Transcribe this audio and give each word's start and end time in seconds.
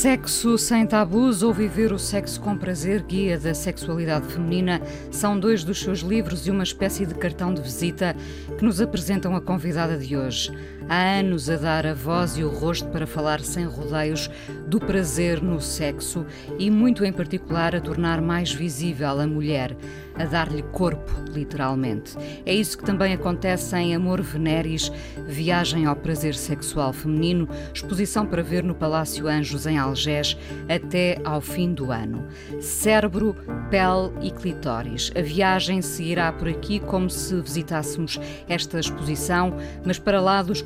Sexo 0.00 0.56
sem 0.56 0.86
tabus 0.86 1.42
ou 1.42 1.52
viver 1.52 1.92
o 1.92 1.98
sexo 1.98 2.40
com 2.40 2.56
prazer, 2.56 3.02
guia 3.02 3.38
da 3.38 3.52
sexualidade 3.52 4.28
feminina, 4.28 4.80
são 5.10 5.38
dois 5.38 5.62
dos 5.62 5.78
seus 5.78 5.98
livros 5.98 6.46
e 6.46 6.50
uma 6.50 6.62
espécie 6.62 7.04
de 7.04 7.14
cartão 7.14 7.52
de 7.52 7.60
visita 7.60 8.16
que 8.56 8.64
nos 8.64 8.80
apresentam 8.80 9.36
a 9.36 9.42
convidada 9.42 9.98
de 9.98 10.16
hoje 10.16 10.50
há 10.90 11.20
anos 11.20 11.48
a 11.48 11.56
dar 11.56 11.86
a 11.86 11.94
voz 11.94 12.36
e 12.36 12.42
o 12.42 12.48
rosto 12.48 12.88
para 12.88 13.06
falar 13.06 13.40
sem 13.40 13.64
rodeios 13.64 14.28
do 14.66 14.80
prazer 14.80 15.40
no 15.40 15.60
sexo 15.60 16.26
e, 16.58 16.68
muito 16.68 17.04
em 17.04 17.12
particular, 17.12 17.76
a 17.76 17.80
tornar 17.80 18.20
mais 18.20 18.52
visível 18.52 19.20
a 19.20 19.26
mulher, 19.26 19.76
a 20.16 20.24
dar-lhe 20.24 20.64
corpo, 20.64 21.12
literalmente. 21.32 22.16
É 22.44 22.52
isso 22.52 22.76
que 22.76 22.84
também 22.84 23.12
acontece 23.12 23.76
em 23.76 23.94
Amor 23.94 24.20
Veneris, 24.20 24.90
Viagem 25.28 25.86
ao 25.86 25.94
Prazer 25.94 26.34
Sexual 26.34 26.92
Feminino, 26.92 27.48
exposição 27.72 28.26
para 28.26 28.42
ver 28.42 28.64
no 28.64 28.74
Palácio 28.74 29.28
Anjos, 29.28 29.66
em 29.66 29.78
Algés, 29.78 30.36
até 30.68 31.20
ao 31.24 31.40
fim 31.40 31.72
do 31.72 31.92
ano. 31.92 32.26
Cérebro, 32.60 33.36
pele 33.70 34.10
e 34.22 34.32
clitóris. 34.32 35.12
A 35.16 35.22
viagem 35.22 35.80
seguirá 35.82 36.32
por 36.32 36.48
aqui 36.48 36.80
como 36.80 37.08
se 37.08 37.40
visitássemos 37.40 38.18
esta 38.48 38.80
exposição, 38.80 39.56
mas 39.84 40.00
para 40.00 40.20
lá 40.20 40.42
dos 40.42 40.60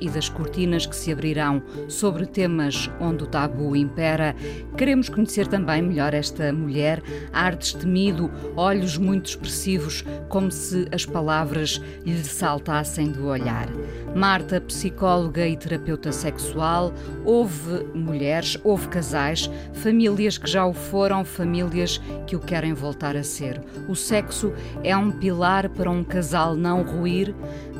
e 0.00 0.08
das 0.08 0.28
cortinas 0.28 0.86
que 0.86 0.96
se 0.96 1.12
abrirão 1.12 1.62
sobre 1.88 2.26
temas 2.26 2.90
onde 3.00 3.24
o 3.24 3.26
tabu 3.26 3.76
impera, 3.76 4.34
queremos 4.76 5.08
conhecer 5.08 5.46
também 5.46 5.82
melhor 5.82 6.14
esta 6.14 6.52
mulher, 6.52 7.02
ar 7.32 7.54
destemido, 7.54 8.30
olhos 8.56 8.96
muito 8.96 9.26
expressivos, 9.26 10.04
como 10.28 10.50
se 10.50 10.86
as 10.92 11.04
palavras 11.04 11.80
lhe 12.04 12.22
saltassem 12.24 13.10
do 13.10 13.26
olhar. 13.26 13.68
Marta, 14.14 14.60
psicóloga 14.60 15.46
e 15.46 15.56
terapeuta 15.56 16.12
sexual, 16.12 16.92
houve 17.24 17.84
mulheres, 17.94 18.58
houve 18.64 18.88
casais, 18.88 19.50
famílias 19.74 20.38
que 20.38 20.48
já 20.48 20.64
o 20.64 20.72
foram, 20.72 21.24
famílias 21.24 22.00
que 22.26 22.34
o 22.34 22.40
querem 22.40 22.72
voltar 22.72 23.16
a 23.16 23.22
ser. 23.22 23.60
O 23.88 23.94
sexo 23.94 24.52
é 24.82 24.96
um 24.96 25.10
pilar 25.10 25.68
para 25.68 25.90
um 25.90 26.02
casal 26.02 26.54
não 26.54 26.82
ruir, 26.82 27.34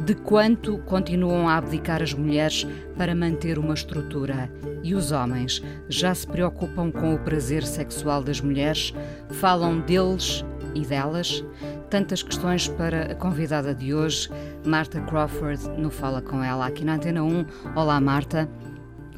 de 0.05 0.15
quanto 0.15 0.79
continuam 0.79 1.49
a 1.49 1.57
abdicar 1.57 2.03
as 2.03 2.13
mulheres 2.13 2.67
para 2.97 3.15
manter 3.15 3.59
uma 3.59 3.75
estrutura. 3.75 4.51
E 4.83 4.95
os 4.95 5.11
homens 5.11 5.63
já 5.89 6.15
se 6.15 6.27
preocupam 6.27 6.91
com 6.91 7.15
o 7.15 7.19
prazer 7.19 7.65
sexual 7.65 8.23
das 8.23 8.41
mulheres, 8.41 8.95
falam 9.31 9.81
deles 9.81 10.45
e 10.75 10.85
delas. 10.85 11.45
Tantas 11.91 12.23
questões 12.23 12.69
para 12.69 13.13
a 13.13 13.15
convidada 13.15 13.75
de 13.75 13.95
hoje, 13.95 14.29
Marta 14.65 15.01
Crawford, 15.01 15.69
no 15.79 15.91
Fala 15.91 16.21
Com 16.21 16.43
Ela, 16.43 16.67
aqui 16.67 16.85
na 16.85 16.95
Antena 16.95 17.23
1. 17.23 17.47
Olá, 17.75 18.01
Marta. 18.01 18.49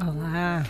Olá. 0.01 0.63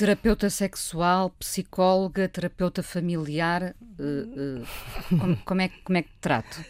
Terapeuta 0.00 0.48
sexual, 0.48 1.28
psicóloga, 1.38 2.26
terapeuta 2.26 2.82
familiar, 2.82 3.74
uh, 3.98 4.62
uh, 4.62 5.18
como, 5.18 5.36
como, 5.44 5.60
é, 5.60 5.68
como 5.84 5.98
é 5.98 6.02
que 6.02 6.08
trato? 6.22 6.64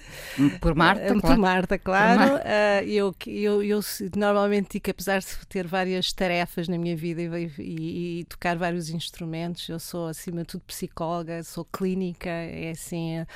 Por 0.60 0.74
Marta, 0.74 1.12
Por 1.12 1.20
claro. 1.20 1.40
Marta, 1.40 1.78
claro. 1.78 2.34
Uh, 2.34 2.84
eu, 2.88 3.14
eu, 3.28 3.62
eu 3.62 3.80
normalmente 4.16 4.72
digo 4.72 4.82
que 4.82 4.90
apesar 4.90 5.20
de 5.20 5.46
ter 5.48 5.64
várias 5.64 6.12
tarefas 6.12 6.66
na 6.66 6.76
minha 6.76 6.96
vida 6.96 7.22
e, 7.22 7.52
e, 7.56 8.20
e, 8.20 8.24
tocar 8.24 8.56
vários 8.56 8.90
instrumentos, 8.90 9.68
eu 9.68 9.78
sou 9.78 10.08
acima 10.08 10.40
de 10.40 10.48
tudo 10.48 10.62
psicóloga, 10.62 11.44
sou 11.44 11.64
clínica, 11.64 12.28
é 12.28 12.70
assim, 12.70 13.18
a, 13.18 13.26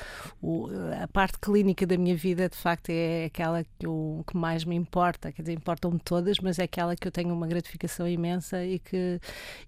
o, 0.42 0.70
a 1.00 1.06
parte 1.06 1.38
clínica 1.38 1.86
da 1.86 1.96
minha 1.96 2.16
vida 2.16 2.48
de 2.48 2.56
facto 2.56 2.90
é 2.90 3.26
aquela 3.26 3.62
que, 3.62 3.86
eu, 3.86 4.24
que 4.26 4.36
mais 4.36 4.64
me 4.64 4.74
importa, 4.74 5.30
quer 5.30 5.42
dizer, 5.42 5.52
importam-me 5.52 6.00
todas, 6.00 6.40
mas 6.40 6.58
é 6.58 6.64
aquela 6.64 6.96
que 6.96 7.06
eu 7.06 7.12
tenho 7.12 7.32
uma 7.32 7.46
gratificação 7.46 8.08
imensa 8.08 8.64
e 8.64 8.80
que, 8.80 9.20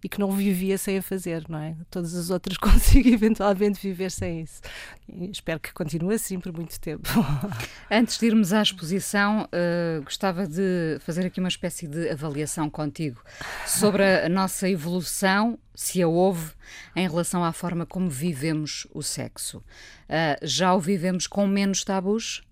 e 0.03 0.09
que 0.09 0.16
não 0.19 0.32
vivia 0.32 0.77
sem 0.78 0.99
a 0.99 1.03
fazer, 1.03 1.44
não 1.49 1.59
é? 1.59 1.77
Todas 1.91 2.15
as 2.15 2.31
outras 2.31 2.56
consigo 2.59 3.09
eventualmente 3.09 3.81
viver 3.81 4.10
sem 4.10 4.43
isso. 4.43 4.60
E 5.09 5.31
espero 5.31 5.60
que 5.60 5.72
continue 5.72 6.15
assim 6.15 6.41
por 6.41 6.53
muito 6.53 6.78
tempo. 6.81 7.09
Antes 7.91 8.19
de 8.19 8.27
irmos 8.27 8.53
à 8.53 8.62
exposição, 8.62 9.44
uh, 9.44 10.03
gostava 10.03 10.47
de 10.47 10.99
fazer 11.00 11.27
aqui 11.27 11.41
uma 11.41 11.49
espécie 11.49 11.87
de 11.87 12.10
avaliação 12.10 12.69
contigo 12.69 13.22
sobre 13.66 14.03
a 14.03 14.28
nossa 14.31 14.69
evolução, 14.69 15.59
se 15.75 16.03
a 16.03 16.09
houve, 16.09 16.53
em 16.94 17.09
relação 17.09 17.44
à 17.44 17.53
forma 17.53 17.87
como 17.87 18.10
vivemos 18.10 18.87
o 18.93 19.03
sexo. 19.03 19.59
Uh, 19.59 20.38
já 20.43 20.75
o 20.75 20.81
vivemos 20.81 21.27
com 21.27 21.47
menos 21.47 21.84
tabus? 21.84 22.43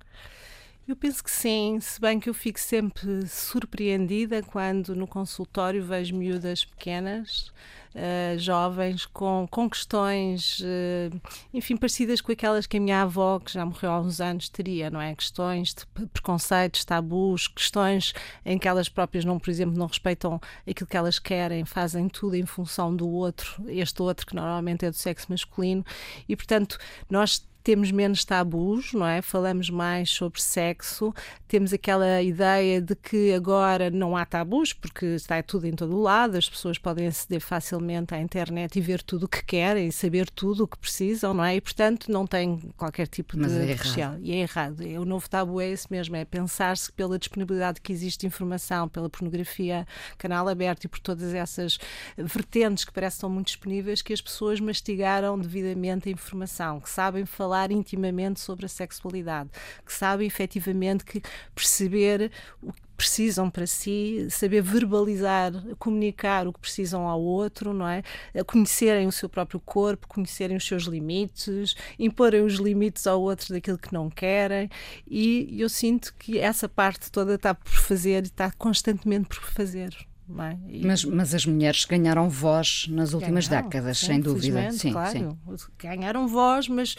Eu 0.86 0.94
penso 0.94 1.24
que 1.24 1.30
sim, 1.30 1.78
se 1.80 1.98
bem 1.98 2.20
que 2.20 2.28
eu 2.28 2.34
fico 2.34 2.60
sempre 2.60 3.26
surpreendida 3.26 4.42
quando 4.42 4.94
no 4.94 5.06
consultório 5.06 5.82
vejo 5.82 6.14
miúdas 6.14 6.62
pequenas, 6.62 7.50
uh, 7.94 8.38
jovens, 8.38 9.06
com, 9.06 9.48
com 9.50 9.70
questões, 9.70 10.60
uh, 10.60 11.20
enfim, 11.54 11.74
parecidas 11.74 12.20
com 12.20 12.30
aquelas 12.32 12.66
que 12.66 12.76
a 12.76 12.80
minha 12.80 13.00
avó, 13.00 13.40
que 13.40 13.50
já 13.54 13.64
morreu 13.64 13.92
há 13.92 14.00
uns 14.00 14.20
anos, 14.20 14.50
teria, 14.50 14.90
não 14.90 15.00
é? 15.00 15.14
Questões 15.14 15.72
de 15.72 15.86
preconceitos, 16.08 16.84
tabus, 16.84 17.48
questões 17.48 18.12
em 18.44 18.58
que 18.58 18.68
elas 18.68 18.86
próprias, 18.86 19.24
não, 19.24 19.38
por 19.38 19.48
exemplo, 19.48 19.78
não 19.78 19.86
respeitam 19.86 20.38
aquilo 20.68 20.86
que 20.86 20.96
elas 20.98 21.18
querem, 21.18 21.64
fazem 21.64 22.10
tudo 22.10 22.36
em 22.36 22.44
função 22.44 22.94
do 22.94 23.08
outro, 23.08 23.64
este 23.70 24.02
outro 24.02 24.26
que 24.26 24.34
normalmente 24.34 24.84
é 24.84 24.90
do 24.90 24.96
sexo 24.96 25.28
masculino, 25.30 25.82
e 26.28 26.36
portanto 26.36 26.76
nós 27.08 27.42
temos 27.64 27.90
menos 27.90 28.26
tabus, 28.26 28.92
não 28.92 29.06
é? 29.06 29.22
Falamos 29.22 29.70
mais 29.70 30.10
sobre 30.10 30.40
sexo, 30.40 31.14
temos 31.48 31.72
aquela 31.72 32.20
ideia 32.20 32.78
de 32.78 32.94
que 32.94 33.32
agora 33.32 33.90
não 33.90 34.14
há 34.14 34.26
tabus, 34.26 34.74
porque 34.74 35.06
está 35.06 35.42
tudo 35.42 35.66
em 35.66 35.72
todo 35.72 35.98
lado, 35.98 36.36
as 36.36 36.46
pessoas 36.48 36.76
podem 36.76 37.06
aceder 37.06 37.40
facilmente 37.40 38.14
à 38.14 38.20
internet 38.20 38.76
e 38.76 38.82
ver 38.82 39.02
tudo 39.02 39.24
o 39.24 39.28
que 39.28 39.42
querem, 39.42 39.90
saber 39.90 40.28
tudo 40.28 40.64
o 40.64 40.68
que 40.68 40.76
precisam, 40.76 41.32
não 41.32 41.42
é? 41.42 41.56
E 41.56 41.60
portanto 41.60 42.12
não 42.12 42.26
tem 42.26 42.58
qualquer 42.76 43.08
tipo 43.08 43.34
Mas 43.38 43.52
de 43.52 43.58
é 43.58 43.64
restrição. 43.64 44.18
E 44.20 44.32
é 44.32 44.36
errado. 44.40 44.80
O 45.00 45.04
novo 45.06 45.28
tabu 45.28 45.58
é 45.58 45.70
esse 45.70 45.90
mesmo, 45.90 46.14
é 46.16 46.24
pensar-se 46.26 46.90
que 46.90 46.96
pela 46.96 47.18
disponibilidade 47.18 47.80
que 47.80 47.92
existe 47.92 48.20
de 48.20 48.26
informação, 48.26 48.90
pela 48.90 49.08
pornografia, 49.08 49.86
canal 50.18 50.46
aberto 50.48 50.84
e 50.84 50.88
por 50.88 51.00
todas 51.00 51.32
essas 51.32 51.78
vertentes 52.18 52.84
que 52.84 52.92
parecem 52.92 53.26
muito 53.30 53.46
disponíveis, 53.46 54.02
que 54.02 54.12
as 54.12 54.20
pessoas 54.20 54.60
mastigaram 54.60 55.38
devidamente 55.38 56.10
a 56.10 56.12
informação, 56.12 56.78
que 56.78 56.90
sabem 56.90 57.24
falar 57.24 57.53
falar 57.54 57.70
intimamente 57.70 58.40
sobre 58.40 58.66
a 58.66 58.68
sexualidade, 58.68 59.48
que 59.86 59.92
sabem 59.92 60.26
efetivamente 60.26 61.04
que 61.04 61.22
perceber 61.54 62.32
o 62.60 62.72
que 62.72 62.82
precisam 62.96 63.48
para 63.48 63.66
si, 63.66 64.26
saber 64.30 64.60
verbalizar, 64.60 65.52
comunicar 65.78 66.46
o 66.48 66.52
que 66.52 66.58
precisam 66.58 67.06
ao 67.06 67.20
outro, 67.20 67.72
não 67.72 67.86
é? 67.86 68.02
Conhecerem 68.46 69.06
o 69.06 69.12
seu 69.12 69.28
próprio 69.28 69.60
corpo, 69.60 70.08
conhecerem 70.08 70.56
os 70.56 70.66
seus 70.66 70.84
limites, 70.84 71.76
imporem 71.98 72.42
os 72.42 72.54
limites 72.54 73.06
ao 73.06 73.20
outro 73.20 73.54
daquilo 73.54 73.78
que 73.78 73.92
não 73.92 74.10
querem, 74.10 74.68
e 75.06 75.56
eu 75.60 75.68
sinto 75.68 76.14
que 76.18 76.38
essa 76.38 76.68
parte 76.68 77.10
toda 77.10 77.34
está 77.34 77.54
por 77.54 77.72
fazer 77.72 78.24
e 78.24 78.26
está 78.26 78.50
constantemente 78.50 79.28
por 79.28 79.44
fazer. 79.44 79.94
É? 80.38 80.56
E... 80.68 80.86
Mas, 80.86 81.04
mas, 81.04 81.34
as 81.34 81.44
mulheres 81.44 81.84
ganharam 81.84 82.30
voz 82.30 82.86
nas 82.88 83.12
últimas 83.12 83.46
ganharam, 83.46 83.68
décadas, 83.68 83.98
sim, 83.98 84.06
sem 84.06 84.20
dúvida. 84.20 84.70
Sim, 84.72 84.92
claro. 84.92 85.10
sim. 85.10 85.68
Ganharam 85.78 86.26
voz, 86.26 86.66
mas 86.66 86.96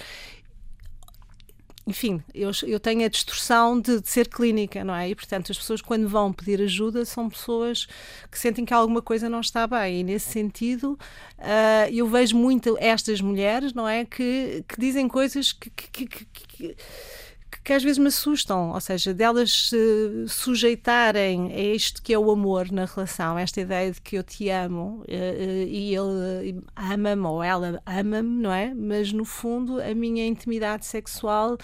enfim, 1.88 2.20
eu, 2.34 2.50
eu 2.64 2.80
tenho 2.80 3.06
a 3.06 3.08
distorção 3.08 3.80
de, 3.80 4.02
de, 4.02 4.10
ser 4.10 4.28
clínica, 4.28 4.84
não 4.84 4.96
é? 4.96 5.10
E, 5.10 5.16
portanto, 5.16 5.52
as 5.52 5.58
pessoas, 5.58 5.82
quando 5.82 6.10
vão 6.10 6.34
pedir 6.34 6.60
ajuda, 6.60 7.06
são 7.06 7.30
pessoas 7.30 7.88
que 8.32 8.40
sentem 8.40 8.66
que 8.66 8.74
alguma 8.74 9.04
coisa 9.04 9.30
não 9.30 9.40
está 9.40 9.68
bem. 9.68 10.00
E, 10.00 10.04
nesse 10.04 10.32
sentido, 10.32 10.98
uh, 11.38 11.90
eu 11.92 12.08
vejo 12.08 12.36
muito 12.36 12.76
estas 12.80 13.22
mulheres, 13.22 13.72
não 13.72 13.88
é? 13.88 14.04
Que, 14.04 14.64
que 14.68 14.80
dizem 14.80 15.08
coisas 15.08 15.52
que, 15.52 15.70
que, 15.70 16.08
que, 16.08 16.76
que 17.66 17.74
às 17.74 17.84
vezes 17.84 17.98
me 17.98 18.10
assustam, 18.10 18.70
ou 18.74 18.80
seja, 18.80 19.12
delas 19.12 19.70
se 19.70 20.28
sujeitarem 20.28 21.52
a 21.52 21.60
isto 21.76 22.00
que 22.00 22.14
é 22.14 22.20
o 22.20 22.30
amor 22.30 22.72
na 22.72 22.86
relação, 22.86 23.40
esta 23.40 23.60
ideia 23.60 23.92
de 23.92 24.00
que 24.00 24.18
eu 24.18 24.24
te 24.24 24.50
amo 24.50 25.04
e 25.08 25.96
ele 25.96 26.64
ama-me 26.76 27.26
ou 27.26 27.42
ela 27.42 27.82
ama-me, 27.84 28.44
não 28.44 28.52
é? 28.52 28.72
Mas 28.76 29.12
no 29.12 29.26
fundo 29.26 29.82
a 29.82 29.96
minha 29.96 30.28
intimidade 30.28 30.86
sexual 30.86 31.58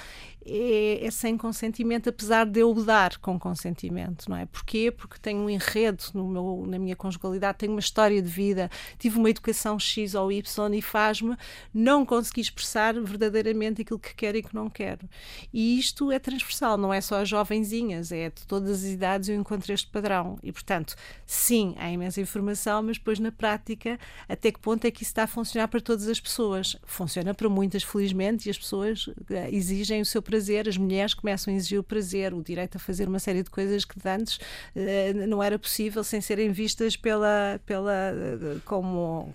é, 0.45 1.05
é, 1.05 1.11
sem 1.11 1.37
consentimento, 1.37 2.09
apesar 2.09 2.45
de 2.45 2.59
eu 2.59 2.73
dar 2.73 3.17
com 3.17 3.37
consentimento, 3.39 4.29
não 4.29 4.37
é? 4.37 4.45
Porquê? 4.45 4.91
Porque 4.91 5.19
tenho 5.19 5.41
um 5.41 5.49
enredo 5.49 6.03
no 6.13 6.27
meu, 6.27 6.65
na 6.67 6.79
minha 6.79 6.95
conjugalidade, 6.95 7.59
tenho 7.59 7.73
uma 7.73 7.79
história 7.79 8.21
de 8.21 8.27
vida, 8.27 8.69
tive 8.97 9.17
uma 9.17 9.29
educação 9.29 9.77
X 9.77 10.15
ou 10.15 10.31
Y 10.31 10.73
e 10.73 10.81
faz-me 10.81 11.37
não 11.73 12.05
conseguir 12.05 12.41
expressar 12.41 12.99
verdadeiramente 12.99 13.83
aquilo 13.83 13.99
que 13.99 14.15
quero 14.15 14.37
e 14.37 14.43
que 14.43 14.55
não 14.55 14.69
quero. 14.69 15.07
E 15.53 15.77
isto 15.77 16.11
é 16.11 16.17
transversal, 16.17 16.77
não 16.77 16.93
é 16.93 17.01
só 17.01 17.21
as 17.21 17.29
jovenzinhas, 17.29 18.11
é 18.11 18.29
de 18.29 18.45
todas 18.47 18.83
as 18.83 18.91
idades 18.91 19.29
eu 19.29 19.35
encontro 19.35 19.71
este 19.71 19.87
padrão. 19.89 20.39
E, 20.41 20.51
portanto, 20.51 20.95
sim, 21.25 21.75
há 21.77 21.91
imensa 21.91 22.19
informação, 22.19 22.81
mas 22.81 22.97
depois 22.97 23.19
na 23.19 23.31
prática, 23.31 23.99
até 24.27 24.51
que 24.51 24.59
ponto 24.59 24.85
é 24.85 24.91
que 24.91 25.03
isso 25.03 25.11
está 25.11 25.23
a 25.23 25.27
funcionar 25.27 25.67
para 25.67 25.81
todas 25.81 26.07
as 26.07 26.19
pessoas? 26.19 26.75
Funciona 26.83 27.33
para 27.33 27.47
muitas, 27.47 27.83
felizmente, 27.83 28.47
e 28.47 28.49
as 28.49 28.57
pessoas 28.57 29.07
eh, 29.29 29.49
exigem 29.51 30.01
o 30.01 30.05
seu 30.05 30.21
prazer, 30.31 30.69
as 30.69 30.77
mulheres 30.77 31.13
começam 31.13 31.53
a 31.53 31.57
exigir 31.57 31.77
o 31.77 31.83
prazer, 31.83 32.33
o 32.33 32.41
direito 32.41 32.77
a 32.77 32.79
fazer 32.79 33.05
uma 33.09 33.19
série 33.19 33.43
de 33.43 33.49
coisas 33.49 33.83
que 33.83 33.95
antes 34.07 34.37
uh, 34.37 35.27
não 35.27 35.43
era 35.43 35.59
possível 35.59 36.03
sem 36.05 36.21
serem 36.21 36.51
vistas 36.51 36.95
pela, 36.95 37.59
pela 37.65 38.13
uh, 38.13 38.61
como 38.63 39.33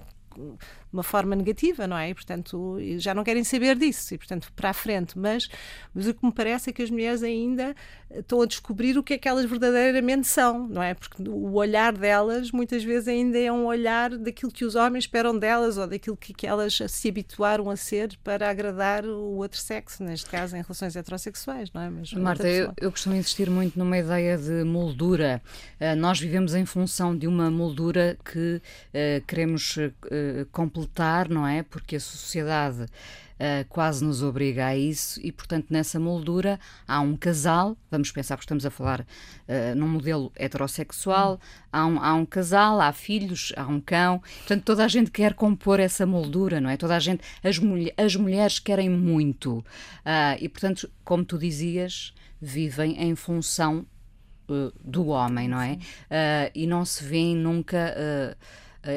uma 0.97 1.03
forma 1.03 1.37
negativa, 1.37 1.87
não 1.87 1.97
é? 1.97 2.11
E, 2.11 2.15
portanto, 2.15 2.79
já 2.99 3.15
não 3.15 3.23
querem 3.23 3.45
saber 3.45 3.77
disso, 3.77 4.15
e, 4.15 4.19
portanto, 4.19 4.51
para 4.55 4.71
a 4.71 4.73
frente. 4.73 5.19
Mas, 5.19 5.49
mas 5.95 6.07
o 6.07 6.15
que 6.15 6.25
me 6.25 6.33
parece 6.33 6.71
é 6.71 6.73
que 6.73 6.83
as 6.83 6.91
mulheres 6.91 7.23
ainda 7.23 7.75
estão 8.15 8.41
a 8.41 8.47
descobrir 8.47 8.97
o 8.97 9.03
que 9.03 9.15
é 9.15 9.19
que 9.19 9.29
elas 9.29 9.45
verdadeiramente 9.45 10.27
são, 10.27 10.67
não 10.69 10.83
é? 10.83 10.95
Porque 10.95 11.23
o 11.29 11.55
olhar 11.55 11.93
delas, 11.93 12.51
muitas 12.51 12.83
vezes, 12.83 13.09
ainda 13.09 13.39
é 13.39 13.51
um 13.53 13.67
olhar 13.67 14.17
daquilo 14.17 14.51
que 14.51 14.65
os 14.65 14.75
homens 14.75 15.05
esperam 15.05 15.39
delas 15.39 15.77
ou 15.77 15.87
daquilo 15.87 16.17
que, 16.17 16.33
que 16.33 16.47
elas 16.47 16.79
se 16.89 17.09
habituaram 17.09 17.69
a 17.69 17.77
ser 17.77 18.17
para 18.23 18.49
agradar 18.49 19.05
o 19.05 19.37
outro 19.37 19.61
sexo, 19.61 20.03
neste 20.03 20.31
caso, 20.31 20.57
em 20.57 20.63
relações 20.63 20.97
heterossexuais, 20.97 21.71
não 21.73 21.81
é? 21.81 21.91
Mas 21.91 22.13
Marta, 22.13 22.49
eu, 22.49 22.73
eu 22.81 22.91
costumo 22.91 23.15
insistir 23.17 23.51
muito 23.51 23.79
numa 23.79 23.99
ideia 23.99 24.39
de 24.39 24.65
moldura. 24.65 25.43
Uh, 25.81 25.97
nós 25.97 26.19
vivemos 26.19 26.55
em 26.55 26.65
função 26.65 27.17
de 27.17 27.27
uma 27.27 27.51
moldura 27.51 28.17
que 28.25 28.57
uh, 28.57 29.27
queremos 29.27 29.77
uh, 29.77 29.93
completar, 30.53 30.86
não 31.29 31.47
é? 31.47 31.63
Porque 31.63 31.97
a 31.97 32.01
sociedade 32.01 32.83
uh, 32.83 33.67
quase 33.69 34.05
nos 34.05 34.23
obriga 34.23 34.67
a 34.67 34.77
isso 34.77 35.21
e, 35.23 35.31
portanto, 35.31 35.67
nessa 35.71 35.99
moldura 35.99 36.59
há 36.87 37.01
um 37.01 37.17
casal, 37.17 37.77
vamos 37.91 38.11
pensar 38.11 38.37
porque 38.37 38.45
estamos 38.45 38.67
a 38.67 38.71
falar 38.71 39.01
uh, 39.01 39.75
num 39.77 39.89
modelo 39.89 40.33
heterossexual, 40.37 41.41
há, 41.73 41.87
um, 41.87 42.01
há 42.01 42.15
um 42.15 42.27
casal, 42.27 42.81
há 42.81 42.93
filhos, 42.93 43.53
há 43.57 43.67
um 43.67 43.81
cão, 43.81 44.19
portanto, 44.19 44.65
toda 44.65 44.85
a 44.85 44.89
gente 44.89 45.11
quer 45.11 45.35
compor 45.35 45.81
essa 45.81 46.07
moldura, 46.07 46.61
não 46.61 46.71
é? 46.71 46.77
Toda 46.77 46.97
a 46.97 47.01
gente, 47.01 47.23
as, 47.43 47.59
mulher, 47.59 47.95
as 47.97 48.17
mulheres 48.17 48.59
querem 48.59 48.91
muito 48.91 49.59
uh, 49.59 49.65
e, 50.41 50.49
portanto, 50.49 50.91
como 51.05 51.25
tu 51.25 51.39
dizias, 51.39 52.15
vivem 52.41 53.03
em 53.03 53.15
função 53.15 53.87
do 54.85 55.09
homem, 55.09 55.49
não 55.49 55.61
é? 55.61 55.73
Uh, 55.73 56.51
e 56.55 56.67
não 56.67 56.85
se 56.85 57.03
vêem 57.03 57.35
nunca 57.35 57.95
uh, 57.97 58.37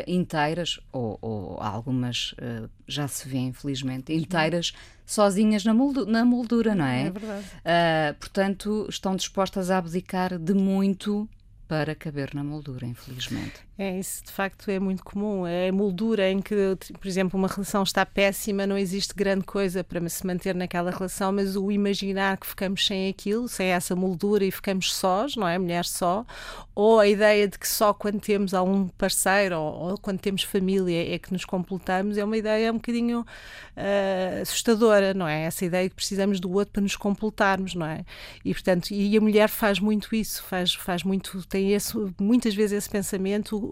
inteiras, 0.08 0.80
ou, 0.92 1.18
ou 1.22 1.58
algumas 1.62 2.34
uh, 2.34 2.70
já 2.88 3.08
se 3.08 3.28
vê, 3.28 3.38
infelizmente, 3.38 4.14
inteiras, 4.14 4.74
sozinhas 5.06 5.64
na, 5.64 5.74
moldura, 5.74 6.12
na 6.12 6.26
moldura 6.26 6.76
não 6.76 6.86
é? 6.86 7.08
É 7.08 7.10
verdade. 7.12 7.46
Uh, 7.46 8.20
portanto, 8.20 8.88
estão 8.90 9.16
dispostas 9.16 9.72
a 9.72 9.78
abdicar 9.78 10.38
de 10.38 10.54
muito 10.54 11.28
para 11.68 11.94
caber 11.96 12.34
na 12.34 12.44
moldura, 12.44 12.86
infelizmente. 12.86 13.69
É, 13.82 13.98
isso 13.98 14.26
de 14.26 14.32
facto 14.34 14.70
é 14.70 14.78
muito 14.78 15.02
comum. 15.06 15.48
É 15.48 15.70
a 15.70 15.72
moldura 15.72 16.30
em 16.30 16.42
que, 16.42 16.54
por 17.00 17.08
exemplo, 17.08 17.40
uma 17.40 17.48
relação 17.48 17.82
está 17.82 18.06
péssima, 18.06 18.68
não 18.68 18.78
existe 18.78 19.14
grande 19.16 19.46
coisa 19.46 19.86
para 19.86 20.10
se 20.10 20.28
manter 20.28 20.54
naquela 20.54 20.92
relação, 20.92 21.32
mas 21.32 21.56
o 21.56 21.72
imaginar 21.72 22.36
que 22.36 22.46
ficamos 22.46 22.86
sem 22.86 23.08
aquilo, 23.08 23.48
sem 23.48 23.68
essa 23.68 23.96
moldura 23.96 24.44
e 24.44 24.52
ficamos 24.52 24.94
sós, 24.94 25.38
não 25.38 25.48
é? 25.48 25.58
Mulher 25.58 25.86
só, 25.86 26.26
ou 26.76 27.00
a 27.00 27.08
ideia 27.08 27.48
de 27.48 27.58
que 27.58 27.66
só 27.66 27.94
quando 27.94 28.20
temos 28.20 28.54
algum 28.54 28.90
parceiro 28.90 29.58
ou, 29.58 29.92
ou 29.92 29.98
quando 29.98 30.20
temos 30.20 30.44
família 30.44 31.16
é 31.16 31.18
que 31.18 31.32
nos 31.32 31.46
completamos, 31.46 32.18
é 32.18 32.26
uma 32.26 32.36
ideia 32.36 32.74
um 32.74 32.76
bocadinho 32.76 33.22
uh, 33.22 34.42
assustadora, 34.42 35.14
não 35.14 35.26
é? 35.26 35.44
Essa 35.44 35.64
ideia 35.64 35.88
que 35.88 35.96
precisamos 35.96 36.42
do 36.42 36.52
outro 36.52 36.74
para 36.74 36.82
nos 36.82 36.98
completarmos, 36.98 37.76
não 37.76 37.86
é? 37.86 38.04
E 38.44 38.54
portanto, 38.54 38.92
e 38.92 39.16
a 39.16 39.22
mulher 39.22 39.48
faz 39.48 39.80
muito 39.80 40.14
isso, 40.14 40.44
faz, 40.44 40.74
faz 40.74 41.02
muito, 41.04 41.48
tem 41.48 41.72
esse, 41.72 41.94
muitas 42.20 42.54
vezes 42.54 42.78
esse 42.78 42.90
pensamento 42.90 43.69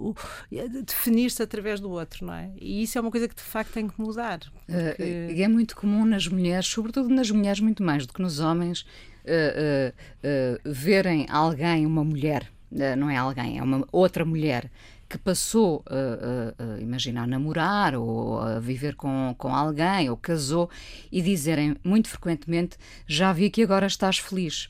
definir-se 0.84 1.42
através 1.42 1.80
do 1.80 1.90
outro, 1.90 2.26
não 2.26 2.34
é? 2.34 2.52
E 2.60 2.84
isso 2.84 2.98
é 2.98 3.02
uma 3.02 3.12
coisa 3.12 3.28
que 3.28 3.36
de 3.36 3.42
facto 3.42 3.72
tem 3.74 3.88
que 3.88 4.00
mudar. 4.00 4.40
Porque... 4.66 5.04
Uh, 5.04 5.42
é 5.42 5.48
muito 5.48 5.76
comum 5.76 6.06
nas 6.06 6.28
mulheres, 6.28 6.68
sobretudo 6.68 7.10
nas 7.10 7.30
mulheres 7.32 7.60
muito 7.60 7.84
mais 7.84 8.06
do 8.06 8.14
que 8.14 8.22
nos 8.22 8.40
homens, 8.40 8.86
uh, 9.28 9.94
uh, 9.94 10.60
verem 10.66 11.26
alguém, 11.30 11.86
uma 11.86 12.04
mulher, 12.04 12.52
não 12.98 13.10
é 13.10 13.18
alguém, 13.18 13.60
é 13.60 13.64
uma 13.64 13.88
outra 13.92 14.26
mulher 14.26 14.70
que 15.10 15.18
passou, 15.18 15.84
uh, 15.90 17.18
a 17.18 17.28
namorar 17.28 17.96
ou 17.96 18.40
a 18.40 18.60
viver 18.60 18.96
com, 18.96 19.34
com 19.38 19.56
alguém 19.56 20.10
ou 20.10 20.18
casou 20.18 20.70
e 21.12 21.22
dizerem 21.22 21.76
muito 21.84 22.10
frequentemente: 22.10 22.78
Já 23.08 23.32
vi 23.32 23.50
que 23.50 23.64
agora 23.64 23.88
estás 23.88 24.18
feliz. 24.18 24.70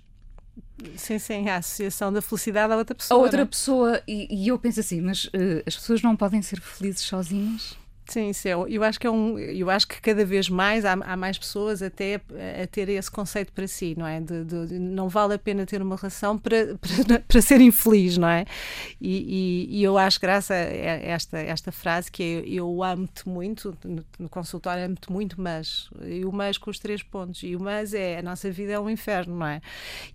Sim, 0.96 1.18
sim, 1.18 1.50
a 1.50 1.58
associação 1.58 2.14
da 2.14 2.22
felicidade 2.22 2.72
à 2.72 2.78
outra 2.78 2.94
pessoa. 2.94 3.20
A 3.20 3.24
outra 3.24 3.42
é? 3.42 3.46
pessoa, 3.46 4.02
e, 4.08 4.28
e, 4.30 4.48
eu 4.48 4.60
penso 4.60 4.80
assim, 4.80 5.02
mas 5.02 5.26
uh, 5.26 5.64
as 5.66 5.76
pessoas 5.76 6.02
não 6.02 6.16
podem 6.16 6.42
ser 6.42 6.62
felizes 6.62 7.02
sozinhas? 7.02 7.78
Sim, 8.08 8.30
isso 8.30 8.48
é, 8.48 8.52
eu 8.52 8.84
acho 8.86 8.98
que 8.98 9.06
é 9.06 9.12
um, 9.12 9.38
eu 9.38 9.70
acho 9.70 9.86
que 9.86 10.00
cada 10.00 10.24
vez 10.24 10.50
mais 10.50 10.86
há, 10.86 10.94
há 10.94 11.18
mais 11.18 11.38
pessoas 11.38 11.82
até 11.82 12.16
a, 12.16 12.64
a 12.64 12.68
ter 12.68 12.88
esse 12.88 13.12
conceito 13.12 13.52
para 13.52 13.68
si, 13.68 13.96
não 13.98 14.08
é? 14.08 14.22
De, 14.22 14.46
de, 14.46 14.68
de, 14.68 14.80
não 14.80 15.10
vale 15.10 15.34
a 15.34 15.38
pena 15.38 15.66
ter 15.66 15.82
uma 15.82 15.98
relação 15.98 16.38
para, 16.38 16.78
para, 16.80 17.20
para 17.20 17.42
ser 17.42 17.60
infeliz, 17.60 18.18
não 18.18 18.30
é? 18.30 18.46
E, 19.02 19.68
e, 19.70 19.80
e, 19.80 19.84
eu 19.84 19.98
acho 19.98 20.22
graça 20.22 20.54
a 20.54 20.58
esta, 20.58 21.38
esta 21.38 21.70
frase 21.70 22.10
que 22.10 22.24
é, 22.24 22.50
eu 22.50 22.82
amo-te 22.82 23.28
muito, 23.28 23.78
no, 23.84 24.06
no 24.18 24.30
consultório 24.30 24.86
amo-te 24.86 25.12
muito, 25.12 25.42
mas, 25.42 25.90
e 26.02 26.24
o 26.24 26.32
mas 26.32 26.58
com 26.58 26.70
os 26.70 26.80
três 26.80 27.04
pontos, 27.04 27.44
e 27.44 27.58
o 27.58 27.60
mas 27.60 27.94
é, 27.94 28.20
a 28.20 28.22
nossa 28.22 28.50
vida 28.50 28.72
é 28.72 28.80
um 28.80 28.90
inferno, 28.90 29.36
não 29.36 29.48
é? 29.48 29.62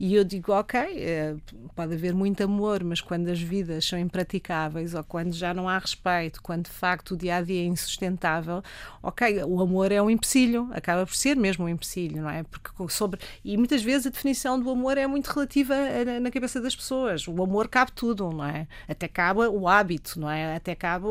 E 0.00 0.14
eu 0.14 0.24
digo, 0.24 0.52
ok, 0.52 0.80
é, 0.80 1.36
pode 1.74 1.92
haver 1.92 2.14
muito 2.14 2.42
amor, 2.42 2.82
mas 2.84 3.02
quando 3.02 3.28
as 3.28 3.40
vidas 3.40 3.84
são 3.84 3.98
impraticáveis, 3.98 4.94
ou 4.94 5.04
quando 5.04 5.34
já 5.34 5.52
não 5.52 5.68
há 5.68 5.78
respeito, 5.78 6.42
quando 6.42 6.64
de 6.64 6.70
facto 6.70 7.12
o 7.12 7.16
dia-a-dia 7.18 7.56
-dia 7.56 7.64
é 7.64 7.66
insustentável, 7.84 8.62
ok, 9.02 9.42
o 9.44 9.60
amor 9.60 9.92
é 9.92 10.00
um 10.00 10.10
empecilho, 10.10 10.68
acaba 10.72 11.06
por 11.06 11.14
ser 11.14 11.36
mesmo 11.36 11.64
um 11.64 11.68
empecilho, 11.68 12.22
não 12.22 12.30
é? 12.30 12.42
Porque 12.44 12.70
sobre 12.92 13.20
e 13.44 13.56
muitas 13.56 13.82
vezes 13.82 14.06
a 14.06 14.10
definição 14.10 14.58
do 14.60 14.70
amor 14.70 14.98
é 14.98 15.06
muito 15.06 15.28
relativa 15.28 15.74
na 16.20 16.30
cabeça 16.30 16.60
das 16.60 16.74
pessoas. 16.74 17.26
O 17.26 17.42
amor 17.42 17.68
cabe 17.68 17.92
tudo, 17.92 18.30
não 18.30 18.44
é? 18.44 18.66
Até 18.88 19.08
cabe 19.08 19.40
o 19.40 19.68
hábito, 19.68 20.18
não 20.20 20.30
é? 20.30 20.56
Até 20.56 20.74
cabe 20.74 21.06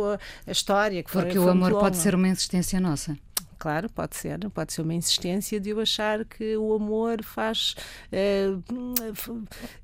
a 0.47 0.51
história 0.51 1.03
que 1.03 1.11
Porque 1.11 1.35
foi, 1.35 1.39
o 1.39 1.49
amor 1.49 1.71
pode 1.71 1.97
ser 1.97 2.15
uma 2.15 2.27
insistência 2.27 2.79
nossa 2.79 3.17
claro, 3.61 3.87
pode 3.91 4.15
ser, 4.15 4.39
pode 4.49 4.73
ser 4.73 4.81
uma 4.81 4.95
insistência 4.95 5.59
de 5.59 5.69
eu 5.69 5.79
achar 5.79 6.25
que 6.25 6.57
o 6.57 6.73
amor 6.73 7.23
faz. 7.23 7.75
É, 8.11 8.47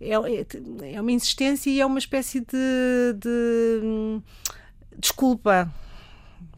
é, 0.02 0.94
é 0.94 1.00
uma 1.00 1.12
insistência 1.12 1.70
e 1.70 1.80
é 1.80 1.86
uma 1.86 2.00
espécie 2.00 2.40
de, 2.40 3.14
de 3.20 3.80
hum, 3.84 4.22
desculpa 4.98 5.72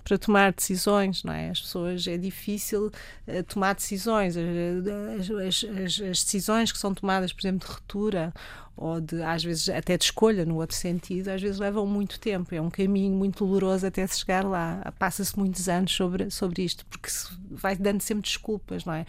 para 0.10 0.18
tomar 0.18 0.51
decisões, 0.51 1.24
não 1.24 1.32
é? 1.32 1.51
As 1.51 1.62
pessoas 1.62 2.08
é 2.08 2.18
difícil 2.18 2.88
uh, 3.28 3.44
tomar 3.48 3.75
decisões, 3.75 4.36
as, 4.36 5.30
as, 5.30 6.01
as, 6.01 6.24
decisões 6.24 6.72
que 6.72 6.80
são 6.80 6.96
tomadas, 6.96 7.32
por 7.32 7.42
exemplo, 7.42 7.68
de 7.68 7.72
ruptura 7.72 8.34
ou 8.81 9.01
de, 9.01 9.21
às 9.21 9.43
vezes 9.43 9.67
até 9.67 9.98
de 9.98 10.05
escolha 10.05 10.45
no 10.45 10.55
outro 10.55 10.75
sentido, 10.75 11.27
às 11.27 11.41
vezes 11.41 11.59
levam 11.59 11.86
muito 11.86 12.17
tempo, 12.17 12.55
é 12.55 12.62
um 12.62 12.69
caminho 12.69 13.13
muito 13.13 13.45
doloroso 13.45 13.86
até 13.86 14.07
se 14.07 14.19
chegar 14.19 14.45
lá. 14.45 14.93
Passa-se 14.98 15.38
muitos 15.38 15.67
anos 15.67 15.91
sobre, 15.91 16.31
sobre 16.31 16.63
isto, 16.63 16.86
porque 16.86 17.09
se 17.09 17.27
vai 17.51 17.75
dando 17.75 18.00
sempre 18.00 18.24
desculpas, 18.24 18.86
não 18.86 18.93
é? 18.93 19.05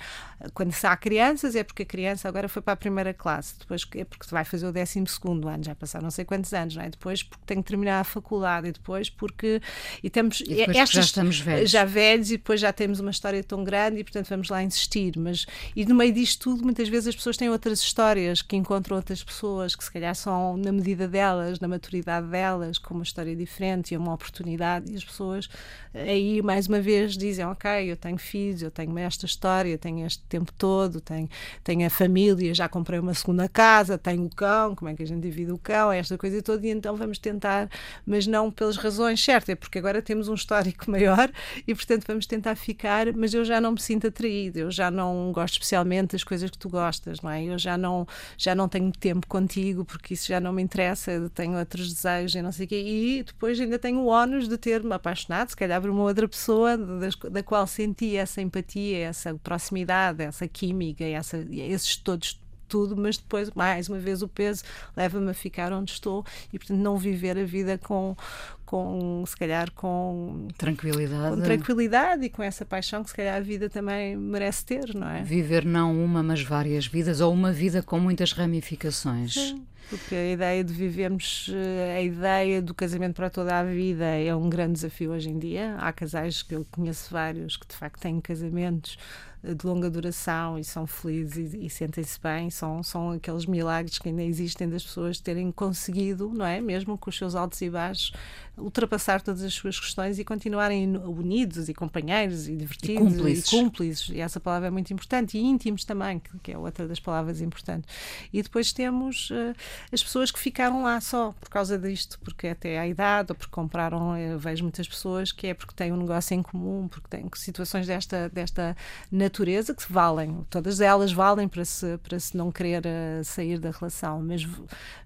Quando 0.54 0.72
se 0.72 0.84
há 0.86 0.96
crianças 0.96 1.54
é 1.54 1.62
porque 1.62 1.84
a 1.84 1.86
criança 1.86 2.26
agora 2.26 2.48
foi 2.48 2.60
para 2.60 2.72
a 2.72 2.76
primeira 2.76 3.14
classe, 3.14 3.54
depois 3.60 3.86
é 3.94 4.04
porque 4.04 4.26
vai 4.28 4.44
fazer 4.44 4.66
o 4.66 4.72
décimo 4.72 5.06
segundo 5.06 5.46
ano, 5.46 5.62
já 5.62 5.74
passaram 5.74 6.04
não 6.04 6.10
sei 6.10 6.24
quantos 6.24 6.52
anos, 6.52 6.74
não 6.74 6.82
é? 6.82 6.90
Depois 6.90 7.22
porque 7.22 7.44
tem 7.46 7.62
que 7.62 7.68
terminar 7.68 8.00
a 8.00 8.04
faculdade 8.04 8.68
e 8.68 8.72
depois 8.72 9.08
porque 9.08 9.62
e 10.02 10.10
temos 10.10 10.40
e 10.40 10.62
estas, 10.62 10.90
já 10.90 11.00
estamos 11.00 11.38
velhos. 11.38 11.70
Já 11.70 11.84
velhos 11.84 12.30
e 12.32 12.38
depois 12.38 12.58
já 12.58 12.72
temos 12.72 12.98
uma 12.98 13.12
história 13.12 13.44
tão 13.44 13.62
grande 13.62 14.00
e 14.00 14.04
portanto 14.04 14.28
vamos 14.28 14.48
lá 14.48 14.64
insistir, 14.64 15.16
mas 15.16 15.46
e 15.76 15.84
no 15.84 15.94
meio 15.94 16.12
disto 16.12 16.50
tudo 16.50 16.64
muitas 16.64 16.88
vezes 16.88 17.08
as 17.08 17.14
pessoas 17.14 17.36
têm 17.36 17.48
outras 17.48 17.80
histórias 17.80 18.42
que 18.42 18.56
encontram 18.56 18.96
outras 18.96 19.22
pessoas 19.22 19.59
pessoas 19.60 19.76
que 19.76 19.84
se 19.84 19.92
calhar 19.92 20.14
são 20.14 20.56
na 20.56 20.72
medida 20.72 21.06
delas, 21.06 21.60
na 21.60 21.68
maturidade 21.68 22.26
delas, 22.26 22.78
com 22.78 22.94
uma 22.94 23.02
história 23.02 23.34
diferente 23.36 23.92
e 23.92 23.96
uma 23.96 24.14
oportunidade, 24.14 24.90
e 24.90 24.96
as 24.96 25.04
pessoas 25.04 25.48
aí 25.92 26.40
mais 26.40 26.66
uma 26.66 26.80
vez 26.80 27.16
dizem, 27.16 27.44
ok, 27.44 27.90
eu 27.90 27.96
tenho 27.96 28.16
filhos, 28.16 28.62
eu 28.62 28.70
tenho 28.70 28.96
esta 28.98 29.26
história, 29.26 29.76
tenho 29.76 30.06
este 30.06 30.22
tempo 30.28 30.52
todo, 30.52 31.00
tenho, 31.00 31.28
tenho 31.64 31.86
a 31.86 31.90
família, 31.90 32.54
já 32.54 32.68
comprei 32.68 32.98
uma 32.98 33.12
segunda 33.12 33.48
casa, 33.48 33.98
tenho 33.98 34.24
o 34.24 34.34
cão, 34.34 34.74
como 34.74 34.90
é 34.90 34.94
que 34.94 35.02
a 35.02 35.06
gente 35.06 35.20
divide 35.20 35.52
o 35.52 35.58
cão, 35.58 35.92
esta 35.92 36.16
coisa 36.16 36.40
toda, 36.42 36.66
e 36.66 36.70
então 36.70 36.96
vamos 36.96 37.18
tentar, 37.18 37.68
mas 38.06 38.26
não 38.26 38.50
pelas 38.50 38.76
razões 38.76 39.22
certas, 39.22 39.50
é 39.50 39.54
porque 39.54 39.78
agora 39.78 40.00
temos 40.00 40.28
um 40.28 40.34
histórico 40.34 40.88
maior 40.90 41.30
e 41.66 41.74
portanto 41.74 42.04
vamos 42.06 42.26
tentar 42.26 42.54
ficar, 42.54 43.12
mas 43.14 43.34
eu 43.34 43.44
já 43.44 43.60
não 43.60 43.72
me 43.72 43.80
sinto 43.80 44.06
atraído, 44.06 44.58
eu 44.58 44.70
já 44.70 44.90
não 44.90 45.32
gosto 45.32 45.54
especialmente 45.54 46.12
das 46.12 46.24
coisas 46.24 46.50
que 46.50 46.58
tu 46.58 46.68
gostas, 46.68 47.20
não 47.20 47.30
é? 47.30 47.44
Eu 47.44 47.58
já 47.58 47.76
não, 47.76 48.06
já 48.38 48.54
não 48.54 48.68
tenho 48.68 48.90
tempo 48.92 49.26
contigo 49.26 49.49
porque 49.84 50.14
isso 50.14 50.28
já 50.28 50.40
não 50.40 50.52
me 50.52 50.62
interessa, 50.62 51.30
tenho 51.34 51.58
outros 51.58 51.92
desejos 51.92 52.34
e 52.34 52.42
não 52.42 52.52
sei 52.52 52.66
o 52.66 52.68
quê, 52.68 52.82
e 52.82 53.22
depois 53.22 53.58
ainda 53.60 53.78
tenho 53.78 54.00
o 54.00 54.06
ónus 54.06 54.48
de 54.48 54.56
ter-me 54.56 54.92
apaixonado, 54.92 55.50
se 55.50 55.56
calhar 55.56 55.80
por 55.80 55.90
uma 55.90 56.02
outra 56.02 56.28
pessoa 56.28 56.76
da, 56.76 57.08
da 57.30 57.42
qual 57.42 57.66
senti 57.66 58.16
essa 58.16 58.40
empatia, 58.40 58.98
essa 58.98 59.34
proximidade, 59.34 60.22
essa 60.22 60.46
química, 60.46 61.04
essa, 61.04 61.38
esses 61.50 61.96
todos 61.96 62.40
tudo, 62.70 62.96
mas 62.96 63.18
depois, 63.18 63.50
mais 63.50 63.88
uma 63.88 63.98
vez, 63.98 64.22
o 64.22 64.28
peso 64.28 64.62
leva-me 64.96 65.30
a 65.30 65.34
ficar 65.34 65.72
onde 65.72 65.90
estou 65.90 66.24
e, 66.52 66.58
portanto, 66.58 66.78
não 66.78 66.96
viver 66.96 67.36
a 67.36 67.44
vida 67.44 67.76
com, 67.76 68.16
com 68.64 69.24
se 69.26 69.36
calhar, 69.36 69.70
com 69.72 70.46
tranquilidade. 70.56 71.36
com 71.36 71.42
tranquilidade 71.42 72.24
e 72.24 72.30
com 72.30 72.42
essa 72.42 72.64
paixão 72.64 73.02
que, 73.02 73.10
se 73.10 73.16
calhar, 73.16 73.36
a 73.36 73.40
vida 73.40 73.68
também 73.68 74.16
merece 74.16 74.64
ter, 74.64 74.94
não 74.94 75.08
é? 75.08 75.22
Viver 75.22 75.64
não 75.64 75.92
uma, 76.02 76.22
mas 76.22 76.40
várias 76.40 76.86
vidas, 76.86 77.20
ou 77.20 77.34
uma 77.34 77.52
vida 77.52 77.82
com 77.82 77.98
muitas 77.98 78.32
ramificações. 78.32 79.34
Sim. 79.34 79.66
Porque 79.90 80.14
a 80.14 80.32
ideia 80.32 80.62
de 80.62 80.72
vivermos, 80.72 81.50
eh, 81.52 81.96
a 81.96 82.00
ideia 82.00 82.62
do 82.62 82.72
casamento 82.72 83.16
para 83.16 83.28
toda 83.28 83.58
a 83.58 83.64
vida 83.64 84.04
é 84.04 84.32
um 84.32 84.48
grande 84.48 84.74
desafio 84.74 85.10
hoje 85.10 85.28
em 85.28 85.36
dia. 85.36 85.74
Há 85.80 85.92
casais 85.92 86.42
que 86.42 86.54
eu 86.54 86.64
conheço 86.70 87.10
vários 87.10 87.56
que 87.56 87.66
de 87.66 87.74
facto 87.74 88.00
têm 88.00 88.20
casamentos 88.20 88.96
de 89.42 89.66
longa 89.66 89.88
duração 89.88 90.58
e 90.58 90.64
são 90.64 90.86
felizes 90.86 91.54
e, 91.54 91.66
e 91.66 91.70
sentem-se 91.70 92.20
bem, 92.20 92.50
são, 92.50 92.82
são 92.82 93.12
aqueles 93.12 93.46
milagres 93.46 93.98
que 93.98 94.08
ainda 94.08 94.22
existem 94.22 94.68
das 94.68 94.84
pessoas 94.84 95.18
terem 95.18 95.50
conseguido, 95.50 96.28
não 96.28 96.44
é? 96.44 96.60
Mesmo 96.60 96.98
com 96.98 97.08
os 97.08 97.16
seus 97.16 97.34
altos 97.34 97.60
e 97.62 97.70
baixos, 97.70 98.12
ultrapassar 98.58 99.22
todas 99.22 99.42
as 99.42 99.54
suas 99.54 99.80
questões 99.80 100.18
e 100.18 100.24
continuarem 100.24 100.94
unidos 100.98 101.70
e 101.70 101.74
companheiros 101.74 102.48
e 102.48 102.56
divertidos 102.56 103.00
e 103.00 103.16
cúmplices. 103.16 103.46
E, 103.46 103.50
cúmplices. 103.50 104.08
e 104.10 104.20
essa 104.20 104.38
palavra 104.38 104.68
é 104.68 104.70
muito 104.70 104.92
importante 104.92 105.38
e 105.38 105.40
íntimos 105.40 105.84
também, 105.84 106.18
que, 106.18 106.38
que 106.40 106.52
é 106.52 106.58
outra 106.58 106.86
das 106.86 107.00
palavras 107.00 107.40
importantes. 107.40 107.88
E 108.30 108.42
depois 108.42 108.72
temos 108.72 109.30
uh, 109.30 109.54
as 109.90 110.02
pessoas 110.02 110.30
que 110.30 110.38
ficaram 110.38 110.82
lá 110.82 111.00
só 111.00 111.32
por 111.40 111.48
causa 111.48 111.78
disto, 111.78 112.18
porque 112.20 112.48
até 112.48 112.78
à 112.78 112.86
idade 112.86 113.32
ou 113.32 113.36
porque 113.36 113.52
compraram, 113.52 114.18
eu 114.18 114.38
vejo 114.38 114.62
muitas 114.64 114.86
pessoas 114.86 115.32
que 115.32 115.46
é 115.46 115.54
porque 115.54 115.74
têm 115.74 115.92
um 115.92 115.96
negócio 115.96 116.34
em 116.34 116.42
comum, 116.42 116.88
porque 116.88 117.08
têm 117.08 117.26
situações 117.34 117.86
desta, 117.86 118.28
desta 118.28 118.76
natureza 119.10 119.29
que 119.30 119.92
valem, 119.92 120.46
todas 120.50 120.80
elas 120.80 121.12
valem 121.12 121.48
para 121.48 121.64
se, 121.64 121.98
para 121.98 122.18
se 122.18 122.36
não 122.36 122.50
querer 122.50 122.82
uh, 122.84 123.24
sair 123.24 123.58
da 123.58 123.70
relação, 123.70 124.22
mas, 124.22 124.46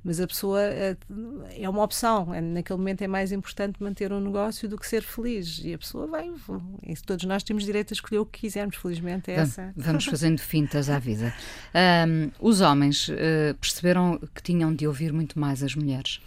mas 0.02 0.20
a 0.20 0.26
pessoa 0.26 0.60
uh, 0.60 1.44
é 1.56 1.68
uma 1.68 1.82
opção, 1.82 2.28
naquele 2.42 2.78
momento 2.78 3.02
é 3.02 3.06
mais 3.06 3.32
importante 3.32 3.82
manter 3.82 4.12
um 4.12 4.20
negócio 4.20 4.68
do 4.68 4.78
que 4.78 4.86
ser 4.86 5.02
feliz. 5.02 5.60
E 5.64 5.74
a 5.74 5.78
pessoa 5.78 6.06
vai. 6.06 6.30
E 6.82 6.94
todos 6.96 7.24
nós 7.24 7.42
temos 7.42 7.64
direito 7.64 7.92
a 7.92 7.94
escolher 7.94 8.18
o 8.18 8.26
que 8.26 8.40
quisermos, 8.40 8.76
felizmente 8.76 9.30
é 9.30 9.34
essa. 9.34 9.72
Vamos 9.76 10.04
fazendo 10.06 10.38
fintas 10.38 10.90
à 10.90 10.98
vida. 10.98 11.32
Um, 11.74 12.30
os 12.40 12.60
homens 12.60 13.08
uh, 13.08 13.54
perceberam 13.60 14.20
que 14.34 14.42
tinham 14.42 14.74
de 14.74 14.86
ouvir 14.86 15.12
muito 15.12 15.38
mais 15.38 15.62
as 15.62 15.74
mulheres. 15.74 16.20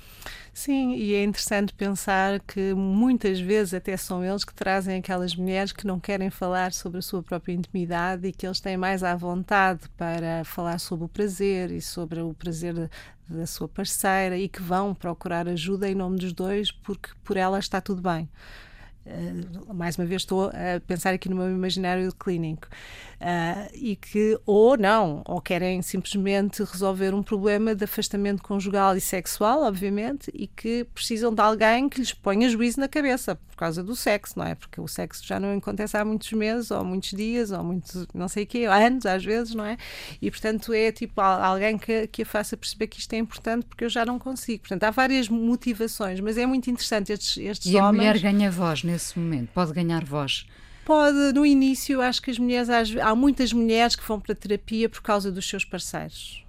Sim, 0.58 0.96
e 0.96 1.14
é 1.14 1.24
interessante 1.24 1.72
pensar 1.72 2.40
que 2.40 2.74
muitas 2.74 3.40
vezes 3.40 3.76
até 3.76 3.96
são 3.96 4.26
eles 4.26 4.44
que 4.44 4.56
trazem 4.56 4.98
aquelas 4.98 5.36
mulheres 5.36 5.72
que 5.72 5.86
não 5.86 6.00
querem 6.00 6.32
falar 6.32 6.74
sobre 6.74 6.98
a 6.98 7.02
sua 7.04 7.22
própria 7.22 7.54
intimidade 7.54 8.28
e 8.28 8.32
que 8.32 8.44
eles 8.44 8.60
têm 8.60 8.76
mais 8.76 9.04
à 9.04 9.16
vontade 9.16 9.82
para 9.96 10.44
falar 10.46 10.80
sobre 10.80 11.06
o 11.06 11.08
prazer 11.08 11.70
e 11.70 11.80
sobre 11.80 12.22
o 12.22 12.34
prazer 12.34 12.90
da 13.30 13.46
sua 13.46 13.68
parceira 13.68 14.36
e 14.36 14.50
que 14.50 14.60
vão 14.60 14.96
procurar 14.96 15.48
ajuda 15.48 15.88
em 15.88 15.94
nome 15.94 16.18
dos 16.18 16.34
dois 16.34 16.72
porque 16.72 17.12
por 17.24 17.38
ela 17.38 17.60
está 17.60 17.80
tudo 17.80 18.02
bem. 18.02 18.28
Uh, 19.06 19.76
mais 19.76 19.96
uma 19.96 20.08
vez 20.08 20.24
estou 20.24 20.48
a 20.48 20.82
pensar 20.88 21.14
aqui 21.14 21.30
no 21.30 21.36
meu 21.36 21.52
imaginário 21.52 22.12
clínico 22.16 22.68
uh, 23.22 23.70
e 23.74 23.96
que 23.96 24.40
ou 24.46 24.78
não 24.78 25.22
ou 25.26 25.42
querem 25.42 25.82
simplesmente 25.82 26.64
resolver 26.64 27.14
um 27.14 27.24
problema 27.24 27.76
de 27.76 27.84
afastamento 27.84 28.42
conjugal 28.44 28.96
e 28.96 29.02
sexual 29.02 29.64
obviamente 29.64 30.32
e 30.34 30.48
que 30.48 30.84
precisam 30.94 31.34
de 31.34 31.42
alguém 31.42 31.90
que 31.90 32.00
lhes 32.00 32.14
ponha 32.14 32.50
juízo 32.50 32.80
na 32.80 32.88
cabeça 32.88 33.36
por 33.36 33.56
causa 33.56 33.84
do 33.84 33.96
sexo 33.96 34.38
não 34.38 34.46
é? 34.46 34.56
Porque 34.56 34.80
o 34.80 34.88
sexo 34.88 35.26
já 35.26 35.40
não 35.40 35.58
acontece 35.58 35.98
há 35.98 36.06
muitos 36.06 36.32
meses 36.34 36.72
ou 36.72 36.84
muitos 36.84 37.12
dias 37.12 37.52
ou 37.52 37.64
muitos 37.64 38.08
não 38.14 38.28
sei 38.28 38.44
o 38.44 38.48
quê 38.48 38.66
anos 38.66 39.06
às 39.06 39.24
vezes 39.24 39.56
não 39.56 39.66
é? 39.66 39.78
E 40.22 40.30
portanto 40.30 40.74
é 40.74 40.92
tipo 40.92 41.20
alguém 41.20 41.78
que, 41.78 42.08
que 42.08 42.22
a 42.22 42.26
faça 42.26 42.56
perceber 42.56 42.88
que 42.88 43.00
isto 43.00 43.14
é 43.14 43.18
importante 43.18 43.66
porque 43.66 43.86
eu 43.86 43.90
já 43.90 44.06
não 44.06 44.20
consigo. 44.20 44.62
Portanto 44.62 44.84
há 44.84 44.92
várias 44.92 45.28
motivações 45.28 46.20
mas 46.20 46.38
é 46.38 46.46
muito 46.46 46.70
interessante 46.70 47.12
estes, 47.12 47.38
estes 47.38 47.72
e 47.72 47.76
homens 47.76 47.88
a 47.88 47.94
mulher 47.94 48.20
ganha 48.20 48.52
voz 48.52 48.84
nesse 48.84 49.18
momento, 49.18 49.50
pode 49.54 49.74
ganhar 49.74 50.04
voz? 50.04 50.46
Pode, 50.88 51.34
no 51.34 51.46
início, 51.46 52.02
acho 52.02 52.22
que 52.22 52.32
as 52.32 52.40
mulheres, 52.40 52.70
há 53.04 53.14
muitas 53.14 53.52
mulheres 53.52 53.94
que 53.94 54.08
vão 54.08 54.22
para 54.22 54.34
terapia 54.34 54.88
por 54.88 55.02
causa 55.02 55.30
dos 55.30 55.46
seus 55.46 55.66
parceiros, 55.66 56.46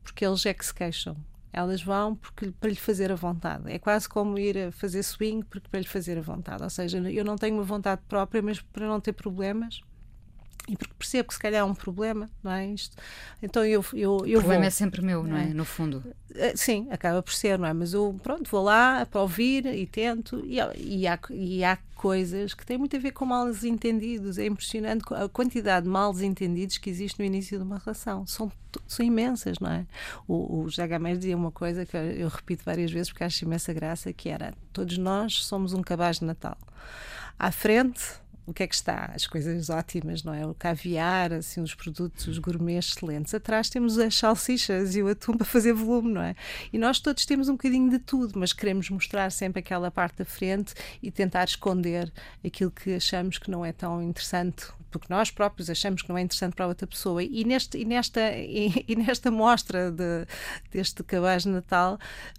porque 0.00 0.24
eles 0.24 0.46
é 0.46 0.54
que 0.54 0.64
se 0.64 0.72
queixam. 0.72 1.16
Elas 1.52 1.82
vão 1.82 2.14
porque, 2.14 2.52
para 2.52 2.70
lhe 2.70 2.76
fazer 2.76 3.10
a 3.10 3.16
vontade. 3.16 3.68
É 3.68 3.76
quase 3.76 4.08
como 4.08 4.38
ir 4.38 4.56
a 4.56 4.70
fazer 4.70 5.02
swing 5.02 5.44
porque 5.44 5.66
para 5.68 5.80
lhe 5.80 5.88
fazer 5.88 6.16
a 6.16 6.20
vontade. 6.20 6.62
Ou 6.62 6.70
seja, 6.70 6.98
eu 6.98 7.24
não 7.24 7.34
tenho 7.34 7.56
uma 7.56 7.64
vontade 7.64 8.00
própria, 8.08 8.40
mas 8.40 8.60
para 8.60 8.86
não 8.86 9.00
ter 9.00 9.12
problemas, 9.12 9.80
e 10.68 10.76
porque 10.76 10.92
percebo 10.98 11.28
que 11.28 11.34
se 11.34 11.40
calhar 11.40 11.62
é 11.62 11.64
um 11.64 11.74
problema, 11.74 12.28
não 12.42 12.52
é? 12.52 12.66
Isto, 12.66 12.96
então 13.42 13.64
eu, 13.64 13.82
eu, 13.94 14.26
eu 14.26 14.38
O 14.38 14.42
problema 14.42 14.60
vou, 14.60 14.66
é 14.68 14.70
sempre 14.70 15.00
meu, 15.00 15.24
não 15.24 15.36
é? 15.36 15.46
No 15.46 15.64
fundo. 15.64 16.04
Eh, 16.34 16.52
sim, 16.54 16.86
acaba 16.90 17.22
por 17.22 17.32
ser, 17.32 17.58
não 17.58 17.66
é? 17.66 17.72
Mas 17.72 17.94
eu, 17.94 18.14
pronto, 18.22 18.50
vou 18.50 18.62
lá 18.62 19.06
para 19.06 19.22
ouvir 19.22 19.64
e 19.64 19.86
tento, 19.86 20.44
e, 20.44 20.58
e, 20.76 21.06
há, 21.06 21.18
e 21.30 21.64
há 21.64 21.78
coisas 21.96 22.52
que 22.52 22.66
têm 22.66 22.76
muito 22.76 22.94
a 22.94 22.98
ver 22.98 23.12
com 23.12 23.24
mal 23.24 23.48
entendidos. 23.64 24.36
É 24.36 24.44
impressionante 24.44 25.02
a 25.14 25.26
quantidade 25.28 25.84
de 25.84 25.90
mal 25.90 26.14
entendidos 26.20 26.76
que 26.76 26.90
existe 26.90 27.18
no 27.18 27.24
início 27.24 27.56
de 27.56 27.64
uma 27.64 27.78
relação. 27.78 28.26
São, 28.26 28.52
são 28.86 29.04
imensas, 29.04 29.58
não 29.58 29.70
é? 29.70 29.86
O, 30.26 30.64
o 30.64 30.68
Jagamés 30.68 31.18
dizia 31.18 31.36
uma 31.36 31.50
coisa 31.50 31.86
que 31.86 31.96
eu 31.96 32.28
repito 32.28 32.62
várias 32.62 32.90
vezes 32.90 33.10
porque 33.10 33.24
acho 33.24 33.44
imensa 33.44 33.72
graça, 33.72 34.12
que 34.12 34.28
era 34.28 34.52
todos 34.70 34.98
nós 34.98 35.44
somos 35.44 35.72
um 35.72 35.80
cabaz 35.80 36.18
de 36.18 36.26
Natal. 36.26 36.58
À 37.38 37.50
frente 37.50 38.20
o 38.48 38.54
que 38.54 38.62
é 38.62 38.66
que 38.66 38.74
está? 38.74 39.12
As 39.14 39.26
coisas 39.26 39.68
ótimas, 39.68 40.24
não 40.24 40.32
é? 40.32 40.46
O 40.46 40.54
caviar, 40.54 41.34
assim, 41.34 41.60
os 41.60 41.74
produtos, 41.74 42.26
os 42.26 42.38
gourmets 42.38 42.88
excelentes. 42.88 43.34
Atrás 43.34 43.68
temos 43.68 43.98
as 43.98 44.14
salsichas 44.14 44.96
e 44.96 45.02
o 45.02 45.08
atum 45.08 45.36
para 45.36 45.44
fazer 45.44 45.74
volume, 45.74 46.14
não 46.14 46.22
é? 46.22 46.34
E 46.72 46.78
nós 46.78 46.98
todos 46.98 47.26
temos 47.26 47.50
um 47.50 47.52
bocadinho 47.52 47.90
de 47.90 47.98
tudo, 47.98 48.38
mas 48.38 48.54
queremos 48.54 48.88
mostrar 48.88 49.30
sempre 49.30 49.60
aquela 49.60 49.90
parte 49.90 50.16
da 50.16 50.24
frente 50.24 50.72
e 51.02 51.10
tentar 51.10 51.44
esconder 51.44 52.10
aquilo 52.42 52.70
que 52.70 52.94
achamos 52.94 53.36
que 53.36 53.50
não 53.50 53.62
é 53.62 53.72
tão 53.72 54.02
interessante 54.02 54.68
porque 54.90 55.06
nós 55.10 55.30
próprios 55.30 55.68
achamos 55.68 56.02
que 56.02 56.08
não 56.08 56.16
é 56.16 56.22
interessante 56.22 56.54
para 56.54 56.66
outra 56.66 56.86
pessoa. 56.86 57.22
E, 57.22 57.44
neste, 57.44 57.78
e, 57.78 57.84
nesta, 57.84 58.20
e, 58.32 58.84
e 58.88 58.96
nesta 58.96 59.30
mostra 59.30 59.90
de, 59.90 60.26
deste 60.70 61.02
cabaz 61.02 61.42
de 61.42 61.50
Natal, 61.50 61.98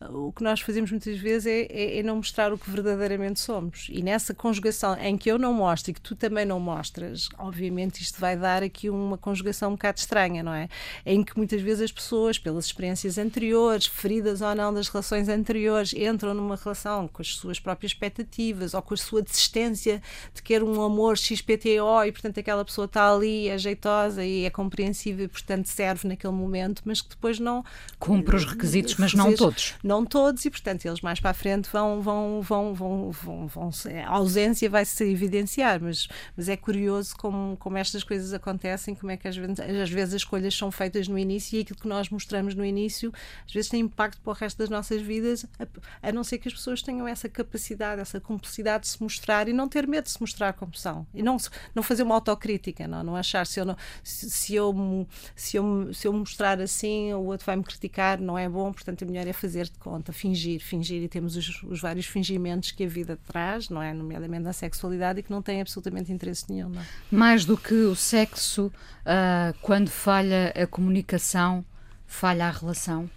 o 0.09 0.31
que 0.31 0.43
nós 0.43 0.59
fazemos 0.61 0.91
muitas 0.91 1.17
vezes 1.17 1.45
é, 1.45 1.61
é, 1.69 1.99
é, 1.99 2.03
não 2.03 2.17
mostrar 2.17 2.51
o 2.51 2.57
que 2.57 2.69
verdadeiramente 2.69 3.39
somos. 3.39 3.87
E 3.89 4.01
nessa 4.01 4.33
conjugação 4.33 4.95
em 4.95 5.17
que 5.17 5.29
eu 5.29 5.37
não 5.37 5.53
mostro 5.53 5.91
e 5.91 5.93
que 5.99 6.09
tu 6.09 6.15
também 6.15 6.45
não 6.45 6.59
mostras, 6.59 7.29
obviamente 7.37 8.01
isto 8.01 8.19
vai 8.19 8.37
dar 8.37 8.63
aqui 8.63 8.89
uma 8.89 9.17
conjugação 9.17 9.69
um 9.69 9.73
bocado 9.73 9.99
estranha, 9.99 10.41
não 10.41 10.53
é? 10.53 10.67
Em 11.05 11.23
que 11.23 11.37
muitas 11.37 11.61
vezes 11.61 11.83
as 11.83 11.91
pessoas, 11.91 12.39
pelas 12.39 12.65
experiências 12.65 13.17
anteriores, 13.17 13.85
feridas 13.85 14.41
ou 14.41 14.55
não 14.55 14.73
das 14.73 14.87
relações 14.87 15.27
anteriores, 15.27 15.93
entram 15.93 16.33
numa 16.33 16.55
relação 16.55 17.07
com 17.07 17.21
as 17.21 17.35
suas 17.35 17.59
próprias 17.59 17.91
expectativas 17.91 18.73
ou 18.73 18.81
com 18.81 18.93
a 18.93 18.97
sua 18.97 19.21
desistência 19.21 20.01
de 20.33 20.41
querer 20.41 20.63
um 20.63 20.81
amor 20.81 21.17
XPTO 21.17 22.03
e, 22.05 22.11
portanto, 22.11 22.39
aquela 22.39 22.63
pessoa 22.63 22.85
está 22.85 23.13
ali, 23.13 23.49
é 23.49 23.57
jeitosa 23.57 24.23
e 24.23 24.45
é 24.45 24.49
compreensiva 24.49 25.23
e, 25.23 25.27
portanto, 25.27 25.65
serve 25.65 26.07
naquele 26.07 26.33
momento, 26.33 26.81
mas 26.85 27.01
que 27.01 27.09
depois 27.09 27.39
não. 27.39 27.63
Cumpre 27.97 28.35
os 28.35 28.45
requisitos, 28.45 28.95
mas 28.95 29.13
não 29.13 29.35
todos. 29.35 29.75
Não 29.83 30.05
todos, 30.05 30.45
e, 30.45 30.49
portanto, 30.49 30.85
eles 30.85 31.01
mais 31.01 31.19
para 31.19 31.31
a 31.31 31.33
frente 31.33 31.69
vão. 31.71 32.01
vão, 32.01 32.41
vão, 32.41 32.73
vão, 32.73 33.11
vão, 33.11 33.47
vão 33.47 33.69
a 34.05 34.09
ausência 34.09 34.69
vai 34.69 34.85
se 34.85 35.03
evidenciar, 35.03 35.79
mas, 35.89 36.07
mas 36.35 36.49
é 36.49 36.55
curioso 36.55 37.15
como, 37.17 37.57
como 37.57 37.77
estas 37.77 38.03
coisas 38.03 38.33
acontecem, 38.33 38.95
como 38.95 39.11
é 39.11 39.17
que 39.17 39.27
às 39.27 39.35
vezes, 39.35 39.59
às 39.59 39.89
vezes 39.89 40.13
as 40.13 40.21
escolhas 40.21 40.55
são 40.55 40.71
feitas 40.71 41.07
no 41.07 41.17
início 41.17 41.57
e 41.57 41.61
aquilo 41.61 41.79
que 41.79 41.87
nós 41.87 42.09
mostramos 42.09 42.55
no 42.55 42.63
início 42.63 43.11
às 43.45 43.51
vezes 43.51 43.69
tem 43.69 43.81
impacto 43.81 44.21
para 44.21 44.31
o 44.31 44.33
resto 44.33 44.57
das 44.57 44.69
nossas 44.69 45.01
vidas, 45.01 45.45
a, 45.59 46.09
a 46.09 46.11
não 46.11 46.23
ser 46.23 46.37
que 46.37 46.47
as 46.47 46.53
pessoas 46.53 46.81
tenham 46.81 47.07
essa 47.07 47.27
capacidade, 47.27 48.01
essa 48.01 48.19
cumplicidade 48.19 48.83
de 48.83 48.89
se 48.89 49.01
mostrar 49.01 49.47
e 49.47 49.53
não 49.53 49.67
ter 49.67 49.87
medo 49.87 50.05
de 50.05 50.11
se 50.11 50.21
mostrar 50.21 50.53
como 50.53 50.75
são 50.75 51.05
e 51.13 51.21
não, 51.23 51.37
não 51.73 51.83
fazer 51.83 52.03
uma 52.03 52.15
autocrítica, 52.15 52.87
não, 52.87 53.03
não 53.03 53.15
achar 53.15 53.45
se 53.45 53.59
eu, 53.59 53.65
não, 53.65 53.75
se, 54.03 54.29
se, 54.29 54.55
eu, 54.55 55.07
se, 55.35 55.57
eu, 55.57 55.93
se 55.93 56.07
eu 56.07 56.13
mostrar 56.13 56.59
assim 56.61 57.13
o 57.13 57.25
outro 57.25 57.45
vai 57.45 57.55
me 57.55 57.63
criticar, 57.63 58.19
não 58.19 58.37
é 58.37 58.47
bom, 58.47 58.71
portanto, 58.71 59.01
o 59.01 59.05
melhor 59.05 59.27
é 59.27 59.33
fazer 59.33 59.65
de 59.65 59.77
conta, 59.79 60.11
fingir, 60.11 60.61
fingir, 60.61 61.01
e 61.03 61.07
temos 61.07 61.35
os, 61.35 61.63
os 61.63 61.79
vários 61.79 62.05
fingimentos 62.05 62.71
que 62.71 62.83
a 62.83 62.87
vida 62.87 63.17
traz, 63.27 63.69
não 63.69 63.81
é? 63.81 63.93
Nomeadamente 63.93 64.43
na 64.43 64.53
sexualidade, 64.53 65.19
e 65.19 65.23
que 65.23 65.31
não 65.31 65.41
têm 65.41 65.61
absolutamente 65.69 66.11
interesse 66.11 66.45
nenhum. 66.49 66.69
Não? 66.69 66.81
É? 66.81 66.85
Mais 67.11 67.45
do 67.45 67.55
que 67.55 67.73
o 67.73 67.95
sexo, 67.95 68.67
uh, 68.67 69.57
quando 69.61 69.89
falha 69.89 70.51
a 70.55 70.65
comunicação, 70.65 71.63
falha 72.07 72.47
a 72.47 72.51
relação? 72.51 73.09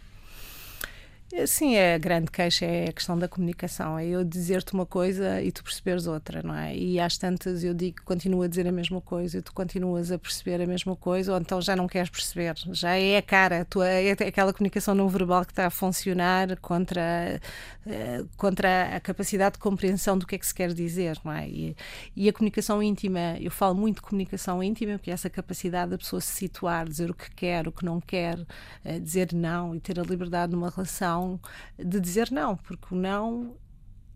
Sim, 1.46 1.76
é 1.76 1.94
a 1.94 1.98
grande 1.98 2.30
queixa 2.30 2.66
é 2.66 2.90
a 2.90 2.92
questão 2.92 3.18
da 3.18 3.26
comunicação. 3.26 3.98
É 3.98 4.06
eu 4.06 4.22
dizer-te 4.22 4.74
uma 4.74 4.84
coisa 4.84 5.40
e 5.40 5.50
tu 5.50 5.64
perceberes 5.64 6.06
outra, 6.06 6.42
não 6.42 6.54
é? 6.54 6.76
E 6.76 7.00
às 7.00 7.16
tantas 7.16 7.64
eu 7.64 7.72
digo, 7.72 8.02
continuo 8.04 8.42
a 8.42 8.46
dizer 8.46 8.68
a 8.68 8.72
mesma 8.72 9.00
coisa 9.00 9.38
e 9.38 9.42
tu 9.42 9.50
continuas 9.54 10.12
a 10.12 10.18
perceber 10.18 10.60
a 10.62 10.66
mesma 10.66 10.94
coisa, 10.94 11.32
ou 11.32 11.40
então 11.40 11.58
já 11.62 11.74
não 11.74 11.88
queres 11.88 12.10
perceber. 12.10 12.54
Já 12.72 12.96
é 12.98 13.16
a 13.16 13.22
cara, 13.22 13.64
tu, 13.64 13.82
é 13.82 14.10
aquela 14.10 14.52
comunicação 14.52 14.94
não 14.94 15.08
verbal 15.08 15.42
que 15.46 15.52
está 15.52 15.66
a 15.66 15.70
funcionar 15.70 16.54
contra, 16.60 17.40
uh, 17.86 18.28
contra 18.36 18.94
a 18.94 19.00
capacidade 19.00 19.54
de 19.54 19.58
compreensão 19.58 20.18
do 20.18 20.26
que 20.26 20.34
é 20.34 20.38
que 20.38 20.46
se 20.46 20.54
quer 20.54 20.74
dizer, 20.74 21.18
não 21.24 21.32
é? 21.32 21.48
E, 21.48 21.74
e 22.14 22.28
a 22.28 22.32
comunicação 22.32 22.82
íntima, 22.82 23.38
eu 23.40 23.50
falo 23.50 23.74
muito 23.74 23.96
de 23.96 24.02
comunicação 24.02 24.62
íntima, 24.62 24.98
porque 24.98 25.10
é 25.10 25.14
essa 25.14 25.30
capacidade 25.30 25.92
da 25.92 25.98
pessoa 25.98 26.20
se 26.20 26.32
situar, 26.32 26.86
dizer 26.86 27.10
o 27.10 27.14
que 27.14 27.30
quer, 27.30 27.66
o 27.66 27.72
que 27.72 27.86
não 27.86 28.02
quer, 28.02 28.38
uh, 28.38 29.00
dizer 29.00 29.32
não 29.32 29.74
e 29.74 29.80
ter 29.80 29.98
a 29.98 30.02
liberdade 30.02 30.52
numa 30.52 30.68
relação 30.68 31.21
não, 31.28 31.40
de 31.78 32.00
dizer 32.00 32.30
não, 32.30 32.56
porque 32.56 32.94
o 32.94 32.96
não 32.96 33.56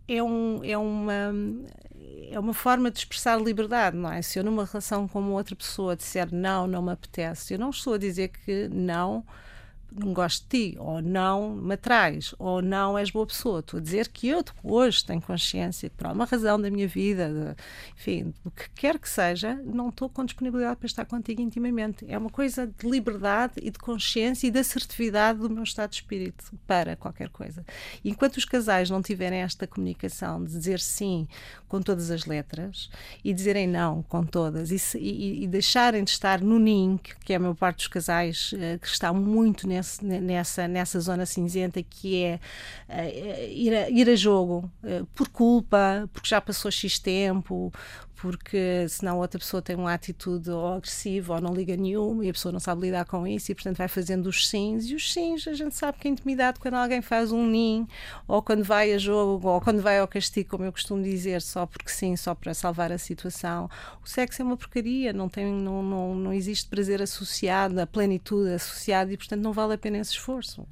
é, 0.09 0.23
um, 0.23 0.65
é, 0.65 0.79
uma, 0.79 1.33
é 2.31 2.39
uma 2.39 2.55
forma 2.55 2.91
de 2.91 2.99
expressar 2.99 3.41
liberdade, 3.41 3.97
não 3.97 4.11
é? 4.11 4.23
Se 4.23 4.39
eu 4.39 4.45
numa 4.45 4.65
relação 4.65 5.09
com 5.09 5.33
outra 5.33 5.57
pessoa 5.57 5.97
disser 5.97 6.33
não, 6.33 6.67
não 6.67 6.83
me 6.83 6.93
apetece, 6.93 7.55
eu 7.55 7.59
não 7.59 7.71
estou 7.71 7.95
a 7.95 7.99
dizer 7.99 8.29
que 8.29 8.69
não 8.69 9.25
não 9.99 10.12
gosto 10.12 10.43
de 10.49 10.71
ti, 10.71 10.76
ou 10.79 11.00
não 11.00 11.55
me 11.55 11.75
atrás, 11.75 12.35
ou 12.38 12.61
não 12.61 12.99
és 12.99 13.11
boa 13.11 13.26
pessoa. 13.26 13.61
Estou 13.61 13.79
a 13.79 13.83
dizer 13.83 14.09
que 14.09 14.29
eu 14.29 14.45
hoje 14.62 15.05
tenho 15.05 15.21
consciência 15.21 15.88
que 15.88 15.97
por 15.97 16.07
alguma 16.07 16.25
razão 16.25 16.61
da 16.61 16.71
minha 16.71 16.87
vida, 16.87 17.29
de, 17.29 17.62
enfim, 17.97 18.35
do 18.45 18.50
que 18.50 18.69
quer 18.71 18.99
que 18.99 19.09
seja, 19.09 19.55
não 19.65 19.88
estou 19.88 20.09
com 20.09 20.25
disponibilidade 20.25 20.76
para 20.76 20.87
estar 20.87 21.05
contigo 21.05 21.41
intimamente. 21.41 22.05
É 22.09 22.19
uma 22.19 22.31
coisa 22.31 22.67
de 22.67 22.88
liberdade 22.88 23.55
e 23.62 23.71
de 23.71 23.79
consciência 23.79 24.47
e 24.47 24.50
de 24.50 24.59
assertividade 24.59 25.38
do 25.38 25.50
meu 25.50 25.62
estado 25.62 25.91
de 25.91 25.97
espírito 25.97 26.53
para 26.67 26.97
qualquer 26.97 27.29
coisa. 27.31 27.65
Enquanto 28.05 28.37
os 28.37 28.45
casais 28.45 28.91
não 28.91 29.03
tiverem 29.03 29.41
esta 29.41 29.67
comunicação 29.67 30.45
de 30.45 30.50
dizer 30.53 30.81
sim 30.81 31.26
com 31.69 31.81
todas 31.81 32.11
as 32.11 32.25
letras 32.25 32.89
e 33.25 33.33
dizerem 33.33 33.67
não 33.67 34.03
com 34.03 34.25
todas 34.25 34.71
e, 34.71 34.79
se, 34.79 34.99
e, 34.99 35.45
e 35.45 35.47
deixarem 35.47 36.05
de 36.05 36.11
estar 36.11 36.41
no 36.41 36.59
ninho, 36.59 36.99
que 37.25 37.33
é 37.33 37.37
a 37.37 37.39
maior 37.41 37.55
parte 37.55 37.79
dos 37.79 37.89
casais 37.89 38.53
uh, 38.53 38.79
que 38.79 38.87
está 38.87 39.13
muito 39.13 39.67
nesse, 39.67 40.05
nessa, 40.05 40.69
nessa 40.69 41.01
zona 41.01 41.27
cinzenta 41.27 41.83
que 41.83 42.23
é 42.23 42.41
uh, 42.89 43.51
ir, 43.51 43.75
a, 43.75 43.91
ir 43.91 44.09
a 44.09 44.17
jogo 44.17 44.71
uh, 44.83 45.07
por 45.15 45.29
culpa, 45.29 46.09
porque 46.13 46.29
já 46.29 46.41
passou 46.41 46.71
X 46.71 46.99
tempo, 46.99 47.73
porque 48.17 48.89
senão 48.89 49.19
outra 49.19 49.39
pessoa 49.39 49.61
tem 49.61 49.77
uma 49.77 49.93
atitude 49.93 50.51
ou 50.51 50.75
agressiva 50.75 51.35
ou 51.35 51.41
não 51.41 51.55
liga 51.55 51.77
nenhuma 51.77 52.25
e 52.25 52.31
a 52.31 52.33
pessoa 52.33 52.51
não 52.51 52.59
sabe 52.59 52.83
lidar 52.83 53.05
com 53.05 53.27
isso 53.27 53.53
e 53.53 53.55
portanto 53.55 53.77
vai 53.77 53.89
fazendo 53.89 54.27
os 54.27 54.49
sims 54.49 54.87
e 54.87 54.95
os 54.95 55.13
sims 55.13 55.47
a 55.47 55.53
gente 55.53 55.75
sabe 55.75 55.99
que 55.99 56.09
a 56.09 56.11
intimidade 56.11 56.59
quando 56.59 56.75
alguém 56.75 57.03
faz 57.03 57.31
um 57.31 57.47
nin 57.47 57.87
ou 58.27 58.43
quando 58.43 58.65
vai 58.65 58.93
a 58.93 58.99
jogo 58.99 59.47
ou 59.47 59.61
quando 59.61 59.83
vai 59.83 59.99
ao 59.99 60.09
castigo 60.09 60.51
como 60.51 60.65
eu 60.65 60.73
costumo 60.73 61.03
dizer 61.03 61.43
só 61.57 61.67
porque 61.67 61.91
sim, 61.91 62.17
só 62.17 62.35
para 62.35 62.53
salvar 62.55 62.93
a 62.93 62.99
situação 62.99 63.71
o 64.05 64.09
sexo 64.09 64.43
é 64.43 64.45
uma 64.45 64.57
porcaria 64.57 65.13
não, 65.13 65.29
tem, 65.29 65.47
não, 65.47 65.83
não, 65.83 66.15
não 66.15 66.33
existe 66.33 66.69
prazer 66.69 67.01
associado 67.01 67.81
a 67.81 67.87
plenitude 67.87 68.53
associada 68.53 69.13
e 69.13 69.17
portanto 69.17 69.41
não 69.41 69.53
vale 69.53 69.75
a 69.75 69.79
pena 69.79 69.99
esse 69.99 70.13
esforço 70.13 70.67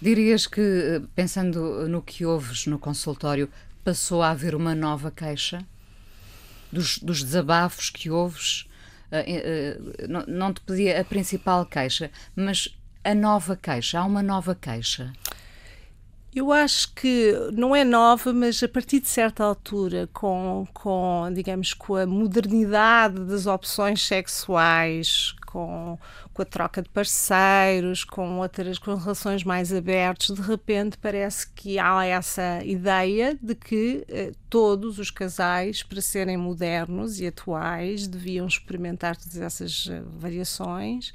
Dirias 0.00 0.46
que 0.46 1.02
pensando 1.14 1.88
no 1.88 2.02
que 2.02 2.24
ouves 2.24 2.66
no 2.66 2.78
consultório 2.78 3.48
passou 3.84 4.22
a 4.22 4.30
haver 4.30 4.54
uma 4.54 4.74
nova 4.74 5.10
queixa? 5.10 5.64
dos, 6.70 6.98
dos 6.98 7.22
desabafos 7.22 7.90
que 7.90 8.10
ouves, 8.10 8.66
uh, 9.10 10.04
uh, 10.04 10.08
não, 10.08 10.24
não 10.26 10.52
te 10.52 10.60
pedi 10.60 10.92
a 10.92 11.04
principal 11.04 11.64
queixa, 11.66 12.10
mas 12.36 12.76
a 13.04 13.14
nova 13.14 13.56
queixa, 13.56 13.98
há 13.98 14.04
uma 14.04 14.22
nova 14.22 14.54
queixa. 14.54 15.12
Eu 16.34 16.52
acho 16.52 16.92
que 16.94 17.32
não 17.54 17.74
é 17.74 17.82
nova, 17.82 18.34
mas 18.34 18.62
a 18.62 18.68
partir 18.68 19.00
de 19.00 19.08
certa 19.08 19.42
altura, 19.42 20.08
com, 20.12 20.66
com 20.74 21.26
digamos, 21.32 21.72
com 21.72 21.96
a 21.96 22.06
modernidade 22.06 23.24
das 23.24 23.46
opções 23.46 24.06
sexuais, 24.06 25.34
com, 25.46 25.98
com 26.34 26.42
a 26.42 26.44
troca 26.44 26.82
de 26.82 26.88
parceiros, 26.90 28.04
com 28.04 28.40
outras 28.40 28.78
com 28.78 28.94
relações 28.94 29.42
mais 29.42 29.72
abertas, 29.72 30.36
de 30.36 30.42
repente 30.42 30.98
parece 30.98 31.48
que 31.50 31.78
há 31.78 32.04
essa 32.04 32.62
ideia 32.62 33.36
de 33.40 33.54
que 33.54 34.04
eh, 34.08 34.32
todos 34.50 34.98
os 34.98 35.10
casais, 35.10 35.82
para 35.82 36.02
serem 36.02 36.36
modernos 36.36 37.20
e 37.20 37.26
atuais, 37.26 38.06
deviam 38.06 38.46
experimentar 38.46 39.16
todas 39.16 39.38
essas 39.38 39.88
eh, 39.90 40.02
variações. 40.18 41.10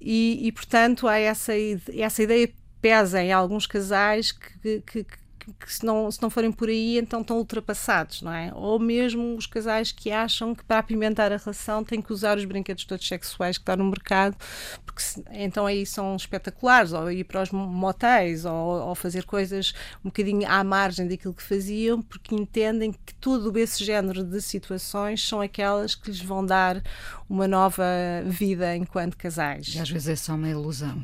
E, 0.00 0.46
e, 0.46 0.52
portanto, 0.52 1.08
há 1.08 1.18
essa, 1.18 1.52
essa 1.96 2.22
ideia 2.22 2.48
pesa 2.80 3.22
em 3.22 3.32
alguns 3.32 3.66
casais 3.66 4.32
que, 4.32 4.80
que, 4.82 5.04
que 5.04 5.72
se 5.72 5.84
não, 5.84 6.10
se 6.10 6.20
não 6.20 6.30
forem 6.30 6.52
por 6.52 6.68
aí, 6.68 6.98
então 6.98 7.20
estão 7.20 7.38
ultrapassados, 7.38 8.22
não 8.22 8.32
é? 8.32 8.52
Ou 8.54 8.78
mesmo 8.78 9.36
os 9.36 9.46
casais 9.46 9.92
que 9.92 10.10
acham 10.10 10.54
que 10.54 10.64
para 10.64 10.78
apimentar 10.78 11.32
a 11.32 11.36
relação 11.36 11.84
têm 11.84 12.02
que 12.02 12.12
usar 12.12 12.36
os 12.36 12.44
brinquedos 12.44 12.84
todos 12.84 13.06
sexuais 13.06 13.56
que 13.56 13.62
estão 13.62 13.76
no 13.76 13.84
mercado, 13.84 14.36
porque 14.84 15.02
se, 15.02 15.24
então 15.30 15.66
aí 15.66 15.86
são 15.86 16.16
espetaculares, 16.16 16.92
ou 16.92 17.10
ir 17.10 17.24
para 17.24 17.42
os 17.42 17.50
motéis, 17.50 18.44
ou, 18.44 18.88
ou 18.88 18.94
fazer 18.94 19.24
coisas 19.24 19.72
um 20.04 20.08
bocadinho 20.08 20.48
à 20.48 20.62
margem 20.62 21.06
daquilo 21.06 21.34
que 21.34 21.42
faziam, 21.42 22.02
porque 22.02 22.34
entendem 22.34 22.92
que 22.92 23.14
todo 23.14 23.56
esse 23.58 23.84
género 23.84 24.24
de 24.24 24.40
situações 24.42 25.26
são 25.26 25.40
aquelas 25.40 25.94
que 25.94 26.10
lhes 26.10 26.20
vão 26.20 26.44
dar 26.44 26.82
uma 27.28 27.48
nova 27.48 27.84
vida 28.26 28.76
enquanto 28.76 29.16
casais. 29.16 29.74
E 29.74 29.78
às 29.78 29.88
vezes 29.88 30.08
é 30.08 30.16
só 30.16 30.34
uma 30.34 30.48
ilusão. 30.48 31.02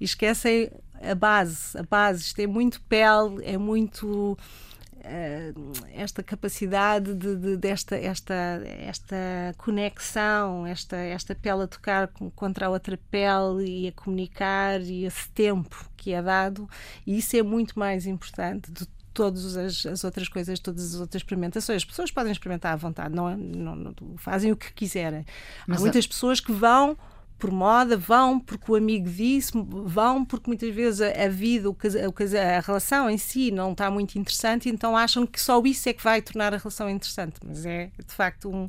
E 0.00 0.04
esquecem 0.04 0.70
a 1.00 1.14
base, 1.14 1.76
a 1.78 1.82
base, 1.82 2.22
isto 2.22 2.40
é 2.40 2.46
muito 2.46 2.80
pele, 2.82 3.44
é 3.44 3.56
muito 3.56 4.36
uh, 4.98 5.72
esta 5.94 6.22
capacidade 6.22 7.14
de, 7.14 7.36
de, 7.36 7.56
desta 7.56 7.96
esta, 7.96 8.34
esta 8.64 9.16
conexão, 9.56 10.66
esta, 10.66 10.96
esta 10.96 11.34
pele 11.34 11.62
a 11.62 11.66
tocar 11.66 12.08
contra 12.34 12.66
a 12.66 12.70
outra 12.70 12.98
pele 13.10 13.64
e 13.84 13.88
a 13.88 13.92
comunicar 13.92 14.80
e 14.80 15.04
esse 15.04 15.28
tempo 15.30 15.88
que 15.96 16.12
é 16.12 16.22
dado, 16.22 16.68
e 17.06 17.18
isso 17.18 17.36
é 17.36 17.42
muito 17.42 17.78
mais 17.78 18.06
importante 18.06 18.70
de 18.72 18.86
todas 19.14 19.56
as, 19.56 19.84
as, 19.84 20.04
outras 20.04 20.28
coisas, 20.28 20.60
todas 20.60 20.94
as 20.94 21.00
outras 21.00 21.22
experimentações. 21.22 21.78
As 21.78 21.84
pessoas 21.84 22.10
podem 22.12 22.30
experimentar 22.30 22.72
à 22.72 22.76
vontade, 22.76 23.12
não, 23.12 23.28
é? 23.28 23.36
não, 23.36 23.74
não 23.74 23.94
fazem 24.16 24.52
o 24.52 24.56
que 24.56 24.72
quiserem. 24.72 25.26
Mas 25.66 25.78
Há 25.78 25.80
muitas 25.80 26.04
a... 26.04 26.08
pessoas 26.08 26.38
que 26.38 26.52
vão 26.52 26.96
por 27.38 27.50
moda, 27.50 27.96
vão 27.96 28.40
porque 28.40 28.70
o 28.70 28.74
amigo 28.74 29.08
disse, 29.08 29.52
vão 29.54 30.24
porque 30.24 30.48
muitas 30.50 30.74
vezes 30.74 31.00
a, 31.00 31.24
a 31.24 31.28
vida, 31.28 31.70
o 31.70 31.76
a 31.76 32.60
relação 32.60 33.08
em 33.08 33.16
si 33.16 33.50
não 33.50 33.72
está 33.72 33.90
muito 33.90 34.18
interessante, 34.18 34.68
então 34.68 34.96
acham 34.96 35.26
que 35.26 35.40
só 35.40 35.62
isso 35.64 35.88
é 35.88 35.92
que 35.92 36.02
vai 36.02 36.20
tornar 36.20 36.52
a 36.52 36.56
relação 36.56 36.90
interessante. 36.90 37.36
Mas 37.44 37.64
é 37.64 37.90
de 38.06 38.14
facto 38.14 38.50
um, 38.50 38.68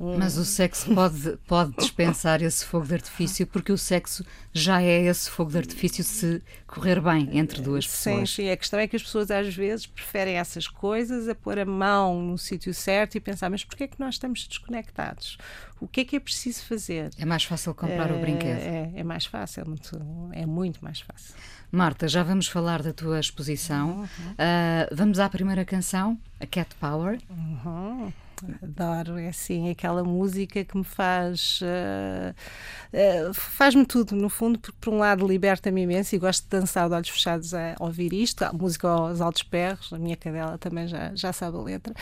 mas 0.00 0.38
o 0.38 0.44
sexo 0.44 0.94
pode, 0.94 1.36
pode 1.46 1.72
dispensar 1.76 2.40
esse 2.40 2.64
fogo 2.64 2.86
de 2.86 2.94
artifício, 2.94 3.46
porque 3.46 3.72
o 3.72 3.78
sexo 3.78 4.24
já 4.52 4.80
é 4.80 5.02
esse 5.02 5.28
fogo 5.28 5.50
de 5.50 5.58
artifício 5.58 6.04
se 6.04 6.40
correr 6.66 7.00
bem 7.00 7.36
entre 7.36 7.60
duas 7.60 7.86
pessoas. 7.86 8.30
Sim, 8.30 8.42
sim. 8.44 8.50
A 8.50 8.56
questão 8.56 8.78
é 8.78 8.86
que 8.86 8.94
as 8.94 9.02
pessoas 9.02 9.30
às 9.30 9.52
vezes 9.54 9.86
preferem 9.86 10.36
essas 10.36 10.68
coisas 10.68 11.28
a 11.28 11.34
pôr 11.34 11.58
a 11.58 11.64
mão 11.64 12.22
no 12.22 12.38
sítio 12.38 12.72
certo 12.72 13.16
e 13.16 13.20
pensar, 13.20 13.50
mas 13.50 13.64
porquê 13.64 13.84
é 13.84 13.88
que 13.88 13.98
nós 13.98 14.14
estamos 14.14 14.46
desconectados? 14.46 15.36
O 15.80 15.88
que 15.88 16.00
é 16.00 16.04
que 16.04 16.16
é 16.16 16.20
preciso 16.20 16.62
fazer? 16.62 17.10
É 17.18 17.24
mais 17.24 17.44
fácil 17.44 17.74
comprar 17.74 18.10
é, 18.10 18.14
o 18.14 18.20
brinquedo. 18.20 18.58
É, 18.58 18.92
é 18.96 19.04
mais 19.04 19.26
fácil, 19.26 19.62
é 19.62 19.64
muito, 19.64 20.30
é 20.32 20.46
muito 20.46 20.84
mais 20.84 21.00
fácil. 21.00 21.34
Marta, 21.70 22.06
já 22.06 22.22
vamos 22.22 22.46
falar 22.46 22.82
da 22.82 22.92
tua 22.92 23.18
exposição. 23.18 23.98
Uhum. 23.98 24.06
Uh, 24.06 24.94
vamos 24.94 25.18
à 25.18 25.28
primeira 25.28 25.64
canção, 25.64 26.18
a 26.40 26.46
Cat 26.46 26.74
Power. 26.76 27.18
Uhum. 27.28 28.12
Adoro, 28.62 29.18
é 29.18 29.28
assim, 29.28 29.70
aquela 29.70 30.04
música 30.04 30.64
que 30.64 30.76
me 30.76 30.84
faz. 30.84 31.60
Uh, 31.62 33.30
uh, 33.30 33.34
faz-me 33.34 33.84
tudo, 33.84 34.14
no 34.14 34.28
fundo, 34.28 34.58
porque 34.58 34.76
por 34.80 34.92
um 34.92 34.98
lado 34.98 35.26
liberta-me 35.26 35.82
imenso 35.82 36.14
e 36.14 36.18
gosto 36.18 36.44
de 36.44 36.48
dançar 36.48 36.88
de 36.88 36.94
olhos 36.94 37.08
fechados 37.08 37.54
a 37.54 37.74
ouvir 37.80 38.12
isto, 38.12 38.42
a 38.42 38.52
música 38.52 38.88
aos 38.88 39.20
altos 39.20 39.42
perros, 39.42 39.92
a 39.92 39.98
minha 39.98 40.16
cadela 40.16 40.58
também 40.58 40.86
já, 40.86 41.14
já 41.14 41.32
sabe 41.32 41.56
a 41.56 41.60
letra, 41.60 41.94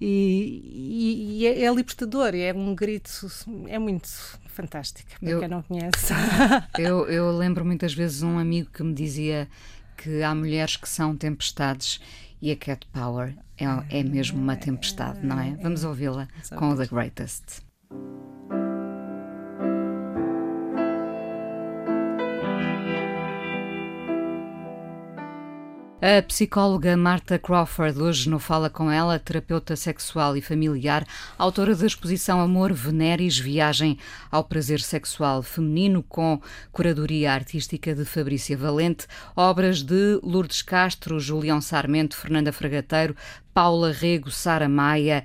e, 0.00 1.38
e 1.40 1.46
é, 1.46 1.64
é 1.64 1.74
libertador, 1.74 2.34
é 2.34 2.52
um 2.52 2.74
grito, 2.74 3.30
é 3.68 3.78
muito 3.78 4.08
fantástico, 4.46 5.10
para 5.20 5.30
eu, 5.30 5.40
quem 5.40 5.48
não 5.48 5.62
conhece. 5.62 6.12
eu, 6.78 7.06
eu 7.08 7.36
lembro 7.36 7.64
muitas 7.64 7.94
vezes 7.94 8.22
um 8.22 8.38
amigo 8.38 8.70
que 8.70 8.82
me 8.82 8.94
dizia 8.94 9.48
que 9.96 10.22
há 10.22 10.34
mulheres 10.34 10.76
que 10.76 10.88
são 10.88 11.16
tempestades 11.16 12.00
e 12.40 12.50
a 12.50 12.56
Cat 12.56 12.86
Power 12.92 13.34
é, 13.58 13.98
é 13.98 14.02
mesmo 14.02 14.40
uma 14.40 14.56
tempestade, 14.56 15.24
não 15.24 15.38
é? 15.38 15.56
Vamos 15.62 15.84
ouvi-la 15.84 16.28
com 16.56 16.76
The 16.76 16.86
Greatest. 16.86 17.62
A 26.02 26.20
psicóloga 26.22 26.96
Marta 26.96 27.38
Crawford, 27.38 27.98
hoje 28.00 28.28
no 28.28 28.38
Fala 28.38 28.68
Com 28.68 28.90
Ela, 28.90 29.18
terapeuta 29.18 29.76
sexual 29.76 30.36
e 30.36 30.42
familiar, 30.42 31.06
autora 31.38 31.74
da 31.74 31.86
exposição 31.86 32.40
Amor 32.40 32.72
Veneris, 32.72 33.38
Viagem 33.38 33.98
ao 34.30 34.44
Prazer 34.44 34.80
Sexual 34.80 35.42
Feminino, 35.42 36.02
com 36.02 36.40
curadoria 36.72 37.32
artística 37.32 37.94
de 37.94 38.04
Fabrícia 38.04 38.56
Valente, 38.56 39.06
obras 39.34 39.82
de 39.82 40.20
Lourdes 40.22 40.62
Castro, 40.62 41.20
Julião 41.20 41.60
Sarmento, 41.60 42.16
Fernanda 42.16 42.52
Fragateiro, 42.52 43.16
Paula 43.54 43.92
Rego, 43.92 44.30
Sara 44.30 44.68
Maia. 44.68 45.24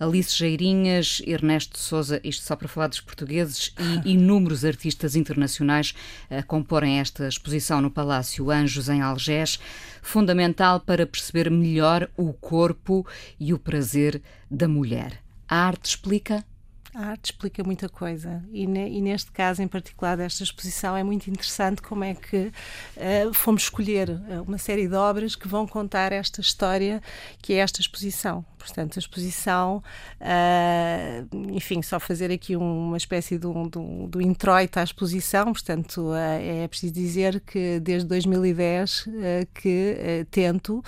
Alice 0.00 0.34
Geirinhas, 0.34 1.20
Ernesto 1.26 1.78
Souza, 1.78 2.20
isto 2.24 2.42
só 2.42 2.56
para 2.56 2.66
falar 2.66 2.86
dos 2.86 3.00
portugueses, 3.00 3.74
e 4.04 4.08
inúmeros 4.16 4.64
artistas 4.64 5.14
internacionais 5.14 5.94
a 6.30 6.42
comporem 6.42 6.98
esta 6.98 7.28
exposição 7.28 7.82
no 7.82 7.90
Palácio 7.90 8.50
Anjos, 8.50 8.88
em 8.88 9.02
Algés, 9.02 9.60
fundamental 10.00 10.80
para 10.80 11.06
perceber 11.06 11.50
melhor 11.50 12.08
o 12.16 12.32
corpo 12.32 13.06
e 13.38 13.52
o 13.52 13.58
prazer 13.58 14.22
da 14.50 14.66
mulher. 14.66 15.22
A 15.46 15.66
arte 15.66 15.90
explica? 15.90 16.44
A 16.92 17.10
arte 17.10 17.26
explica 17.26 17.62
muita 17.62 17.88
coisa 17.88 18.42
e, 18.52 18.66
ne, 18.66 18.90
e, 18.90 19.00
neste 19.00 19.30
caso 19.30 19.62
em 19.62 19.68
particular 19.68 20.16
desta 20.16 20.42
exposição 20.42 20.96
é 20.96 21.04
muito 21.04 21.30
interessante 21.30 21.80
como 21.80 22.02
é 22.02 22.14
que 22.14 22.50
uh, 22.96 23.32
fomos 23.32 23.62
escolher 23.62 24.10
eh, 24.28 24.40
uma 24.40 24.58
série 24.58 24.88
de 24.88 24.94
obras 24.94 25.36
que 25.36 25.46
vão 25.46 25.68
contar 25.68 26.10
esta 26.10 26.40
história 26.40 27.00
que 27.40 27.52
é 27.52 27.58
esta 27.58 27.80
exposição. 27.80 28.44
Portanto, 28.60 28.98
a 28.98 29.00
exposição, 29.00 29.82
uh, 30.20 31.50
enfim, 31.50 31.80
só 31.80 31.98
fazer 31.98 32.30
aqui 32.30 32.56
uma 32.56 32.96
espécie 32.96 33.38
de 33.38 33.46
um, 33.46 33.66
de 33.66 33.78
um, 33.78 34.10
um 34.14 34.20
introito 34.20 34.78
à 34.78 34.82
exposição, 34.82 35.46
portanto, 35.46 36.10
uh, 36.10 36.14
é 36.14 36.68
preciso 36.68 36.92
dizer 36.92 37.40
que 37.40 37.80
desde 37.80 38.06
2010 38.06 39.06
uh, 39.06 39.10
que 39.54 40.26
tento 40.30 40.84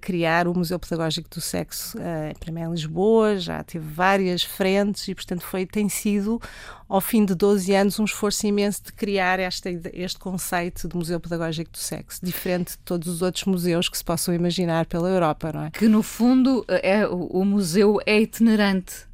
criar 0.00 0.46
o 0.46 0.54
Museu 0.54 0.78
Pedagógico 0.78 1.28
do 1.30 1.40
Sexo, 1.40 1.96
primeiro 2.38 2.70
em 2.70 2.72
Lisboa, 2.72 3.38
já 3.38 3.62
teve 3.62 3.86
várias 3.86 4.42
frentes 4.42 5.08
e, 5.08 5.14
portanto, 5.14 5.35
foi, 5.44 5.66
tem 5.66 5.88
sido 5.88 6.40
ao 6.88 7.00
fim 7.00 7.24
de 7.24 7.34
12 7.34 7.74
anos, 7.74 7.98
um 7.98 8.04
esforço 8.04 8.46
imenso 8.46 8.84
de 8.84 8.92
criar 8.92 9.38
esta, 9.38 9.68
este 9.92 10.18
conceito 10.18 10.88
de 10.88 10.96
Museu 10.96 11.18
Pedagógico 11.18 11.70
do 11.70 11.78
Sexo, 11.78 12.24
diferente 12.24 12.72
de 12.72 12.78
todos 12.78 13.08
os 13.08 13.22
outros 13.22 13.44
museus 13.44 13.88
que 13.88 13.98
se 13.98 14.04
possam 14.04 14.32
imaginar 14.34 14.86
pela 14.86 15.08
Europa, 15.08 15.52
não 15.52 15.64
é? 15.64 15.70
Que, 15.70 15.88
no 15.88 16.02
fundo, 16.02 16.64
é, 16.68 17.06
o 17.06 17.44
museu 17.44 17.98
é 18.06 18.20
itinerante. 18.20 19.06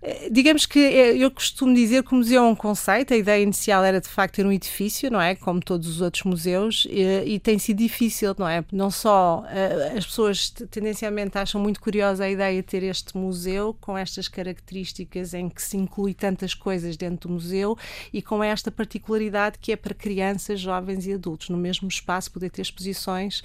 Eh, 0.00 0.28
digamos 0.30 0.64
que 0.64 0.78
eh, 0.78 1.16
eu 1.16 1.30
costumo 1.30 1.74
dizer 1.74 2.04
que 2.04 2.12
o 2.12 2.16
museu 2.16 2.44
é 2.44 2.46
um 2.46 2.54
conceito, 2.54 3.12
a 3.12 3.16
ideia 3.16 3.42
inicial 3.42 3.82
era 3.84 4.00
de 4.00 4.08
facto 4.08 4.36
ter 4.36 4.46
um 4.46 4.52
edifício, 4.52 5.10
não 5.10 5.20
é? 5.20 5.34
Como 5.34 5.60
todos 5.60 5.88
os 5.88 6.00
outros 6.00 6.22
museus, 6.22 6.86
e, 6.88 7.34
e 7.34 7.38
tem 7.40 7.58
sido 7.58 7.78
difícil, 7.78 8.34
não 8.38 8.48
é? 8.48 8.64
Não 8.72 8.90
só 8.90 9.40
uh, 9.42 9.98
as 9.98 10.06
pessoas 10.06 10.50
tendencialmente 10.50 11.36
acham 11.36 11.60
muito 11.60 11.80
curiosa 11.80 12.24
a 12.24 12.30
ideia 12.30 12.62
de 12.62 12.68
ter 12.68 12.84
este 12.84 13.16
museu 13.16 13.76
com 13.80 13.98
estas 13.98 14.28
características 14.28 15.34
em 15.34 15.48
que 15.48 15.60
se 15.60 15.76
inclui 15.76 16.14
tantas 16.14 16.54
coisas 16.54 16.96
dentro 16.96 17.28
do 17.28 17.34
museu 17.34 17.76
e 18.12 18.22
com 18.22 18.42
esta 18.42 18.70
particularidade 18.70 19.58
que 19.58 19.72
é 19.72 19.76
para 19.76 19.94
crianças, 19.94 20.60
jovens 20.60 21.06
e 21.06 21.12
adultos, 21.12 21.48
no 21.48 21.56
mesmo 21.56 21.88
espaço 21.88 22.30
poder 22.30 22.50
ter 22.50 22.62
exposições 22.62 23.42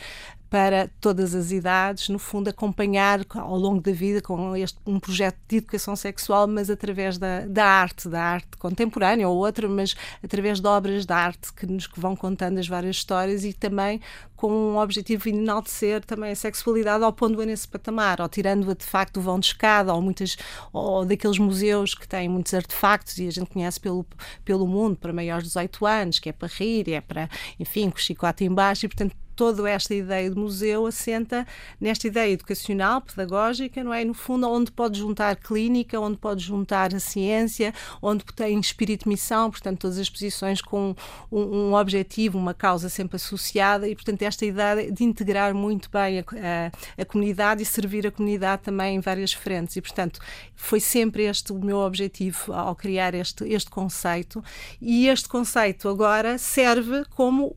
para 0.53 0.87
todas 1.01 1.33
as 1.33 1.49
idades, 1.49 2.09
no 2.09 2.19
fundo, 2.19 2.47
acompanhar 2.47 3.21
ao 3.33 3.57
longo 3.57 3.81
da 3.81 3.91
vida 3.91 4.21
com 4.21 4.55
este, 4.55 4.77
um 4.85 4.99
projeto 4.99 5.35
de 5.47 5.57
educação 5.57 5.95
sexual, 5.95 6.45
mas 6.45 6.69
através 6.69 7.17
da, 7.17 7.47
da 7.47 7.65
arte, 7.65 8.07
da 8.07 8.21
arte 8.21 8.55
contemporânea 8.59 9.27
ou 9.27 9.35
outra, 9.35 9.67
mas 9.67 9.95
através 10.23 10.59
de 10.59 10.67
obras 10.67 11.07
de 11.07 11.11
arte 11.11 11.51
que 11.51 11.65
nos 11.65 11.87
que 11.87 11.99
vão 11.99 12.15
contando 12.15 12.59
as 12.59 12.67
várias 12.67 12.97
histórias 12.97 13.43
e 13.43 13.51
também 13.51 13.99
com 14.35 14.51
um 14.51 14.77
objetivo 14.77 15.23
de 15.23 15.29
enaltecer 15.29 16.05
também 16.05 16.31
a 16.31 16.35
sexualidade 16.35 17.03
ao 17.03 17.11
pondo-a 17.11 17.47
nesse 17.47 17.67
patamar, 17.67 18.21
ou 18.21 18.29
tirando-a 18.29 18.75
de 18.75 18.85
facto 18.85 19.15
do 19.15 19.21
vão 19.21 19.39
de 19.39 19.47
escada, 19.47 19.91
ou, 19.91 20.03
muitas, 20.03 20.37
ou 20.71 21.03
daqueles 21.03 21.39
museus 21.39 21.95
que 21.95 22.07
têm 22.07 22.29
muitos 22.29 22.53
artefactos 22.53 23.17
e 23.17 23.27
a 23.27 23.31
gente 23.31 23.49
conhece 23.49 23.79
pelo, 23.79 24.05
pelo 24.45 24.67
mundo, 24.67 24.97
para 24.97 25.11
maiores 25.11 25.45
de 25.45 25.49
18 25.49 25.85
anos, 25.87 26.19
que 26.19 26.29
é 26.29 26.31
para 26.31 26.47
rir, 26.47 26.91
é 26.91 27.01
para, 27.01 27.27
enfim, 27.59 27.89
com 27.89 27.97
o 27.97 27.99
chicote 27.99 28.43
embaixo, 28.43 28.85
e 28.85 28.89
portanto 28.89 29.15
toda 29.35 29.69
esta 29.69 29.93
ideia 29.93 30.29
de 30.29 30.37
museu 30.37 30.85
assenta 30.85 31.45
nesta 31.79 32.07
ideia 32.07 32.31
educacional, 32.31 33.01
pedagógica, 33.01 33.83
não 33.83 33.93
é? 33.93 34.03
No 34.03 34.13
fundo, 34.13 34.49
onde 34.49 34.71
pode 34.71 34.99
juntar 34.99 35.35
clínica, 35.35 35.99
onde 35.99 36.17
pode 36.17 36.43
juntar 36.43 36.93
a 36.93 36.99
ciência, 36.99 37.73
onde 38.01 38.23
tem 38.35 38.59
espírito 38.59 39.07
missão, 39.07 39.49
portanto, 39.49 39.79
todas 39.79 39.97
as 39.97 40.03
exposições 40.03 40.61
com 40.61 40.95
um, 41.31 41.41
um 41.41 41.73
objetivo, 41.73 42.37
uma 42.37 42.53
causa 42.53 42.89
sempre 42.89 43.15
associada 43.15 43.87
e, 43.87 43.95
portanto, 43.95 44.21
esta 44.21 44.45
ideia 44.45 44.91
de 44.91 45.03
integrar 45.03 45.53
muito 45.53 45.89
bem 45.89 46.19
a, 46.19 46.21
a, 46.21 47.01
a 47.01 47.05
comunidade 47.05 47.61
e 47.61 47.65
servir 47.65 48.07
a 48.07 48.11
comunidade 48.11 48.63
também 48.63 48.95
em 48.95 48.99
várias 48.99 49.33
frentes. 49.33 49.75
E, 49.75 49.81
portanto, 49.81 50.19
foi 50.55 50.79
sempre 50.79 51.23
este 51.23 51.51
o 51.51 51.59
meu 51.59 51.77
objetivo 51.77 52.53
ao 52.53 52.75
criar 52.75 53.13
este, 53.13 53.43
este 53.45 53.69
conceito 53.69 54.43
e 54.81 55.07
este 55.07 55.27
conceito 55.27 55.87
agora 55.89 56.37
serve 56.37 57.05
como 57.15 57.55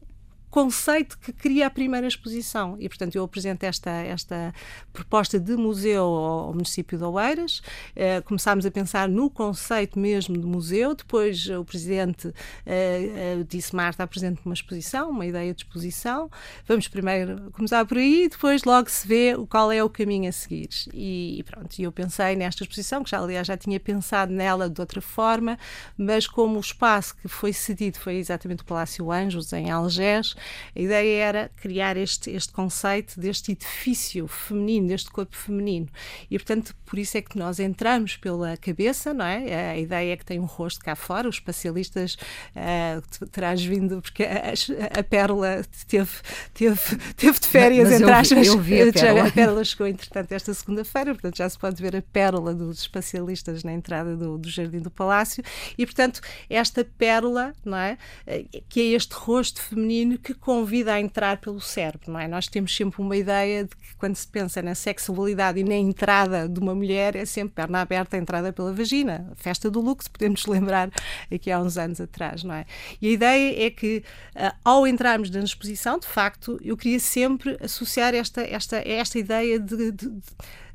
conceito 0.57 1.19
que 1.19 1.35
cria 1.35 1.67
a 1.67 1.71
primeira 1.71 2.07
exposição. 2.07 2.79
E, 2.81 2.89
portanto, 2.89 3.15
eu 3.15 3.23
apresento 3.23 3.67
esta, 3.67 3.91
esta 3.91 4.55
proposta 4.91 5.39
de 5.39 5.55
museu 5.55 6.03
ao, 6.03 6.55
município 6.55 6.97
de 6.97 7.05
Oeiras. 7.05 7.61
Eh, 7.95 8.23
começámos 8.23 8.65
a 8.65 8.71
pensar 8.71 9.07
no 9.07 9.29
conceito 9.29 9.99
mesmo 9.99 10.39
de 10.39 10.47
museu. 10.47 10.95
Depois, 10.95 11.47
o 11.51 11.63
presidente 11.63 12.33
eh, 12.65 13.37
eh, 13.41 13.45
disse: 13.47 13.77
Marta, 13.77 14.03
apresente 14.03 14.41
uma 14.47 14.55
exposição, 14.55 15.11
uma 15.11 15.27
ideia 15.27 15.53
de 15.53 15.63
exposição. 15.63 16.31
Vamos 16.67 16.89
primeiro 16.89 17.51
começar 17.53 17.85
por 17.85 17.99
aí, 17.99 18.27
depois 18.27 18.65
logo 18.65 18.89
se 18.89 19.07
vê 19.07 19.35
qual 19.51 19.71
é 19.71 19.85
o 19.85 19.91
caminho 19.91 20.27
a 20.27 20.33
seguir. 20.33 20.71
E, 20.95 21.39
e 21.39 21.43
pronto, 21.43 21.79
eu 21.79 21.93
pensei 21.93 22.35
nesta 22.35 22.63
exposição, 22.63 23.05
que 23.05 23.11
já, 23.11 23.21
aliás, 23.21 23.47
já 23.47 23.59
tinha 23.59 23.79
pensado 23.79 24.33
nela 24.33 24.71
de 24.71 24.81
outra 24.81 25.03
forma, 25.03 25.59
mas 25.99 26.27
como 26.27 26.57
o 26.57 26.61
espaço 26.61 27.15
que 27.19 27.29
foi 27.29 27.53
cedido 27.53 27.99
foi 27.99 28.15
exatamente 28.15 28.63
o 28.63 28.65
Palácio 28.65 29.13
Anjos, 29.13 29.53
em 29.53 29.71
Algés, 29.71 30.35
a 30.75 30.81
ideia 30.81 31.25
era 31.25 31.51
criar 31.57 31.97
este, 31.97 32.31
este 32.31 32.53
conceito 32.53 33.19
deste 33.21 33.53
edifício 33.53 34.27
feminino, 34.27 34.89
deste 34.89 35.11
corpo 35.11 35.37
feminino. 35.37 35.89
E, 36.31 36.39
portanto, 36.39 36.75
por 36.85 36.99
isso 36.99 37.17
é 37.19 37.23
que 37.23 37.39
nós 37.39 37.59
entramos 37.59 38.17
pela 38.17 38.57
cabeça, 38.57 39.13
não 39.13 39.25
é? 39.25 39.71
A 39.71 39.79
ideia 39.79 40.13
é 40.13 40.17
que 40.17 40.25
tem 40.25 40.39
um 40.39 40.45
rosto 40.45 40.85
cá 40.85 40.95
fora, 40.95 41.29
os 41.29 41.37
especialistas 41.37 42.17
uh, 42.55 43.27
terás 43.29 43.63
vindo, 43.65 44.01
porque 44.01 44.23
a, 44.25 44.53
a, 45.01 45.03
Pérola 45.03 45.65
teve, 45.89 46.11
teve, 46.55 46.81
teve 47.17 47.39
de 47.41 47.47
férias, 47.47 47.91
Mas 47.91 48.01
entre 48.01 48.13
aspas. 48.13 48.47
Eu 48.47 48.59
vi 48.59 48.83
a 48.83 48.93
Pérola. 48.93 49.29
a 49.29 49.33
Pérola 49.33 49.65
chegou, 49.65 49.87
entretanto, 49.87 50.33
esta 50.33 50.55
segunda-feira, 50.55 51.13
portanto, 51.13 51.37
já 51.37 51.49
se 51.49 51.59
pode 51.59 51.81
ver 51.83 51.97
a 51.97 52.03
Pérola 52.03 52.55
dos 52.55 52.81
especialistas 52.81 53.65
na 53.65 53.73
entrada 53.73 54.17
do, 54.17 54.39
do 54.39 54.49
Jardim 54.49 54.79
do 54.79 54.91
Palácio. 54.91 55.43
E, 55.77 55.85
portanto, 55.85 56.21
esta 56.49 56.85
Pérola, 56.85 57.53
não 57.65 57.79
é? 57.79 57.99
Eh, 58.27 58.45
que 58.69 58.81
é 58.81 58.97
este 58.97 59.15
rosto 59.15 59.61
feminino 59.61 60.19
que 60.19 60.35
convida 60.41 60.95
a 60.95 61.01
entrar 61.01 61.39
pelo 61.39 61.61
cérebro, 61.61 62.13
não 62.13 62.21
é? 62.21 62.29
Nós 62.29 62.47
temos 62.47 62.75
sempre 62.75 63.01
uma 63.01 63.17
ideia 63.17 63.65
de 63.65 63.71
que 63.71 63.97
quando 63.97 64.15
se 64.17 64.27
pensa 64.27 64.63
na 64.63 64.75
sexualidade 64.75 65.61
e 65.61 65.65
na 65.65 65.75
entrada 65.75 66.49
de 66.49 66.61
uma 66.61 66.75
mulher 66.75 67.17
é 67.17 67.25
sempre 67.25 67.55
perna 67.55 67.81
aberta 67.81 68.17
entrada 68.17 68.53
pela 68.53 68.73
vagina. 68.73 69.33
Festa 69.37 69.71
do 69.71 69.81
luxo, 69.81 70.11
podemos 70.11 70.45
lembrar 70.47 70.91
aqui 71.33 71.51
há 71.51 71.61
uns 71.61 71.77
anos 71.77 72.01
atrás, 72.01 72.43
não 72.43 72.55
é? 72.55 72.65
E 73.01 73.09
a 73.09 73.11
ideia 73.11 73.67
é 73.67 73.71
que 73.71 74.03
uh, 74.35 74.53
ao 74.65 74.87
entrarmos 74.87 75.31
na 75.31 75.41
exposição, 75.41 75.99
de 75.99 76.07
facto, 76.07 76.59
eu 76.63 76.77
queria 76.77 77.01
sempre 77.01 77.57
associar 77.61 78.15
esta, 78.15 78.43
esta, 78.43 78.77
esta 78.77 79.19
ideia 79.19 79.59
de, 79.59 79.93
de, 79.93 79.93
de 79.93 80.23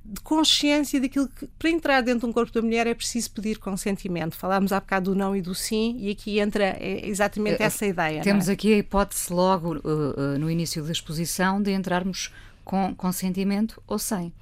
de 0.03 0.19
consciência 0.21 0.99
daquilo 0.99 1.27
que, 1.27 1.47
para 1.59 1.69
entrar 1.69 2.01
dentro 2.01 2.21
de 2.21 2.25
um 2.25 2.33
corpo 2.33 2.51
da 2.51 2.61
mulher, 2.61 2.87
é 2.87 2.93
preciso 2.93 3.31
pedir 3.31 3.59
consentimento. 3.59 4.35
Falámos 4.35 4.71
há 4.71 4.79
bocado 4.79 5.11
do 5.11 5.17
não 5.17 5.35
e 5.35 5.41
do 5.41 5.53
sim, 5.53 5.95
e 5.99 6.09
aqui 6.09 6.39
entra 6.39 6.63
é, 6.79 7.07
exatamente 7.07 7.61
essa 7.61 7.85
ideia. 7.85 8.21
Temos 8.21 8.49
é? 8.49 8.53
aqui 8.53 8.73
a 8.73 8.77
hipótese, 8.77 9.31
logo 9.31 9.75
uh, 9.75 9.79
uh, 9.79 10.39
no 10.39 10.49
início 10.49 10.83
da 10.83 10.91
exposição, 10.91 11.61
de 11.61 11.71
entrarmos 11.71 12.33
com 12.63 12.93
consentimento 12.95 13.81
ou 13.87 13.99
sem. 13.99 14.33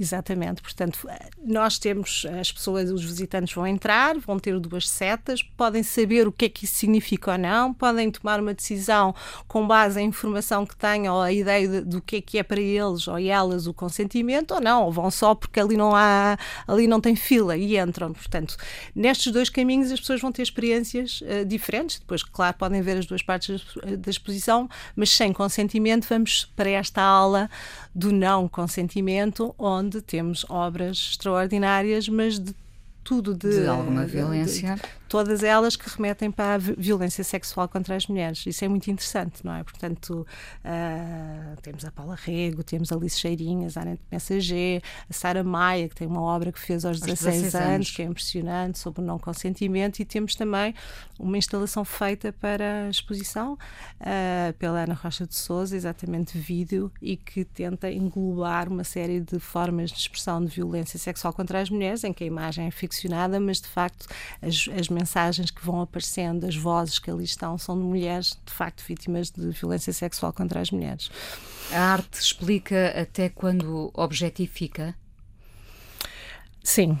Exatamente, 0.00 0.62
portanto, 0.62 1.08
nós 1.44 1.76
temos 1.76 2.24
as 2.38 2.52
pessoas, 2.52 2.88
os 2.88 3.02
visitantes 3.02 3.52
vão 3.52 3.66
entrar, 3.66 4.16
vão 4.18 4.38
ter 4.38 4.56
duas 4.60 4.88
setas, 4.88 5.42
podem 5.42 5.82
saber 5.82 6.28
o 6.28 6.30
que 6.30 6.44
é 6.44 6.48
que 6.48 6.66
isso 6.66 6.76
significa 6.76 7.32
ou 7.32 7.38
não, 7.38 7.74
podem 7.74 8.08
tomar 8.08 8.38
uma 8.38 8.54
decisão 8.54 9.12
com 9.48 9.66
base 9.66 10.00
em 10.00 10.06
informação 10.06 10.64
que 10.64 10.76
tenham 10.76 11.16
ou 11.16 11.20
a 11.20 11.32
ideia 11.32 11.66
de, 11.66 11.80
do 11.80 12.00
que 12.00 12.16
é 12.16 12.20
que 12.20 12.38
é 12.38 12.44
para 12.44 12.60
eles 12.60 13.08
ou 13.08 13.18
elas 13.18 13.66
o 13.66 13.74
consentimento 13.74 14.54
ou 14.54 14.60
não, 14.60 14.84
ou 14.84 14.92
vão 14.92 15.10
só 15.10 15.34
porque 15.34 15.58
ali 15.58 15.76
não 15.76 15.96
há, 15.96 16.38
ali 16.68 16.86
não 16.86 17.00
tem 17.00 17.16
fila 17.16 17.56
e 17.56 17.76
entram. 17.76 18.12
Portanto, 18.12 18.56
nestes 18.94 19.32
dois 19.32 19.48
caminhos 19.48 19.90
as 19.90 19.98
pessoas 19.98 20.20
vão 20.20 20.30
ter 20.30 20.42
experiências 20.42 21.22
uh, 21.22 21.44
diferentes. 21.44 21.98
Depois, 21.98 22.22
claro, 22.22 22.56
podem 22.56 22.80
ver 22.82 22.98
as 22.98 23.06
duas 23.06 23.22
partes 23.22 23.66
da 23.98 24.10
exposição, 24.10 24.68
mas 24.94 25.10
sem 25.10 25.32
consentimento 25.32 26.06
vamos 26.08 26.44
para 26.54 26.70
esta 26.70 27.02
aula 27.02 27.50
do 27.94 28.12
não 28.12 28.48
consentimento, 28.48 29.54
onde 29.58 30.00
temos 30.00 30.44
obras 30.48 31.08
extraordinárias, 31.10 32.08
mas 32.08 32.38
de 32.38 32.54
tudo 33.02 33.34
de, 33.34 33.62
de 33.62 33.66
alguma 33.66 34.04
violência. 34.04 34.74
De, 34.76 34.82
todas 35.08 35.42
elas 35.42 35.74
que 35.74 35.88
remetem 35.88 36.30
para 36.30 36.54
a 36.54 36.58
violência 36.58 37.24
sexual 37.24 37.68
contra 37.68 37.96
as 37.96 38.06
mulheres. 38.06 38.44
Isso 38.46 38.64
é 38.64 38.68
muito 38.68 38.90
interessante, 38.90 39.44
não 39.44 39.54
é? 39.54 39.64
Portanto, 39.64 40.26
uh, 40.64 41.60
temos 41.62 41.84
a 41.84 41.90
Paula 41.90 42.14
Rego, 42.14 42.62
temos 42.62 42.92
a 42.92 42.94
Alice 42.94 43.18
Cheirinhas, 43.18 43.76
a 43.76 43.82
Anete 43.82 44.02
Messager, 44.12 44.82
a 45.08 45.12
Sara 45.12 45.42
Maia, 45.42 45.88
que 45.88 45.94
tem 45.94 46.06
uma 46.06 46.20
obra 46.20 46.52
que 46.52 46.60
fez 46.60 46.84
aos 46.84 47.00
16, 47.00 47.42
16 47.42 47.54
anos, 47.54 47.68
anos, 47.68 47.90
que 47.90 48.02
é 48.02 48.04
impressionante, 48.04 48.78
sobre 48.78 49.00
o 49.00 49.04
não 49.04 49.18
consentimento, 49.18 50.00
e 50.00 50.04
temos 50.04 50.34
também 50.34 50.74
uma 51.18 51.38
instalação 51.38 51.84
feita 51.84 52.32
para 52.32 52.86
a 52.86 52.90
exposição 52.90 53.54
uh, 53.54 54.52
pela 54.58 54.82
Ana 54.82 54.94
Rocha 54.94 55.26
de 55.26 55.34
Souza, 55.34 55.74
exatamente 55.74 56.36
vídeo, 56.36 56.92
e 57.00 57.16
que 57.16 57.44
tenta 57.44 57.90
englobar 57.90 58.68
uma 58.68 58.84
série 58.84 59.20
de 59.20 59.38
formas 59.38 59.90
de 59.90 59.98
expressão 59.98 60.44
de 60.44 60.50
violência 60.50 60.98
sexual 60.98 61.32
contra 61.32 61.60
as 61.60 61.70
mulheres, 61.70 62.04
em 62.04 62.12
que 62.12 62.24
a 62.24 62.26
imagem 62.26 62.66
é 62.66 62.70
ficcionada, 62.70 63.40
mas 63.40 63.60
de 63.60 63.68
facto 63.68 64.06
as, 64.42 64.68
as 64.76 64.88
mensagens 64.98 65.50
que 65.50 65.64
vão 65.64 65.80
aparecendo, 65.80 66.44
as 66.44 66.56
vozes 66.56 66.98
que 66.98 67.10
ali 67.10 67.24
estão, 67.24 67.56
são 67.56 67.76
de 67.76 67.84
mulheres, 67.84 68.38
de 68.44 68.52
facto, 68.52 68.82
vítimas 68.86 69.30
de 69.30 69.50
violência 69.50 69.92
sexual 69.92 70.32
contra 70.32 70.60
as 70.60 70.70
mulheres. 70.70 71.10
A 71.72 71.80
arte 71.80 72.20
explica 72.20 73.00
até 73.00 73.28
quando 73.28 73.90
objetifica 73.94 74.94
Sim. 76.68 76.98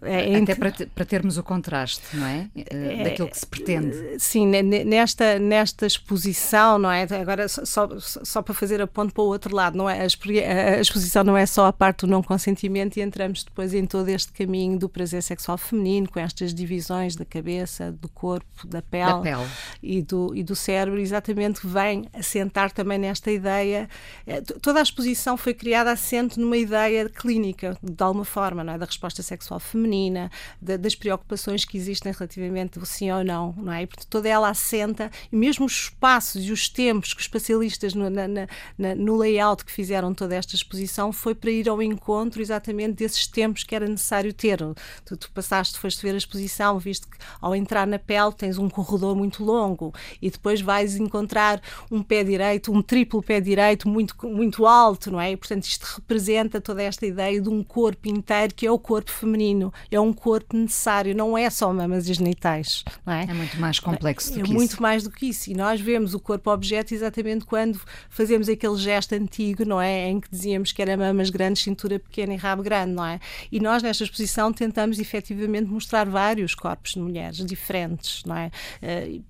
É, 0.00 0.36
Até 0.36 0.54
para, 0.56 0.72
para 0.94 1.04
termos 1.04 1.38
o 1.38 1.42
contraste, 1.44 2.02
não 2.14 2.26
é? 2.26 2.48
é? 2.56 3.04
Daquilo 3.04 3.28
que 3.28 3.38
se 3.38 3.46
pretende. 3.46 4.18
Sim, 4.18 4.46
nesta, 4.46 5.38
nesta 5.38 5.86
exposição, 5.86 6.76
não 6.76 6.90
é? 6.90 7.02
Agora, 7.02 7.46
só, 7.46 7.88
só 8.00 8.42
para 8.42 8.52
fazer 8.52 8.80
a 8.80 8.86
ponto 8.86 9.14
para 9.14 9.22
o 9.22 9.26
outro 9.26 9.54
lado, 9.54 9.78
não 9.78 9.88
é? 9.88 10.00
A, 10.00 10.80
exposição 10.80 11.22
não 11.22 11.36
é 11.36 11.46
só 11.46 11.66
a 11.66 11.72
parte 11.72 12.00
do 12.00 12.08
não 12.08 12.22
consentimento 12.22 12.96
e 12.96 13.00
entramos 13.00 13.44
depois 13.44 13.72
em 13.72 13.86
todo 13.86 14.08
este 14.08 14.32
caminho 14.32 14.76
do 14.76 14.88
prazer 14.88 15.22
sexual 15.22 15.56
feminino, 15.56 16.08
com 16.08 16.18
estas 16.18 16.52
divisões 16.52 17.14
da 17.14 17.24
cabeça, 17.24 17.92
do 17.92 18.08
corpo, 18.08 18.66
da 18.66 18.82
pele, 18.82 19.12
da 19.12 19.20
pele. 19.20 19.46
E, 19.80 20.02
do, 20.02 20.32
e 20.34 20.42
do 20.42 20.56
cérebro, 20.56 20.98
exatamente, 20.98 21.60
que 21.60 21.66
vem 21.68 22.06
assentar 22.12 22.72
também 22.72 22.98
nesta 22.98 23.30
ideia. 23.30 23.88
Eh, 24.26 24.40
toda 24.40 24.80
a 24.80 24.82
exposição 24.82 25.36
foi 25.36 25.54
criada 25.54 25.92
assente 25.92 26.40
numa 26.40 26.56
ideia 26.56 27.08
clínica, 27.08 27.76
de 27.80 28.02
alguma 28.02 28.24
forma, 28.24 28.64
não 28.64 28.72
é? 28.72 28.78
Da 28.78 28.86
resposta 29.02 29.22
sexual 29.22 29.58
feminina, 29.58 30.30
de, 30.60 30.78
das 30.78 30.94
preocupações 30.94 31.64
que 31.64 31.76
existem 31.76 32.12
relativamente 32.12 32.78
ao 32.78 32.84
sim 32.84 33.10
ou 33.10 33.24
não, 33.24 33.52
não 33.56 33.72
é? 33.72 33.84
Porque 33.84 34.04
toda 34.08 34.28
ela 34.28 34.48
assenta, 34.48 35.10
e 35.30 35.36
mesmo 35.36 35.66
os 35.66 35.72
espaços 35.72 36.44
e 36.44 36.52
os 36.52 36.68
tempos 36.68 37.12
que 37.12 37.20
os 37.20 37.24
especialistas 37.24 37.94
no, 37.94 38.08
na, 38.08 38.28
na, 38.28 38.94
no 38.94 39.16
layout 39.16 39.64
que 39.64 39.72
fizeram 39.72 40.14
toda 40.14 40.36
esta 40.36 40.54
exposição 40.54 41.12
foi 41.12 41.34
para 41.34 41.50
ir 41.50 41.68
ao 41.68 41.82
encontro 41.82 42.40
exatamente 42.40 42.94
desses 42.94 43.26
tempos 43.26 43.64
que 43.64 43.74
era 43.74 43.88
necessário 43.88 44.32
ter. 44.32 44.58
Tu, 45.04 45.16
tu 45.16 45.30
passaste, 45.32 45.78
foste 45.78 46.02
ver 46.02 46.14
a 46.14 46.18
exposição, 46.18 46.78
viste 46.78 47.06
que 47.08 47.16
ao 47.40 47.56
entrar 47.56 47.86
na 47.86 47.98
pele 47.98 48.32
tens 48.32 48.58
um 48.58 48.68
corredor 48.68 49.16
muito 49.16 49.42
longo 49.42 49.92
e 50.20 50.30
depois 50.30 50.60
vais 50.60 50.96
encontrar 50.96 51.60
um 51.90 52.02
pé 52.02 52.22
direito, 52.22 52.72
um 52.72 52.82
triplo 52.82 53.22
pé 53.22 53.40
direito 53.40 53.88
muito, 53.88 54.14
muito 54.28 54.66
alto, 54.66 55.10
não 55.10 55.20
é? 55.20 55.32
E, 55.32 55.36
portanto, 55.36 55.64
isto 55.64 55.84
representa 55.96 56.60
toda 56.60 56.82
esta 56.82 57.04
ideia 57.04 57.40
de 57.40 57.48
um 57.48 57.64
corpo 57.64 58.08
inteiro 58.08 58.52
que 58.54 58.66
é 58.66 58.70
o 58.70 58.78
corpo 58.82 59.10
feminino, 59.10 59.72
é 59.90 59.98
um 59.98 60.12
corpo 60.12 60.56
necessário, 60.56 61.14
não 61.14 61.38
é 61.38 61.48
só 61.48 61.72
mamas 61.72 62.08
e 62.08 62.14
genitais. 62.14 62.84
Não 63.06 63.12
é? 63.12 63.24
é 63.24 63.32
muito 63.32 63.58
mais 63.60 63.78
complexo 63.78 64.32
do 64.32 64.40
é 64.40 64.42
que 64.42 64.48
isso. 64.48 64.52
É 64.52 64.54
muito 64.54 64.82
mais 64.82 65.04
do 65.04 65.10
que 65.10 65.26
isso. 65.26 65.50
E 65.50 65.54
nós 65.54 65.80
vemos 65.80 66.12
o 66.14 66.20
corpo 66.20 66.50
objeto 66.50 66.92
exatamente 66.92 67.44
quando 67.44 67.80
fazemos 68.10 68.48
aquele 68.48 68.76
gesto 68.76 69.14
antigo, 69.14 69.64
não 69.64 69.80
é? 69.80 70.08
Em 70.08 70.20
que 70.20 70.28
dizíamos 70.30 70.72
que 70.72 70.82
era 70.82 70.96
mamas 70.96 71.30
grandes, 71.30 71.62
cintura 71.62 71.98
pequena 71.98 72.34
e 72.34 72.36
rabo 72.36 72.62
grande, 72.62 72.92
não 72.92 73.04
é? 73.04 73.20
E 73.50 73.60
nós 73.60 73.82
nesta 73.82 74.04
exposição 74.04 74.52
tentamos 74.52 74.98
efetivamente 74.98 75.70
mostrar 75.70 76.08
vários 76.08 76.54
corpos 76.54 76.92
de 76.92 77.00
mulheres 77.00 77.44
diferentes, 77.44 78.22
não 78.24 78.36
é? 78.36 78.50
Uh, 78.82 79.22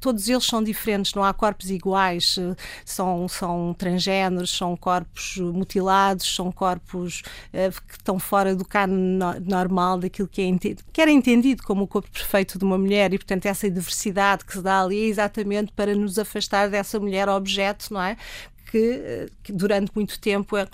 todos 0.00 0.28
eles 0.28 0.44
são 0.44 0.62
diferentes, 0.62 1.14
não 1.14 1.24
há 1.24 1.32
corpos 1.32 1.70
iguais, 1.70 2.36
eh, 2.38 2.54
são, 2.84 3.28
são 3.28 3.74
transgêneros, 3.74 4.50
são 4.50 4.76
corpos 4.76 5.36
mutilados, 5.38 6.34
são 6.34 6.50
corpos 6.52 7.22
uh, 7.52 7.82
que 7.86 7.94
estão 7.94 8.18
fora 8.18 8.54
do 8.54 8.64
cano 8.64 9.18
normal 9.44 9.98
daquilo 9.98 10.28
que, 10.28 10.42
é 10.42 10.74
que 10.92 11.00
era 11.00 11.10
entendido 11.10 11.62
como 11.62 11.84
o 11.84 11.86
corpo 11.86 12.10
perfeito 12.10 12.58
de 12.58 12.64
uma 12.64 12.78
mulher 12.78 13.12
e, 13.12 13.18
portanto, 13.18 13.46
essa 13.46 13.68
diversidade 13.70 14.44
que 14.44 14.52
se 14.52 14.62
dá 14.62 14.82
ali 14.82 15.00
é 15.04 15.06
exatamente 15.06 15.72
para 15.72 15.94
nos 15.94 16.18
afastar 16.18 16.68
dessa 16.68 16.98
mulher 16.98 17.28
objeto, 17.28 17.92
não 17.92 18.02
é? 18.02 18.16
Que, 18.70 19.28
que 19.42 19.52
durante 19.52 19.90
muito 19.94 20.18
tempo 20.20 20.56
uh, 20.56 20.68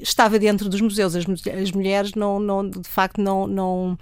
estava 0.00 0.38
dentro 0.38 0.68
dos 0.68 0.80
museus. 0.80 1.14
As, 1.16 1.24
as 1.46 1.72
mulheres 1.72 2.14
não, 2.14 2.38
não, 2.38 2.68
de 2.68 2.88
facto, 2.88 3.20
não, 3.20 3.46
não, 3.46 3.98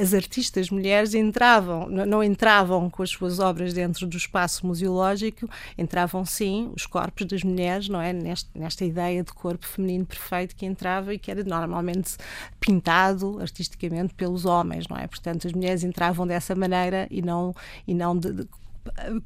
as 0.00 0.12
artistas 0.12 0.70
mulheres 0.70 1.14
entravam, 1.14 1.88
não, 1.88 2.22
entravam 2.22 2.90
com 2.90 3.02
as 3.02 3.10
suas 3.10 3.38
obras 3.38 3.72
dentro 3.72 4.06
do 4.06 4.16
espaço 4.16 4.66
museológico, 4.66 5.48
entravam 5.78 6.24
sim 6.24 6.72
os 6.74 6.84
corpos 6.84 7.26
das 7.26 7.42
mulheres, 7.42 7.88
não 7.88 8.00
é? 8.00 8.12
Neste, 8.12 8.50
nesta 8.54 8.84
ideia 8.84 9.22
de 9.22 9.32
corpo 9.32 9.66
feminino 9.66 10.04
perfeito 10.04 10.56
que 10.56 10.66
entrava 10.66 11.14
e 11.14 11.18
que 11.18 11.30
era 11.30 11.44
normalmente 11.44 12.16
pintado 12.58 13.38
artisticamente 13.40 14.14
pelos 14.14 14.44
homens, 14.44 14.88
não 14.88 14.96
é? 14.96 15.06
Portanto, 15.06 15.46
as 15.46 15.52
mulheres 15.52 15.84
entravam 15.84 16.26
dessa 16.26 16.54
maneira 16.54 17.06
e 17.10 17.22
não, 17.22 17.54
e 17.86 17.94
não 17.94 18.16
de, 18.16 18.32
de 18.32 18.48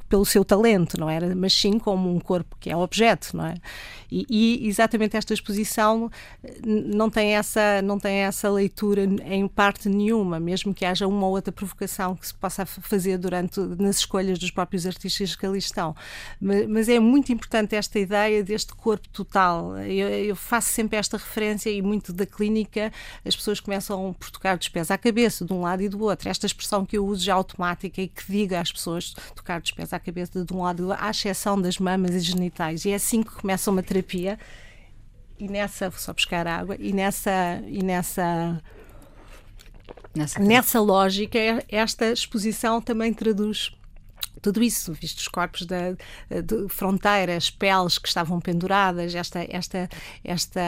pelo 0.09 0.25
seu 0.25 0.45
talento, 0.45 0.99
não 0.99 1.09
era? 1.09 1.35
Mas 1.35 1.53
sim 1.53 1.79
como 1.79 2.15
um 2.15 2.21
corpo 2.21 2.57
que 2.61 2.71
é 2.71 2.77
objeto, 2.77 3.37
não 3.37 3.47
é? 3.47 3.55
E, 4.11 4.27
e, 4.29 4.69
exatamente 4.69 5.17
esta 5.17 5.35
exposição 5.35 6.11
não 6.65 7.11
tem 7.11 7.35
essa 7.35 7.83
não 7.83 7.99
tem 7.99 8.19
essa 8.19 8.49
leitura 8.49 9.03
em 9.03 9.49
parte 9.49 9.89
nenhuma, 9.89 10.39
mesmo 10.39 10.73
que 10.73 10.85
haja 10.85 11.07
uma 11.07 11.27
ou 11.27 11.33
outra 11.33 11.51
provocação 11.51 12.15
que 12.15 12.27
se 12.27 12.35
possa 12.35 12.65
fazer 12.65 13.19
durante 13.19 13.59
nas 13.61 13.99
escolhas 13.99 14.39
dos 14.39 14.51
próprios 14.51 14.87
artistas 14.87 15.35
que 15.35 15.45
ali 15.45 15.59
estão. 15.59 15.95
Mas, 16.41 16.67
mas 16.69 16.89
é 16.89 17.01
muito 17.01 17.33
importante 17.33 17.75
esta 17.75 17.99
ideia 17.99 18.45
deste 18.45 18.75
corpo 18.75 19.09
total. 19.09 19.77
Eu, 19.79 20.09
eu, 20.09 20.37
faço 20.37 20.69
sempre 20.69 20.97
esta 20.97 21.17
referência 21.17 21.71
e 21.71 21.83
muito 21.83 22.13
da 22.13 22.27
clínica 22.27 22.93
as 23.25 23.35
pessoas 23.35 23.61
começam 23.61 24.15
por 24.19 24.31
tocar 24.31 24.57
dos 24.57 24.69
pés 24.69 24.91
à 24.91 24.99
cabeça, 24.99 25.45
de 25.45 25.53
um 25.53 25.63
lado 25.63 25.83
e 25.83 25.89
do 25.89 26.01
outro. 26.03 26.29
Esta 26.29 26.47
expressão 26.47 26.85
que 26.87 26.97
eu 26.97 27.07
uso 27.07 27.25
já 27.25 27.35
automática 27.35 28.01
e 28.01 28.09
que 28.09 28.31
diga 28.31 28.61
às 28.61 28.71
pessoas 28.71 29.15
tocar 29.47 29.61
dos 29.61 29.71
pés 29.71 29.93
à 29.93 30.01
cabeça 30.01 30.45
de 30.45 30.53
um 30.53 30.63
lado, 30.63 30.93
à 30.93 31.11
exceção 31.11 31.61
das 31.61 31.79
mamas 31.79 32.15
e 32.15 32.21
genitais. 32.21 32.85
E 32.85 32.91
é 32.91 32.97
assim 32.97 33.23
que 33.23 33.31
começa 33.31 33.71
uma 33.71 33.83
terapia. 33.83 34.39
E 35.39 35.47
nessa, 35.49 35.89
vou 35.89 35.99
só 35.99 36.13
buscar 36.13 36.47
água, 36.49 36.77
e 36.79 36.93
nessa, 36.93 37.63
e 37.69 37.83
nessa 37.83 38.61
Nessa, 40.15 40.41
nessa 40.41 40.81
lógica, 40.81 41.39
esta 41.69 42.11
exposição 42.11 42.81
também 42.81 43.13
traduz 43.13 43.71
tudo 44.43 44.63
isso, 44.63 44.93
visto 44.93 45.19
os 45.19 45.29
corpos 45.29 45.67
da, 45.67 45.93
de 45.93 46.69
fronteiras, 46.69 47.51
peles 47.51 47.99
que 47.99 48.07
estavam 48.07 48.41
penduradas, 48.41 49.15
esta, 49.15 49.45
esta, 49.49 49.89
esta, 50.23 50.61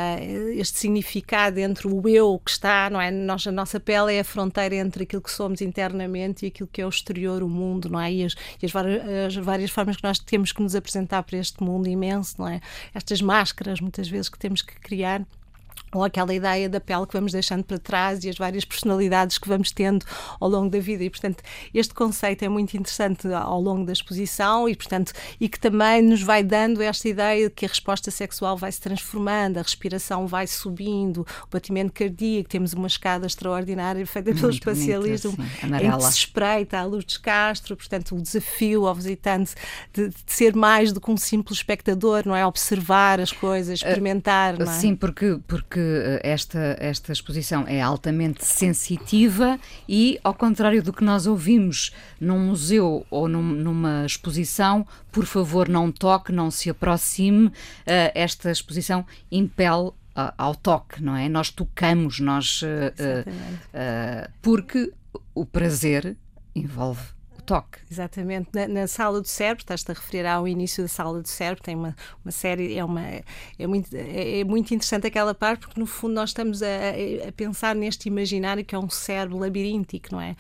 este 0.55 0.79
significado 0.79 1.59
entre 1.61 1.87
o 1.87 2.09
eu 2.09 2.41
que 2.45 2.51
está, 2.51 2.91
não 2.91 3.01
é? 3.01 3.11
Nós, 3.11 3.47
a 3.47 3.53
nossa 3.53 3.79
pele 3.79 4.15
é 4.15 4.21
a 4.21 4.25
fronteira 4.25 4.75
entre 4.75 5.05
aquilo 5.05 5.23
que 5.23 5.31
somos 5.31 5.61
internamente 5.61 6.45
e 6.45 6.49
aquilo 6.49 6.69
que 6.73 6.81
é 6.81 6.87
o 6.87 6.89
exterior, 6.89 7.43
o 7.43 7.49
mundo, 7.49 7.89
não 7.89 8.01
é? 8.01 8.13
E 8.13 8.25
as, 8.25 8.35
e 8.61 8.67
as, 8.67 8.73
as 9.27 9.35
várias 9.37 9.71
formas 9.71 9.97
que 9.97 10.05
nós 10.05 10.19
temos 10.19 10.51
que 10.53 10.63
nos 10.63 10.75
apresentar 10.75 11.23
para 11.23 11.39
este 11.39 11.63
mundo 11.63 11.89
imenso, 11.89 12.37
não 12.39 12.49
é? 12.49 12.61
Estas 12.95 13.21
máscaras, 13.21 13.81
muitas 13.81 14.09
vezes, 14.09 14.29
que 14.29 14.39
temos 14.39 14.63
que 14.63 14.75
criar 14.81 15.25
ou 15.92 16.05
aquela 16.05 16.35
ideia 16.35 16.68
da 16.68 16.81
pele 16.81 17.07
que 17.07 17.12
vamos 17.12 17.33
deixando 17.33 17.64
para 17.64 17.79
trás 17.79 18.24
e 18.24 18.29
as 18.29 18.37
várias 18.37 18.64
personalidades 18.64 19.38
que 19.38 19.48
vamos 19.48 19.72
tendo 19.72 20.05
ao 20.40 20.48
longo 20.48 20.70
da 20.70 20.79
vida. 20.79 21.05
E, 21.05 21.11
portanto, 21.11 21.42
este 21.72 21.94
conceito 21.94 22.44
é 22.44 22.48
muito 22.48 22.77
interessante 22.77 23.27
ao 23.33 23.61
longo 23.61 23.85
da 23.85 23.92
exposição 23.92 24.68
e, 24.68 24.77
portanto, 24.77 25.12
e 25.40 25.48
que 25.48 25.59
também 25.59 26.03
nos 26.03 26.22
vai 26.22 26.42
dando 26.42 26.83
esta 26.83 27.09
ideia 27.09 27.48
de 27.48 27.55
que 27.55 27.64
a 27.64 27.68
resposta 27.68 28.11
sexual 28.11 28.57
vai 28.57 28.70
se 28.72 28.81
transformando, 28.81 29.59
a 29.59 29.62
respiração 29.62 30.27
vai 30.27 30.46
subindo, 30.46 31.27
o 31.46 31.51
batimento 31.51 31.92
cardíaco, 31.92 32.48
temos 32.48 32.72
uma 32.72 32.87
escada 32.87 33.27
extraordinária 33.27 34.07
feita 34.07 34.35
pelos 34.35 34.57
especialistas 34.57 35.35
em 35.35 35.90
que 35.98 36.03
se 36.05 36.18
espreita 36.18 36.79
a 36.79 36.85
luz 36.85 37.05
de 37.05 37.18
Castro, 37.20 37.77
portanto, 37.77 38.14
o 38.14 38.22
desafio 38.22 38.87
ao 38.87 38.94
visitante 38.94 39.55
de, 39.92 40.09
de, 40.09 40.16
ser 40.27 40.55
mais 40.55 40.92
do 40.92 41.01
que 41.01 41.11
um 41.11 41.16
simples 41.16 41.59
espectador, 41.59 42.22
não 42.27 42.35
é? 42.35 42.46
Observar 42.46 43.20
as 43.20 43.33
coisas, 43.33 43.81
experimentar, 43.81 44.59
uh, 44.59 44.62
é? 44.62 44.66
Sim, 44.66 44.94
porque, 44.94 45.38
porque 45.46 45.78
porque 45.79 46.21
eh, 46.21 46.21
esta, 46.23 46.77
esta 46.81 47.12
exposição 47.12 47.64
é 47.67 47.81
altamente 47.81 48.45
sensitiva 48.45 49.59
e, 49.88 50.19
ao 50.25 50.35
contrário 50.35 50.83
do 50.83 50.93
que 50.93 51.05
nós 51.05 51.27
ouvimos 51.27 51.93
num 52.21 52.38
museu 52.38 53.07
ou 53.11 53.29
num, 53.29 53.43
numa 53.43 54.05
exposição, 54.05 54.87
por 55.12 55.25
favor, 55.25 55.69
não 55.69 55.93
toque, 55.93 56.33
não 56.33 56.51
se 56.51 56.69
aproxime, 56.69 57.53
eh, 57.87 58.12
esta 58.14 58.51
exposição 58.51 59.07
impele 59.31 59.93
ao 60.37 60.53
toque, 60.57 61.01
não 61.01 61.14
é? 61.14 61.29
Nós 61.29 61.49
tocamos, 61.49 62.19
nós. 62.19 62.62
Uh, 62.62 64.29
porque 64.43 64.93
o 65.33 65.47
prazer 65.47 66.17
envolve 66.57 67.01
Exatamente. 67.91 68.51
Na, 68.53 68.69
na 68.69 68.87
sala 68.87 69.21
do 69.21 69.27
cérebro, 69.27 69.63
estás-te 69.63 69.91
a 69.91 69.95
referir 69.95 70.27
ao 70.27 70.47
início 70.47 70.85
da 70.85 70.89
sala 70.89 71.21
do 71.23 71.29
cérebro, 71.29 71.63
tem 71.63 71.75
uma, 71.75 71.97
uma 72.25 72.31
série, 72.31 72.77
é, 72.77 72.85
uma, 72.85 73.03
é, 73.03 73.67
muito, 73.67 73.95
é, 73.97 74.41
é 74.41 74.45
muito 74.45 74.75
interessante 74.75 75.07
aquela 75.07 75.35
parte, 75.35 75.67
porque 75.67 75.81
no 75.81 75.87
fundo 75.87 76.15
nós 76.15 76.31
estamos 76.31 76.63
a, 76.63 76.67
a 77.29 77.33
pensar 77.33 77.75
neste 77.75 78.09
imaginário 78.09 78.65
que 78.65 78.75
é 78.75 78.79
um 78.79 78.91
cérebro 78.91 79.39
labiríntico, 79.39 80.09
não 80.13 80.21
é? 80.21 80.37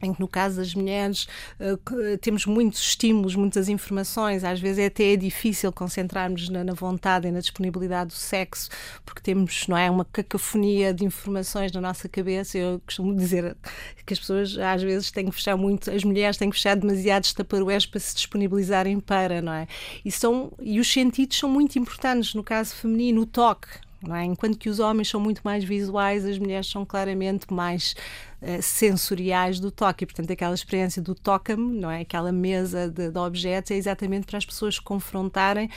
Em 0.00 0.12
que 0.12 0.20
no 0.20 0.28
caso 0.28 0.56
das 0.56 0.74
mulheres 0.74 1.26
uh, 1.60 2.18
temos 2.18 2.46
muitos 2.46 2.80
estímulos, 2.80 3.34
muitas 3.34 3.68
informações, 3.68 4.44
às 4.44 4.60
vezes 4.60 4.78
é 4.78 4.86
até 4.86 5.16
difícil 5.16 5.72
concentrarmos 5.72 6.48
na, 6.48 6.62
na, 6.62 6.74
vontade 6.74 7.28
e 7.28 7.30
na 7.30 7.40
disponibilidade 7.40 8.08
do 8.08 8.14
sexo, 8.14 8.68
porque 9.04 9.20
temos, 9.22 9.66
não 9.66 9.76
é, 9.76 9.90
uma 9.90 10.04
cacofonia 10.04 10.92
de 10.92 11.04
informações 11.04 11.72
na 11.72 11.80
nossa 11.80 12.08
cabeça. 12.08 12.58
Eu 12.58 12.80
costumo 12.84 13.14
dizer 13.14 13.56
que 14.04 14.12
as 14.12 14.18
pessoas 14.18 14.58
às 14.58 14.82
vezes 14.82 15.10
têm 15.10 15.26
que 15.26 15.32
fechar 15.32 15.56
muito, 15.56 15.90
as 15.90 16.04
mulheres 16.04 16.36
têm 16.36 16.50
que 16.50 16.56
fechar 16.56 16.76
demasiados 16.76 17.32
taparoés 17.32 17.86
para 17.86 18.00
se 18.00 18.14
disponibilizarem 18.14 19.00
para, 19.00 19.40
não 19.40 19.52
é? 19.52 19.66
E, 20.04 20.10
são, 20.10 20.52
e 20.60 20.78
os 20.78 20.92
sentidos 20.92 21.38
são 21.38 21.48
muito 21.48 21.78
importantes, 21.78 22.34
no 22.34 22.42
caso 22.42 22.74
feminino, 22.74 23.22
o 23.22 23.26
toque, 23.26 23.68
é? 24.12 24.24
Enquanto 24.24 24.58
que 24.58 24.68
os 24.68 24.80
homens 24.80 25.08
são 25.08 25.20
muito 25.20 25.40
mais 25.44 25.64
visuais, 25.64 26.24
as 26.26 26.38
mulheres 26.38 26.66
são 26.66 26.84
claramente 26.84 27.52
mais 27.52 27.94
uh, 28.44 28.62
sensoriais 28.62 29.58
do 29.58 29.70
toque. 29.70 30.04
E, 30.04 30.06
portanto, 30.06 30.30
aquela 30.30 30.54
experiência 30.54 31.02
do 31.02 31.14
toca-me, 31.14 31.78
não 31.78 31.90
é? 31.90 32.02
Aquela 32.02 32.30
mesa 32.30 32.88
de, 32.88 33.10
de 33.10 33.18
objetos, 33.18 33.70
é 33.70 33.74
exatamente 33.74 34.26
para 34.26 34.38
as 34.38 34.44
pessoas 34.44 34.78
confrontarem 34.78 35.70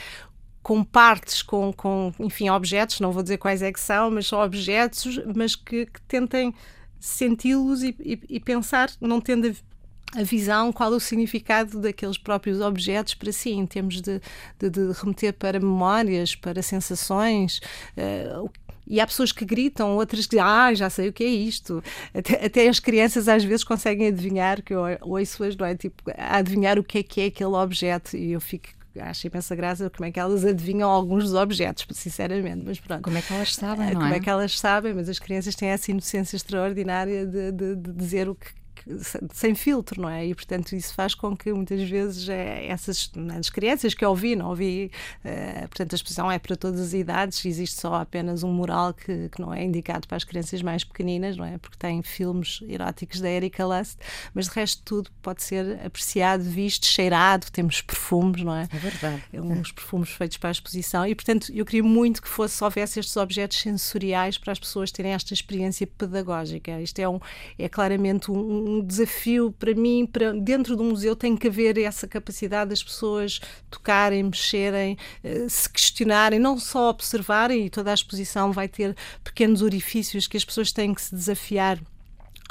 com 0.62 0.84
partes, 0.84 1.42
com, 1.42 1.72
com, 1.72 2.12
enfim, 2.20 2.50
objetos, 2.50 3.00
não 3.00 3.10
vou 3.10 3.22
dizer 3.22 3.38
quais 3.38 3.62
é 3.62 3.72
que 3.72 3.80
são, 3.80 4.10
mas 4.10 4.26
são 4.26 4.38
objetos, 4.38 5.18
mas 5.34 5.56
que, 5.56 5.86
que 5.86 6.00
tentem 6.02 6.54
senti-los 7.00 7.82
e, 7.82 7.96
e, 8.00 8.20
e, 8.28 8.40
pensar, 8.40 8.90
não 9.00 9.18
tendo 9.18 9.54
a 10.14 10.22
visão, 10.22 10.72
qual 10.72 10.90
o 10.90 11.00
significado 11.00 11.80
daqueles 11.80 12.18
próprios 12.18 12.60
objetos 12.60 13.14
para 13.14 13.32
si, 13.32 13.50
em 13.50 13.66
termos 13.66 14.00
de, 14.00 14.20
de, 14.58 14.70
de 14.70 14.92
remeter 14.92 15.32
para 15.32 15.60
memórias, 15.60 16.34
para 16.34 16.62
sensações. 16.62 17.60
Uh, 17.96 18.50
e 18.88 19.00
há 19.00 19.06
pessoas 19.06 19.32
que 19.32 19.44
gritam, 19.44 19.96
outras 19.96 20.26
que 20.26 20.38
ah, 20.38 20.72
já 20.74 20.88
sei 20.88 21.08
o 21.08 21.12
que 21.12 21.24
é 21.24 21.28
isto. 21.28 21.82
Até, 22.14 22.46
até 22.46 22.68
as 22.68 22.80
crianças 22.80 23.28
às 23.28 23.44
vezes 23.44 23.64
conseguem 23.64 24.08
adivinhar, 24.08 24.62
que 24.62 24.74
eu 24.74 24.82
ouço-as, 25.02 25.56
não 25.56 25.66
é? 25.66 25.76
Tipo, 25.76 26.02
adivinhar 26.16 26.78
o 26.78 26.84
que 26.84 26.98
é 26.98 27.02
que 27.02 27.20
é 27.20 27.26
aquele 27.26 27.54
objeto. 27.54 28.16
E 28.16 28.32
eu 28.32 28.40
fico 28.40 28.68
acho 29.00 29.26
imensa 29.26 29.54
graça 29.54 29.90
como 29.90 30.06
é 30.06 30.10
que 30.10 30.18
elas 30.18 30.44
adivinham 30.44 30.90
alguns 30.90 31.24
dos 31.24 31.34
objetos, 31.34 31.86
sinceramente, 31.92 32.62
mas 32.64 32.80
pronto. 32.80 33.02
Como 33.02 33.16
é 33.16 33.22
que 33.22 33.32
elas 33.32 33.54
sabem, 33.54 33.86
não 33.86 33.92
Como 33.92 34.04
é? 34.04 34.08
Como 34.08 34.14
é 34.14 34.20
que 34.20 34.30
elas 34.30 34.58
sabem, 34.58 34.94
mas 34.94 35.08
as 35.08 35.18
crianças 35.18 35.54
têm 35.54 35.68
essa 35.68 35.90
inocência 35.90 36.36
extraordinária 36.36 37.26
de, 37.26 37.52
de, 37.52 37.76
de 37.76 37.92
dizer 37.92 38.28
o 38.28 38.34
que, 38.34 38.48
sem 39.32 39.54
filtro, 39.54 40.00
não 40.00 40.08
é? 40.08 40.26
E 40.26 40.34
portanto 40.34 40.74
isso 40.74 40.94
faz 40.94 41.14
com 41.14 41.36
que 41.36 41.52
muitas 41.52 41.82
vezes 41.88 42.28
é, 42.28 42.66
essas 42.66 43.10
as 43.36 43.50
crianças 43.50 43.94
que 43.94 44.04
eu 44.04 44.10
ouvi, 44.10 44.34
não 44.34 44.48
ouvi, 44.48 44.90
uh, 45.24 45.68
portanto 45.68 45.92
a 45.92 45.96
exposição 45.96 46.30
é 46.30 46.38
para 46.38 46.56
todas 46.56 46.80
as 46.80 46.92
idades, 46.92 47.44
existe 47.44 47.80
só 47.80 47.94
apenas 47.96 48.42
um 48.42 48.52
mural 48.52 48.94
que, 48.94 49.28
que 49.28 49.40
não 49.40 49.52
é 49.52 49.64
indicado 49.64 50.06
para 50.06 50.16
as 50.16 50.24
crianças 50.24 50.62
mais 50.62 50.84
pequeninas, 50.84 51.36
não 51.36 51.44
é? 51.44 51.58
Porque 51.58 51.76
tem 51.78 52.02
filmes 52.02 52.60
eróticos 52.68 53.20
da 53.20 53.28
Erika 53.28 53.66
Lust, 53.66 53.98
mas 54.34 54.46
de 54.46 54.54
resto 54.54 54.82
tudo 54.84 55.10
pode 55.22 55.42
ser 55.42 55.80
apreciado, 55.84 56.42
visto, 56.42 56.86
cheirado, 56.86 57.50
temos 57.50 57.80
perfumes, 57.80 58.42
não 58.42 58.54
é? 58.54 58.68
É 58.72 58.78
verdade. 58.78 59.24
É 59.32 59.40
uns 59.40 59.72
perfumes 59.72 60.10
feitos 60.10 60.36
para 60.36 60.50
a 60.50 60.52
exposição 60.52 61.06
e 61.06 61.14
portanto 61.14 61.52
eu 61.52 61.64
queria 61.64 61.82
muito 61.82 62.22
que 62.22 62.28
fosse, 62.28 62.62
houvesse 62.62 63.00
estes 63.00 63.16
objetos 63.16 63.60
sensoriais 63.60 64.38
para 64.38 64.52
as 64.52 64.58
pessoas 64.58 64.90
terem 64.90 65.12
esta 65.12 65.34
experiência 65.34 65.86
pedagógica. 65.86 66.80
Isto 66.80 66.98
é, 67.00 67.08
um, 67.08 67.20
é 67.58 67.68
claramente 67.68 68.30
um, 68.30 68.77
um 68.78 68.84
desafio 68.84 69.52
para 69.52 69.74
mim, 69.74 70.06
para, 70.06 70.32
dentro 70.32 70.76
do 70.76 70.84
museu 70.84 71.14
tem 71.16 71.36
que 71.36 71.48
haver 71.48 71.78
essa 71.78 72.06
capacidade 72.06 72.70
das 72.70 72.82
pessoas 72.82 73.40
tocarem, 73.70 74.22
mexerem, 74.22 74.96
eh, 75.22 75.46
se 75.48 75.68
questionarem, 75.68 76.38
não 76.38 76.58
só 76.58 76.90
observarem, 76.90 77.66
e 77.66 77.70
toda 77.70 77.90
a 77.90 77.94
exposição 77.94 78.52
vai 78.52 78.68
ter 78.68 78.96
pequenos 79.22 79.62
orifícios 79.62 80.26
que 80.26 80.36
as 80.36 80.44
pessoas 80.44 80.72
têm 80.72 80.94
que 80.94 81.02
se 81.02 81.14
desafiar 81.14 81.78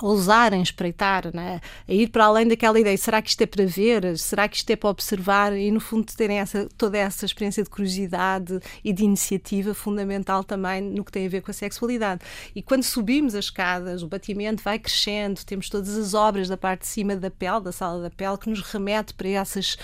ousarem 0.01 0.61
espreitar, 0.61 1.33
né? 1.33 1.59
a 1.87 1.93
ir 1.93 2.09
para 2.09 2.25
além 2.25 2.47
daquela 2.47 2.79
ideia, 2.79 2.97
será 2.97 3.21
que 3.21 3.29
isto 3.29 3.41
é 3.41 3.45
para 3.45 3.65
ver, 3.65 4.17
será 4.17 4.47
que 4.47 4.57
isto 4.57 4.69
é 4.69 4.75
para 4.75 4.89
observar 4.89 5.57
e 5.57 5.71
no 5.71 5.79
fundo 5.79 6.05
terem 6.15 6.39
essa, 6.39 6.67
toda 6.77 6.97
essa 6.97 7.25
experiência 7.25 7.63
de 7.63 7.69
curiosidade 7.69 8.59
e 8.83 8.93
de 8.93 9.03
iniciativa 9.03 9.73
fundamental 9.73 10.43
também 10.43 10.81
no 10.81 11.03
que 11.03 11.11
tem 11.11 11.25
a 11.25 11.29
ver 11.29 11.41
com 11.41 11.51
a 11.51 11.53
sexualidade. 11.53 12.21
E 12.55 12.61
quando 12.61 12.83
subimos 12.83 13.33
as 13.35 13.45
escadas, 13.45 14.03
o 14.03 14.07
batimento 14.07 14.63
vai 14.63 14.77
crescendo, 14.77 15.43
temos 15.43 15.69
todas 15.69 15.97
as 15.97 16.13
obras 16.13 16.47
da 16.47 16.57
parte 16.57 16.81
de 16.81 16.87
cima 16.87 17.15
da 17.15 17.31
pele, 17.31 17.61
da 17.61 17.71
sala 17.71 18.01
da 18.01 18.09
pele, 18.09 18.37
que 18.37 18.49
nos 18.49 18.61
remete 18.61 19.13
para 19.13 19.29
essas, 19.29 19.77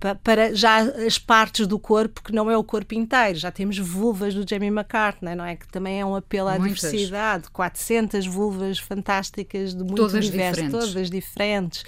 para, 0.00 0.14
para 0.14 0.54
já 0.54 0.78
as 0.78 1.18
partes 1.18 1.66
do 1.66 1.78
corpo 1.78 2.22
que 2.22 2.32
não 2.32 2.50
é 2.50 2.56
o 2.56 2.64
corpo 2.64 2.94
inteiro, 2.94 3.38
já 3.38 3.50
temos 3.50 3.78
vulvas 3.78 4.34
do 4.34 4.48
Jamie 4.48 4.68
McCartney, 4.68 5.34
não 5.34 5.44
é? 5.44 5.56
Que 5.56 5.68
também 5.68 6.00
é 6.00 6.06
um 6.06 6.14
apelo 6.14 6.48
à 6.48 6.58
Muitas. 6.58 6.80
diversidade, 6.80 7.50
400 7.50 8.26
vulvas 8.26 8.78
fantásticas 8.78 9.57
de 9.66 9.78
muito 9.78 9.96
todas 9.96 10.14
universo, 10.14 10.62
diferentes. 10.62 10.92
todas 10.92 11.10
diferentes 11.10 11.84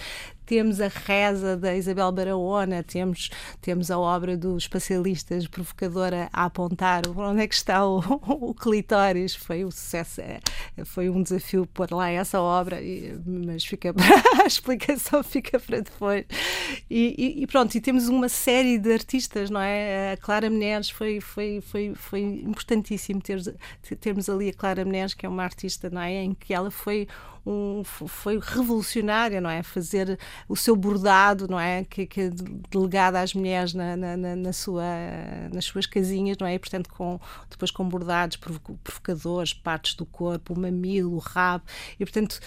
temos 0.50 0.80
a 0.80 0.88
reza 0.88 1.56
da 1.56 1.76
Isabel 1.76 2.10
Barahona, 2.10 2.82
temos, 2.82 3.30
temos 3.60 3.88
a 3.88 3.96
obra 3.96 4.36
dos 4.36 4.64
especialistas 4.64 5.46
provocadora 5.46 6.28
a 6.32 6.46
apontar 6.46 7.02
onde 7.16 7.42
é 7.42 7.46
que 7.46 7.54
está 7.54 7.86
o, 7.86 8.00
o 8.26 8.52
clitóris. 8.52 9.32
Foi 9.32 9.64
um 9.64 9.70
sucesso, 9.70 10.20
é, 10.20 10.40
foi 10.84 11.08
um 11.08 11.22
desafio 11.22 11.66
pôr 11.66 11.92
lá 11.92 12.10
essa 12.10 12.40
obra, 12.40 12.80
mas 13.24 13.64
fica 13.64 13.94
a 14.42 14.44
explicação 14.44 15.22
fica 15.22 15.60
para 15.60 15.82
depois. 15.82 16.24
E, 16.90 17.14
e, 17.16 17.42
e, 17.44 17.46
pronto, 17.46 17.72
e 17.76 17.80
temos 17.80 18.08
uma 18.08 18.28
série 18.28 18.76
de 18.76 18.92
artistas, 18.92 19.50
não 19.50 19.60
é? 19.60 20.14
A 20.14 20.16
Clara 20.16 20.50
Menezes 20.50 20.90
foi, 20.90 21.20
foi, 21.20 21.60
foi, 21.60 21.94
foi 21.94 22.22
importantíssimo 22.22 23.20
ter, 23.20 23.40
termos 24.00 24.28
ali 24.28 24.48
a 24.48 24.52
Clara 24.52 24.84
Menezes, 24.84 25.14
que 25.14 25.24
é 25.24 25.28
uma 25.28 25.44
artista, 25.44 25.88
não 25.88 26.00
é? 26.00 26.24
Em 26.24 26.34
que 26.34 26.52
ela 26.52 26.72
foi 26.72 27.06
um, 27.46 27.82
foi 27.84 28.38
revolucionária, 28.38 29.40
não 29.40 29.50
é? 29.50 29.62
Fazer 29.62 30.18
o 30.48 30.56
seu 30.56 30.76
bordado, 30.76 31.48
não 31.48 31.58
é? 31.58 31.84
Que, 31.84 32.06
que 32.06 32.30
delegado 32.70 33.16
às 33.16 33.34
mulheres 33.34 33.74
na, 33.74 33.96
na, 33.96 34.16
na, 34.16 34.52
sua, 34.52 34.84
nas 35.52 35.64
suas 35.64 35.86
casinhas, 35.86 36.36
não 36.38 36.46
é? 36.46 36.54
E, 36.54 36.58
portanto, 36.58 36.90
com, 36.90 37.18
depois 37.48 37.70
com 37.70 37.88
bordados 37.88 38.36
provocadores, 38.36 39.52
partes 39.52 39.94
do 39.94 40.06
corpo, 40.06 40.54
o 40.54 40.58
mamilo, 40.58 41.14
o 41.14 41.18
rabo, 41.18 41.64
e 41.98 42.04
portanto 42.04 42.40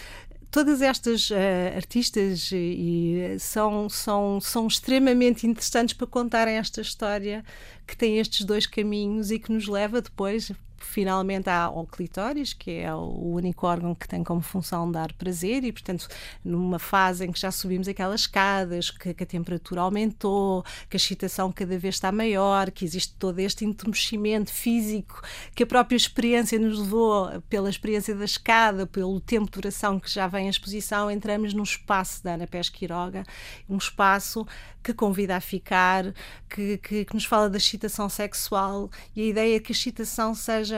todas 0.54 0.84
estas 0.84 1.32
uh, 1.32 1.36
artistas 1.76 2.52
e, 2.54 3.38
são, 3.40 3.90
são, 3.90 4.40
são 4.40 4.68
extremamente 4.68 5.48
interessantes 5.48 5.96
para 5.96 6.06
contarem 6.06 6.58
esta 6.58 6.80
história 6.80 7.44
que 7.88 7.98
tem 7.98 8.20
estes 8.20 8.46
dois 8.46 8.68
caminhos 8.68 9.32
e 9.32 9.40
que 9.40 9.52
nos 9.52 9.68
leva 9.68 10.00
depois 10.00 10.52
finalmente 10.86 11.50
há 11.50 11.70
o 11.70 11.86
clitóris, 11.86 12.54
que 12.54 12.72
é 12.72 12.94
o 12.94 13.34
único 13.34 13.66
órgão 13.66 13.96
que 13.96 14.08
tem 14.08 14.24
como 14.24 14.42
função 14.42 14.92
dar 14.92 15.12
prazer, 15.14 15.64
e 15.64 15.72
portanto, 15.72 16.08
numa 16.44 16.80
fase 16.80 17.26
em 17.26 17.32
que 17.32 17.40
já 17.40 17.52
subimos 17.52 17.88
aquelas 17.88 18.22
escadas, 18.22 18.92
que, 18.92 19.14
que 19.14 19.24
a 19.24 19.26
temperatura 19.26 19.82
aumentou, 19.82 20.64
que 20.90 20.96
a 20.96 20.98
excitação 20.98 21.52
cada 21.52 21.78
vez 21.78 21.96
está 21.96 22.12
maior, 22.12 22.72
que 22.72 22.86
existe 22.86 23.16
todo 23.16 23.40
este 23.40 23.66
entumecimento 23.66 24.52
físico, 24.52 25.22
que 25.56 25.64
a 25.64 25.68
própria 25.68 25.96
experiência 25.96 26.60
nos 26.60 26.80
levou, 26.80 27.42
pela 27.50 27.70
experiência 27.70 28.16
da 28.16 28.26
escada, 28.26 28.86
pelo 28.86 29.20
tempo 29.20 29.46
de 29.46 29.52
duração 29.52 30.00
que 30.00 30.10
já 30.10 30.28
vem 30.28 30.48
a 30.48 30.50
exposição, 30.50 31.10
entramos 31.10 31.54
num 31.54 31.64
espaço 31.64 32.24
da 32.24 32.34
Ana 32.34 32.48
Pés 32.48 32.70
Quiroga, 32.70 33.24
um 33.70 33.78
espaço 33.78 34.46
que 34.84 34.94
convida 34.94 35.38
a 35.38 35.42
ficar, 35.42 36.14
que, 36.50 36.78
que, 36.78 37.06
que 37.06 37.14
nos 37.14 37.26
fala 37.26 37.50
da 37.50 37.58
excitação 37.58 38.10
sexual 38.10 38.90
e 39.16 39.22
a 39.22 39.26
ideia 39.26 39.56
é 39.56 39.60
que 39.60 39.72
a 39.72 39.76
excitação 39.76 40.36
seja 40.36 40.73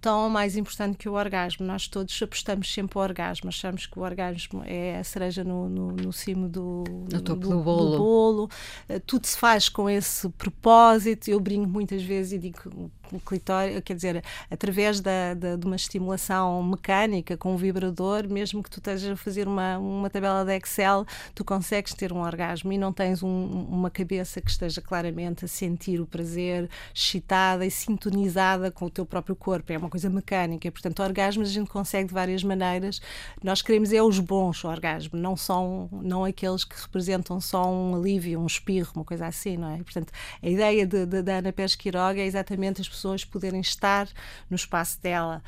tão 0.00 0.28
mais 0.30 0.56
importante 0.56 0.96
que 0.96 1.08
o 1.08 1.14
orgasmo. 1.14 1.66
Nós 1.66 1.88
todos 1.88 2.20
apostamos 2.22 2.72
sempre 2.72 2.98
ao 2.98 3.02
orgasmo, 3.02 3.48
achamos 3.48 3.86
que 3.86 3.98
o 3.98 4.02
orgasmo 4.02 4.62
é 4.64 4.98
a 4.98 5.04
cereja 5.04 5.44
no, 5.44 5.68
no, 5.68 5.92
no 5.92 6.12
cimo 6.12 6.48
do, 6.48 6.84
no 7.10 7.20
do, 7.20 7.36
do, 7.36 7.62
bolo. 7.62 7.90
do 7.90 7.98
bolo. 7.98 8.50
Uh, 8.88 9.00
tudo 9.00 9.26
se 9.26 9.36
faz 9.36 9.68
com 9.68 9.88
esse 9.88 10.28
propósito. 10.30 11.28
Eu 11.28 11.40
brinco 11.40 11.68
muitas 11.68 12.02
vezes 12.02 12.32
e 12.32 12.38
digo 12.38 12.90
clitóris, 13.24 13.80
quer 13.84 13.94
dizer, 13.94 14.24
através 14.50 15.00
da, 15.00 15.34
da, 15.34 15.56
de 15.56 15.66
uma 15.66 15.76
estimulação 15.76 16.62
mecânica 16.62 17.36
com 17.36 17.54
um 17.54 17.56
vibrador, 17.56 18.28
mesmo 18.28 18.62
que 18.62 18.70
tu 18.70 18.78
estejas 18.78 19.10
a 19.10 19.16
fazer 19.16 19.48
uma, 19.48 19.78
uma 19.78 20.10
tabela 20.10 20.44
de 20.44 20.56
Excel, 20.56 21.06
tu 21.34 21.44
consegues 21.44 21.94
ter 21.94 22.12
um 22.12 22.20
orgasmo 22.20 22.72
e 22.72 22.78
não 22.78 22.92
tens 22.92 23.22
um, 23.22 23.66
uma 23.68 23.90
cabeça 23.90 24.40
que 24.40 24.50
esteja 24.50 24.80
claramente 24.80 25.44
a 25.44 25.48
sentir 25.48 26.00
o 26.00 26.06
prazer, 26.06 26.68
excitada 26.94 27.64
e 27.64 27.70
sintonizada 27.70 28.70
com 28.70 28.86
o 28.86 28.90
teu 28.90 29.06
próprio 29.06 29.34
corpo. 29.34 29.72
É 29.72 29.78
uma 29.78 29.88
coisa 29.88 30.10
mecânica. 30.10 30.70
Portanto, 30.70 31.02
orgasmos 31.02 31.48
a 31.48 31.52
gente 31.52 31.70
consegue 31.70 32.08
de 32.08 32.14
várias 32.14 32.44
maneiras. 32.44 33.00
Nós 33.42 33.62
queremos 33.62 33.92
é 33.92 34.02
os 34.02 34.18
bons 34.18 34.64
orgasmos, 34.64 35.20
não 35.20 35.36
são 35.36 35.88
não 35.90 36.24
aqueles 36.24 36.64
que 36.64 36.80
representam 36.80 37.40
só 37.40 37.70
um 37.70 37.96
alívio, 37.96 38.40
um 38.40 38.46
espirro, 38.46 38.92
uma 38.96 39.04
coisa 39.04 39.26
assim, 39.26 39.56
não 39.56 39.70
é? 39.70 39.78
Portanto, 39.78 40.12
a 40.42 40.48
ideia 40.48 40.86
de, 40.86 41.06
de, 41.06 41.22
da 41.22 41.38
Ana 41.38 41.52
Pérez 41.52 41.74
Quiroga 41.74 42.20
é 42.20 42.26
exatamente 42.26 42.80
as 42.80 42.88
pessoas 42.88 42.97
poderem 43.24 43.60
estar 43.60 44.08
no 44.48 44.56
espaço 44.56 45.00
dela 45.00 45.42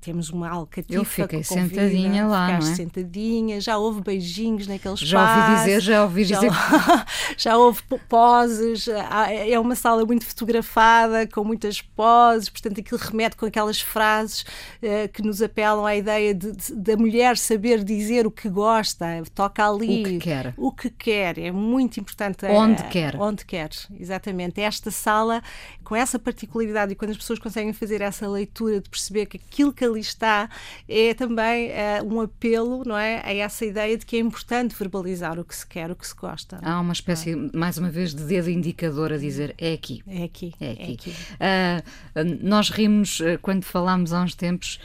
temos 0.00 0.30
uma 0.30 0.48
alcatifa 0.48 0.94
Eu 0.98 1.04
fiquei 1.04 1.42
sentadinha 1.42 2.26
lá, 2.26 2.58
não 2.58 2.68
é? 2.70 2.74
sentadinha, 2.74 3.60
já 3.60 3.78
houve 3.78 4.00
beijinhos 4.00 4.66
naquele 4.66 4.94
espaço. 4.94 5.06
Já 5.06 5.42
ouvi 5.42 5.56
dizer, 5.56 5.80
já 5.80 6.02
ouvi 6.04 6.22
dizer. 6.24 6.50
Já, 6.50 7.06
já 7.36 7.56
houve 7.56 7.82
poses, 8.08 8.86
é 8.88 9.58
uma 9.58 9.74
sala 9.74 10.04
muito 10.04 10.24
fotografada, 10.24 11.26
com 11.26 11.44
muitas 11.44 11.80
poses, 11.80 12.48
portanto 12.48 12.80
aquilo 12.80 13.00
remete 13.00 13.36
com 13.36 13.46
aquelas 13.46 13.80
frases 13.80 14.42
uh, 14.42 15.08
que 15.12 15.22
nos 15.22 15.42
apelam 15.42 15.84
à 15.84 15.96
ideia 15.96 16.34
de, 16.34 16.52
de, 16.52 16.74
da 16.74 16.96
mulher 16.96 17.36
saber 17.36 17.82
dizer 17.82 18.26
o 18.26 18.30
que 18.30 18.48
gosta, 18.48 19.06
toca 19.34 19.68
ali. 19.68 20.02
O 20.02 20.04
que 20.04 20.18
quer. 20.18 20.54
O 20.56 20.72
que 20.72 20.90
quer, 20.90 21.38
é 21.38 21.50
muito 21.50 21.98
importante. 21.98 22.46
Onde 22.46 22.82
uh, 22.82 22.88
quer. 22.88 23.16
Onde 23.16 23.44
quer, 23.44 23.70
exatamente. 23.98 24.60
Esta 24.60 24.90
sala, 24.90 25.42
com 25.82 25.96
essa 25.96 26.18
particularidade, 26.18 26.92
e 26.92 26.94
quando 26.94 27.10
as 27.10 27.16
pessoas 27.16 27.38
conseguem 27.38 27.72
fazer 27.72 28.00
essa 28.00 28.28
leitura 28.28 28.80
de 28.80 28.88
perceber 28.88 29.26
que 29.26 29.36
aquilo 29.36 29.72
que 29.72 29.87
ali 29.88 30.00
está 30.00 30.48
é 30.88 31.14
também 31.14 31.70
uh, 31.70 32.14
um 32.14 32.20
apelo 32.20 32.84
não 32.84 32.96
é, 32.96 33.20
a 33.24 33.34
essa 33.34 33.64
ideia 33.64 33.96
de 33.96 34.04
que 34.04 34.16
é 34.16 34.20
importante 34.20 34.74
verbalizar 34.78 35.38
o 35.38 35.44
que 35.44 35.54
se 35.54 35.66
quer, 35.66 35.90
o 35.90 35.96
que 35.96 36.06
se 36.06 36.14
gosta. 36.14 36.58
Há 36.62 36.80
uma 36.80 36.92
espécie, 36.92 37.32
é? 37.32 37.56
mais 37.56 37.78
uma 37.78 37.90
vez, 37.90 38.14
de 38.14 38.22
dedo 38.22 38.50
indicador 38.50 39.12
a 39.12 39.16
dizer 39.16 39.54
é 39.58 39.72
aqui. 39.72 40.02
É 40.06 40.24
aqui. 40.24 40.54
É 40.60 40.70
aqui. 40.72 40.82
É 40.88 40.92
aqui. 40.92 41.10
Uh, 41.10 42.38
nós 42.42 42.70
rimos 42.70 43.20
uh, 43.20 43.38
quando 43.40 43.64
falámos 43.64 44.12
há 44.12 44.22
uns 44.22 44.34
tempos 44.34 44.78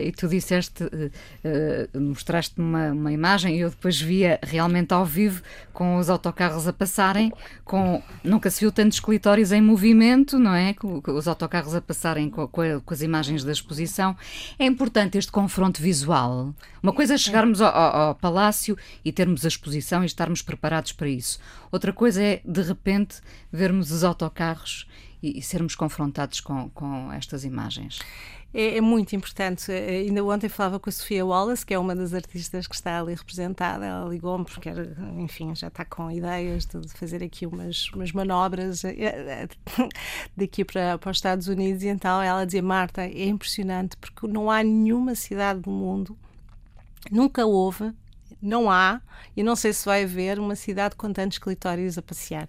e 0.00 0.12
tu 0.12 0.28
disseste, 0.28 0.84
mostraste-me 1.94 2.66
uma, 2.66 2.92
uma 2.92 3.12
imagem 3.12 3.56
e 3.56 3.60
eu 3.60 3.70
depois 3.70 4.00
via 4.00 4.38
realmente 4.42 4.92
ao 4.92 5.04
vivo 5.04 5.42
com 5.72 5.96
os 5.96 6.08
autocarros 6.10 6.66
a 6.68 6.72
passarem, 6.72 7.32
com 7.64 8.02
nunca 8.22 8.50
se 8.50 8.60
viu 8.60 8.72
tantos 8.72 9.00
clitóris 9.00 9.52
em 9.52 9.60
movimento, 9.60 10.38
não 10.38 10.54
é? 10.54 10.74
Com, 10.74 11.00
com 11.00 11.12
os 11.12 11.28
autocarros 11.28 11.74
a 11.74 11.80
passarem 11.80 12.30
com, 12.30 12.46
com, 12.46 12.60
a, 12.60 12.80
com 12.80 12.94
as 12.94 13.02
imagens 13.02 13.44
da 13.44 13.52
exposição 13.52 14.16
é 14.58 14.64
importante 14.64 15.18
este 15.18 15.32
confronto 15.32 15.82
visual. 15.82 16.54
Uma 16.82 16.92
coisa 16.92 17.14
é 17.14 17.18
chegarmos 17.18 17.60
ao, 17.60 17.74
ao, 17.74 17.96
ao, 17.96 18.14
palácio 18.14 18.76
e 19.04 19.12
termos 19.12 19.44
a 19.44 19.48
exposição 19.48 20.02
e 20.02 20.06
estarmos 20.06 20.42
preparados 20.42 20.92
para 20.92 21.08
isso. 21.08 21.38
Outra 21.70 21.92
coisa 21.92 22.22
é, 22.22 22.40
de 22.44 22.62
repente, 22.62 23.16
vermos 23.52 23.90
os 23.90 24.04
autocarros 24.04 24.86
e, 25.22 25.38
e 25.38 25.42
sermos 25.42 25.74
confrontados 25.74 26.40
com, 26.40 26.68
com 26.70 27.12
estas 27.12 27.44
imagens 27.44 27.98
é, 28.54 28.76
é, 28.76 28.80
muito 28.80 29.16
importante. 29.16 29.72
Eh, 29.72 30.06
ainda 30.06 30.24
ontem 30.24 30.48
falava 30.48 30.78
com 30.78 30.88
a 30.88 30.92
Sofia 30.92 31.26
Wallace, 31.26 31.66
que 31.66 31.74
é 31.74 31.78
uma 31.78 31.94
das 31.94 32.14
artistas 32.14 32.68
que 32.68 32.74
está 32.76 33.00
ali 33.00 33.12
representada. 33.12 33.84
Ela 33.84 34.08
ligou-me 34.08 34.44
porque, 34.44 34.70
enfim, 35.18 35.52
já 35.56 35.66
está 35.66 35.84
com 35.84 36.08
ideias 36.08 36.64
de 36.64 36.88
fazer 36.94 37.22
aqui 37.24 37.46
umas, 37.46 37.90
umas 37.90 38.12
manobras 38.12 38.84
eh, 38.84 38.94
eh, 38.96 39.48
daqui 40.36 40.64
para, 40.64 40.96
para 40.98 41.10
os 41.10 41.16
Estados 41.16 41.48
Unidos. 41.48 41.82
E 41.82 41.88
então 41.88 42.22
ela 42.22 42.44
dizia: 42.44 42.62
Marta, 42.62 43.02
é 43.02 43.26
impressionante 43.26 43.96
porque 43.96 44.28
não 44.28 44.48
há 44.48 44.62
nenhuma 44.62 45.16
cidade 45.16 45.60
do 45.60 45.70
mundo, 45.70 46.16
nunca 47.10 47.44
houve, 47.44 47.92
não 48.44 48.70
há, 48.70 49.00
e 49.36 49.42
não 49.42 49.56
sei 49.56 49.72
se 49.72 49.84
vai 49.84 50.04
haver, 50.04 50.38
uma 50.38 50.54
cidade 50.54 50.94
com 50.94 51.12
tantos 51.12 51.38
clitórios 51.38 51.98
a 51.98 52.02
passear. 52.02 52.46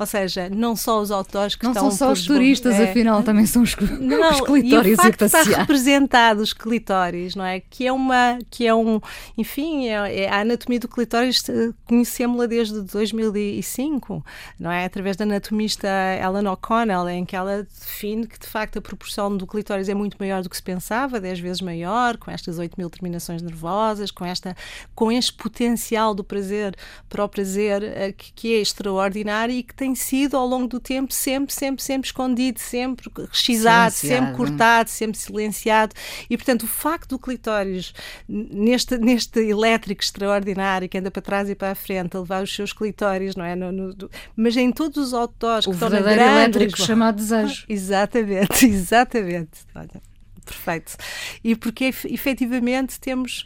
Ou 0.00 0.06
seja, 0.06 0.48
não 0.48 0.76
só 0.76 1.00
os 1.00 1.10
autores 1.10 1.56
que 1.56 1.64
não 1.64 1.72
estão. 1.72 1.84
Não 1.84 1.90
são 1.90 2.08
só 2.08 2.12
os 2.12 2.24
turistas, 2.24 2.74
é, 2.76 2.90
afinal, 2.90 3.22
também 3.22 3.44
são 3.44 3.62
os, 3.62 3.76
não, 3.76 4.30
os 4.32 4.40
clitóris 4.40 4.92
e 4.92 4.94
o 4.94 4.96
facto 4.96 5.22
a 5.22 5.26
passear. 5.26 5.42
está 5.42 5.58
representado 5.58 6.40
os 6.40 6.52
clitóris, 6.52 7.34
não 7.34 7.44
é? 7.44 7.60
Que 7.60 7.86
é 7.86 7.92
uma. 7.92 8.38
Que 8.48 8.66
é 8.66 8.74
um. 8.74 9.00
Enfim, 9.36 9.88
é, 9.88 10.22
é 10.22 10.28
a 10.30 10.40
anatomia 10.40 10.80
do 10.80 10.88
clitóris 10.88 11.44
conhecemos-la 11.84 12.46
desde 12.46 12.80
2005, 12.80 14.24
não 14.58 14.70
é? 14.70 14.86
Através 14.86 15.16
da 15.16 15.24
anatomista 15.24 15.88
Ellen 16.22 16.46
O'Connell, 16.46 17.08
em 17.08 17.24
que 17.26 17.34
ela 17.36 17.64
define 17.64 18.26
que 18.26 18.38
de 18.38 18.46
facto 18.46 18.78
a 18.78 18.80
proporção 18.80 19.36
do 19.36 19.46
clitóris 19.46 19.88
é 19.88 19.94
muito 19.94 20.16
maior 20.18 20.42
do 20.42 20.48
que 20.48 20.56
se 20.56 20.62
pensava, 20.62 21.20
10 21.20 21.40
vezes 21.40 21.60
maior, 21.60 22.16
com 22.16 22.30
estas 22.30 22.58
8 22.58 22.74
mil 22.78 22.88
terminações 22.88 23.42
nervosas, 23.42 24.10
com, 24.10 24.24
esta, 24.24 24.56
com 24.94 25.12
este 25.12 25.19
potencial 25.28 26.14
do 26.14 26.22
prazer 26.22 26.76
para 27.08 27.24
o 27.24 27.28
prazer 27.28 27.82
eh, 27.82 28.12
que, 28.12 28.32
que 28.32 28.54
é 28.54 28.60
extraordinário 28.60 29.52
e 29.52 29.64
que 29.64 29.74
tem 29.74 29.96
sido 29.96 30.36
ao 30.36 30.46
longo 30.46 30.68
do 30.68 30.78
tempo 30.78 31.12
sempre, 31.12 31.52
sempre, 31.52 31.82
sempre 31.82 32.06
escondido, 32.06 32.60
sempre 32.60 33.10
rexizado, 33.28 33.92
sempre 33.92 34.32
cortado, 34.34 34.88
sempre 34.88 35.18
silenciado. 35.18 35.92
E 36.28 36.36
portanto, 36.36 36.62
o 36.62 36.68
facto 36.68 37.10
do 37.10 37.18
clitóris 37.18 37.92
neste, 38.28 38.96
neste 38.98 39.40
elétrico 39.40 40.02
extraordinário 40.02 40.88
que 40.88 40.98
anda 40.98 41.10
para 41.10 41.22
trás 41.22 41.50
e 41.50 41.54
para 41.54 41.72
a 41.72 41.74
frente 41.74 42.16
a 42.16 42.20
levar 42.20 42.42
os 42.42 42.54
seus 42.54 42.72
clitóris, 42.72 43.34
não 43.34 43.44
é? 43.44 43.56
No, 43.56 43.72
no, 43.72 44.10
mas 44.36 44.56
em 44.56 44.70
todos 44.70 45.08
os 45.08 45.14
autores 45.14 45.66
o 45.66 45.70
que 45.70 45.74
estão 45.74 45.90
na 45.90 46.00
grande 46.00 46.20
elétrico 46.22 46.78
chamado 46.78 47.16
desejo. 47.16 47.64
exatamente, 47.68 48.66
exatamente. 48.66 49.60
Olha, 49.74 50.02
perfeito. 50.44 50.96
E 51.42 51.56
porque 51.56 51.84
efetivamente 51.84 53.00
temos 53.00 53.44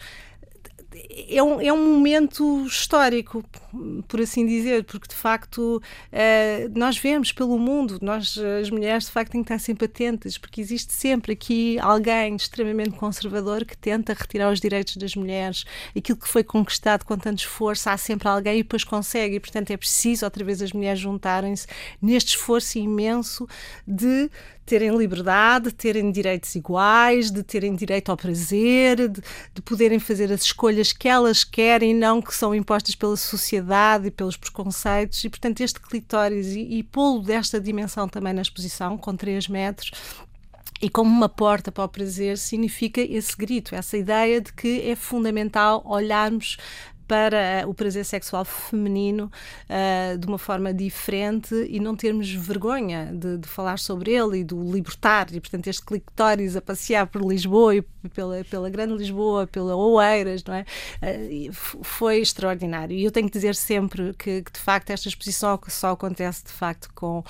é 1.28 1.42
um, 1.42 1.60
é 1.60 1.72
um 1.72 1.94
momento 1.94 2.64
histórico, 2.66 3.44
por 4.08 4.20
assim 4.20 4.46
dizer, 4.46 4.84
porque 4.84 5.08
de 5.08 5.14
facto 5.14 5.82
uh, 6.12 6.78
nós 6.78 6.96
vemos 6.96 7.32
pelo 7.32 7.58
mundo, 7.58 7.98
nós, 8.00 8.38
as 8.60 8.70
mulheres, 8.70 9.06
de 9.06 9.10
facto, 9.10 9.32
têm 9.32 9.42
que 9.42 9.52
estar 9.52 9.58
sempre 9.58 9.86
atentas, 9.86 10.38
porque 10.38 10.60
existe 10.60 10.92
sempre 10.92 11.32
aqui 11.32 11.78
alguém 11.78 12.36
extremamente 12.36 12.90
conservador 12.90 13.64
que 13.64 13.76
tenta 13.76 14.14
retirar 14.14 14.50
os 14.50 14.60
direitos 14.60 14.96
das 14.96 15.14
mulheres, 15.14 15.64
aquilo 15.96 16.18
que 16.18 16.28
foi 16.28 16.44
conquistado 16.44 17.04
com 17.04 17.16
tanto 17.16 17.38
esforço, 17.38 17.88
há 17.88 17.96
sempre 17.96 18.28
alguém 18.28 18.60
e 18.60 18.62
depois 18.62 18.84
consegue, 18.84 19.36
e 19.36 19.40
portanto 19.40 19.70
é 19.70 19.76
preciso 19.76 20.24
outra 20.24 20.44
vez 20.44 20.62
as 20.62 20.72
mulheres 20.72 21.00
juntarem-se 21.00 21.66
neste 22.00 22.36
esforço 22.36 22.78
imenso 22.78 23.46
de 23.86 24.30
terem 24.64 24.96
liberdade, 24.96 25.66
de 25.66 25.74
terem 25.74 26.10
direitos 26.10 26.54
iguais, 26.54 27.30
de 27.30 27.42
terem 27.42 27.74
direito 27.74 28.10
ao 28.10 28.16
prazer, 28.16 29.08
de, 29.08 29.20
de, 29.54 29.62
poderem 29.62 29.98
fazer 29.98 30.32
as 30.32 30.42
escolhas 30.42 30.92
que 30.92 31.08
elas 31.08 31.44
querem, 31.44 31.94
não 31.94 32.20
que 32.20 32.34
são 32.34 32.54
impostas 32.54 32.94
pela 32.94 33.16
sociedade 33.16 34.08
e 34.08 34.10
pelos 34.10 34.36
preconceitos. 34.36 35.22
E, 35.24 35.28
portanto, 35.28 35.60
este 35.60 35.80
clitóris 35.80 36.48
e, 36.48 36.60
e 36.60 36.82
pô-lo 36.82 37.20
desta 37.22 37.60
dimensão 37.60 38.08
também 38.08 38.32
na 38.32 38.42
exposição, 38.42 38.96
com 38.96 39.14
3 39.14 39.48
metros, 39.48 39.92
e 40.80 40.88
como 40.90 41.10
uma 41.10 41.28
porta 41.28 41.72
para 41.72 41.84
o 41.84 41.88
prazer 41.88 42.36
significa 42.36 43.00
esse 43.00 43.34
grito, 43.36 43.74
essa 43.74 43.96
ideia 43.96 44.40
de 44.40 44.52
que 44.52 44.82
é 44.82 44.94
fundamental 44.94 45.82
olharmos 45.86 46.58
para 47.06 47.64
o 47.66 47.74
prazer 47.74 48.04
sexual 48.04 48.44
feminino 48.44 49.30
uh, 49.68 50.18
de 50.18 50.26
uma 50.26 50.38
forma 50.38 50.72
diferente 50.72 51.54
e 51.68 51.78
não 51.78 51.94
termos 51.94 52.30
vergonha 52.32 53.10
de, 53.12 53.38
de, 53.38 53.48
falar 53.48 53.78
sobre 53.78 54.12
ele 54.12 54.38
e 54.38 54.44
do 54.44 54.60
libertar. 54.72 55.28
E, 55.32 55.40
portanto, 55.40 55.66
este 55.66 55.82
clitóris 55.82 56.56
a 56.56 56.62
passear 56.62 57.06
por 57.06 57.22
Lisboa 57.22 57.76
e 57.76 57.82
pela, 58.12 58.44
pela 58.44 58.70
Grande 58.70 58.94
Lisboa, 58.94 59.46
pela 59.46 59.76
Oeiras, 59.76 60.42
não 60.44 60.54
é? 60.54 60.64
Uh, 61.02 61.52
foi 61.52 62.20
extraordinário. 62.20 62.96
E 62.96 63.04
eu 63.04 63.10
tenho 63.10 63.26
que 63.28 63.32
dizer 63.32 63.54
sempre 63.54 64.14
que, 64.14 64.42
que, 64.42 64.52
de 64.52 64.60
facto, 64.60 64.90
esta 64.90 65.08
exposição 65.08 65.58
só 65.68 65.90
acontece, 65.90 66.44
de 66.44 66.52
facto, 66.52 66.88
com, 66.94 67.22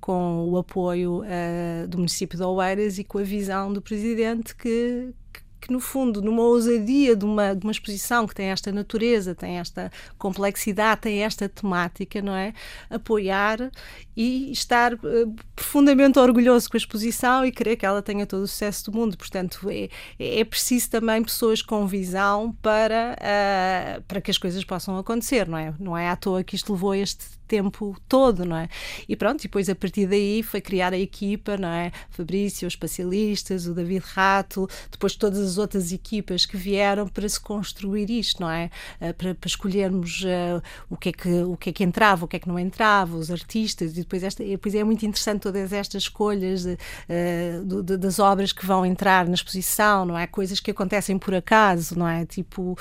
com 0.00 0.48
o 0.48 0.58
apoio 0.58 1.22
uh, 1.22 1.88
do 1.88 1.98
município 1.98 2.36
de 2.36 2.44
Oeiras 2.44 2.98
e 2.98 3.04
com 3.04 3.18
a 3.18 3.22
visão 3.22 3.72
do 3.72 3.80
presidente 3.80 4.54
que, 4.54 5.14
que 5.62 5.72
no 5.72 5.78
fundo, 5.78 6.20
numa 6.20 6.42
ousadia 6.42 7.14
de 7.14 7.24
uma, 7.24 7.54
de 7.54 7.64
uma 7.64 7.70
exposição 7.70 8.26
que 8.26 8.34
tem 8.34 8.46
esta 8.46 8.72
natureza, 8.72 9.32
tem 9.32 9.58
esta 9.58 9.92
complexidade, 10.18 11.02
tem 11.02 11.22
esta 11.22 11.48
temática, 11.48 12.20
não 12.20 12.34
é? 12.34 12.52
Apoiar 12.90 13.70
e 14.16 14.50
estar 14.50 14.92
uh, 14.94 15.36
profundamente 15.54 16.18
orgulhoso 16.18 16.68
com 16.68 16.76
a 16.76 16.78
exposição 16.78 17.46
e 17.46 17.52
querer 17.52 17.76
que 17.76 17.86
ela 17.86 18.02
tenha 18.02 18.26
todo 18.26 18.42
o 18.42 18.48
sucesso 18.48 18.90
do 18.90 18.98
mundo. 18.98 19.16
Portanto, 19.16 19.68
é, 19.70 19.88
é 20.18 20.44
preciso 20.44 20.90
também 20.90 21.22
pessoas 21.22 21.62
com 21.62 21.86
visão 21.86 22.52
para, 22.60 23.16
uh, 23.16 24.02
para 24.02 24.20
que 24.20 24.32
as 24.32 24.38
coisas 24.38 24.64
possam 24.64 24.98
acontecer, 24.98 25.46
não 25.46 25.58
é? 25.58 25.72
Não 25.78 25.96
é 25.96 26.08
à 26.08 26.16
toa 26.16 26.42
que 26.42 26.56
isto 26.56 26.72
levou 26.72 26.92
este 26.92 27.24
tempo 27.52 27.94
todo, 28.08 28.46
não 28.46 28.56
é? 28.56 28.66
E 29.06 29.14
pronto, 29.14 29.40
e 29.40 29.42
depois 29.42 29.68
a 29.68 29.74
partir 29.74 30.06
daí 30.06 30.42
foi 30.42 30.62
criar 30.62 30.94
a 30.94 30.98
equipa, 30.98 31.58
não 31.58 31.68
é? 31.68 31.92
Fabrício, 32.08 32.66
os 32.66 32.72
espacialistas, 32.72 33.66
o 33.66 33.74
David 33.74 34.02
Rato, 34.14 34.66
depois 34.90 35.14
todas 35.16 35.38
as 35.38 35.58
outras 35.58 35.92
equipas 35.92 36.46
que 36.46 36.56
vieram 36.56 37.06
para 37.06 37.28
se 37.28 37.38
construir 37.38 38.08
isto, 38.08 38.40
não 38.40 38.50
é? 38.50 38.70
Uh, 38.98 39.12
para, 39.12 39.34
para, 39.34 39.48
escolhermos 39.48 40.22
uh, 40.22 40.62
o, 40.88 40.96
que 40.96 41.10
é 41.10 41.12
que, 41.12 41.28
o 41.42 41.54
que 41.58 41.68
é 41.68 41.72
que 41.74 41.84
entrava, 41.84 42.24
o 42.24 42.28
que 42.28 42.36
é 42.36 42.38
que 42.38 42.48
não 42.48 42.58
entrava, 42.58 43.18
os 43.18 43.30
artistas, 43.30 43.92
e 43.92 43.96
depois, 43.96 44.22
esta, 44.22 44.42
e 44.42 44.52
depois 44.52 44.74
é 44.74 44.82
muito 44.82 45.04
interessante 45.04 45.42
todas 45.42 45.74
estas 45.74 46.04
escolhas 46.04 46.62
de, 46.62 46.72
uh, 46.72 47.82
de, 47.82 47.98
das 47.98 48.18
obras 48.18 48.50
que 48.50 48.64
vão 48.64 48.86
entrar 48.86 49.26
na 49.26 49.34
exposição, 49.34 50.06
não 50.06 50.16
é? 50.16 50.26
Coisas 50.26 50.58
que 50.58 50.70
acontecem 50.70 51.18
por 51.18 51.34
acaso, 51.34 51.98
não 51.98 52.08
é? 52.08 52.24
Tipo, 52.24 52.78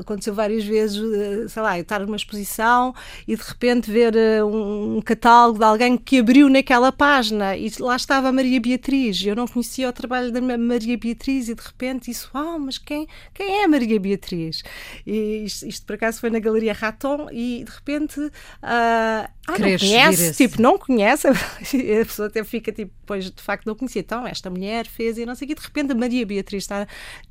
aconteceu 0.00 0.34
várias 0.34 0.64
vezes, 0.64 1.00
sei 1.52 1.62
lá, 1.62 1.78
estar 1.78 2.00
numa 2.00 2.16
exposição 2.16 2.92
e 3.28 3.36
de 3.36 3.42
repente 3.42 3.91
ver 3.92 4.14
um, 4.44 4.96
um 4.96 5.00
catálogo 5.02 5.58
de 5.58 5.64
alguém 5.64 5.96
que 5.96 6.18
abriu 6.18 6.48
naquela 6.48 6.90
página 6.90 7.56
e 7.56 7.70
lá 7.78 7.96
estava 7.96 8.28
a 8.28 8.32
Maria 8.32 8.60
Beatriz. 8.60 9.24
Eu 9.24 9.36
não 9.36 9.46
conhecia 9.46 9.88
o 9.88 9.92
trabalho 9.92 10.32
da 10.32 10.40
Maria 10.40 10.96
Beatriz 10.96 11.48
e 11.48 11.54
de 11.54 11.62
repente 11.62 12.10
isso, 12.10 12.30
ah, 12.34 12.54
oh, 12.56 12.58
mas 12.58 12.78
quem, 12.78 13.06
quem 13.34 13.60
é 13.60 13.64
a 13.64 13.68
Maria 13.68 14.00
Beatriz? 14.00 14.62
E 15.06 15.44
isto, 15.44 15.66
isto 15.66 15.86
por 15.86 15.94
acaso 15.94 16.20
foi 16.20 16.30
na 16.30 16.38
Galeria 16.38 16.72
Raton 16.72 17.28
e 17.30 17.64
de 17.64 17.70
repente. 17.70 18.20
Uh, 18.20 18.30
ah, 19.48 19.58
não 19.58 19.76
conhece, 19.76 20.34
tipo, 20.34 20.62
não 20.62 20.78
conhece, 20.78 21.26
a 21.28 22.04
pessoa 22.04 22.28
até 22.28 22.44
fica 22.44 22.70
tipo, 22.70 22.92
pois 23.04 23.30
de 23.30 23.42
facto 23.42 23.66
não 23.66 23.74
conhecia. 23.74 24.00
Então, 24.00 24.26
esta 24.26 24.48
mulher 24.48 24.86
fez 24.86 25.18
e 25.18 25.26
não 25.26 25.34
sei 25.34 25.46
o 25.46 25.48
que, 25.48 25.54
de 25.60 25.66
repente 25.66 25.92
a 25.92 25.94
Maria 25.94 26.24
Beatriz 26.24 26.62
está, 26.62 26.86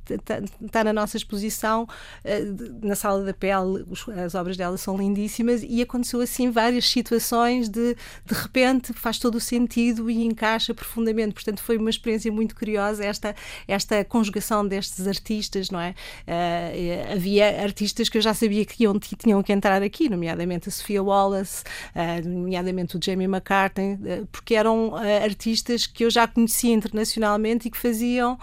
está, 0.08 0.40
está 0.60 0.84
na 0.84 0.92
nossa 0.92 1.16
exposição, 1.16 1.84
uh, 1.84 2.86
na 2.86 2.94
Sala 2.94 3.24
da 3.24 3.34
Pele, 3.34 3.84
as 4.24 4.34
obras 4.34 4.56
dela 4.56 4.76
são 4.76 4.96
lindíssimas 4.96 5.62
e 5.62 5.82
aconteceu 5.82 6.20
assim 6.20 6.50
várias 6.50 6.88
situações 6.88 7.68
de 7.68 7.96
de 8.24 8.34
repente 8.34 8.92
faz 8.92 9.18
todo 9.18 9.36
o 9.36 9.40
sentido 9.40 10.10
e 10.10 10.24
encaixa 10.24 10.74
profundamente. 10.74 11.34
Portanto, 11.34 11.62
foi 11.62 11.76
uma 11.76 11.90
experiência 11.90 12.30
muito 12.32 12.54
curiosa 12.54 13.04
esta, 13.04 13.34
esta 13.66 14.04
conjugação 14.04 14.66
destes 14.66 15.06
artistas, 15.06 15.70
não 15.70 15.80
é? 15.80 15.94
Uh, 16.26 17.12
havia 17.12 17.62
artistas 17.62 18.08
que 18.08 18.18
eu 18.18 18.22
já 18.22 18.34
sabia 18.34 18.64
que 18.64 18.84
iam, 18.84 18.98
tinham 18.98 19.42
que 19.42 19.52
entrar 19.52 19.82
aqui, 19.82 20.08
nomeadamente 20.08 20.68
a 20.68 20.72
Sofia 20.72 21.02
Wallace, 21.02 21.64
uh, 21.94 22.28
nomeadamente 22.28 22.96
o 22.96 23.00
Jamie 23.02 23.26
McCartney, 23.26 23.94
uh, 23.94 24.26
porque 24.30 24.54
eram 24.54 24.94
artistas 24.94 25.86
que 25.86 26.04
eu 26.04 26.10
já 26.10 26.26
conhecia 26.26 26.72
internacionalmente 26.72 27.68
e 27.68 27.70
que 27.70 27.78
faziam 27.78 28.38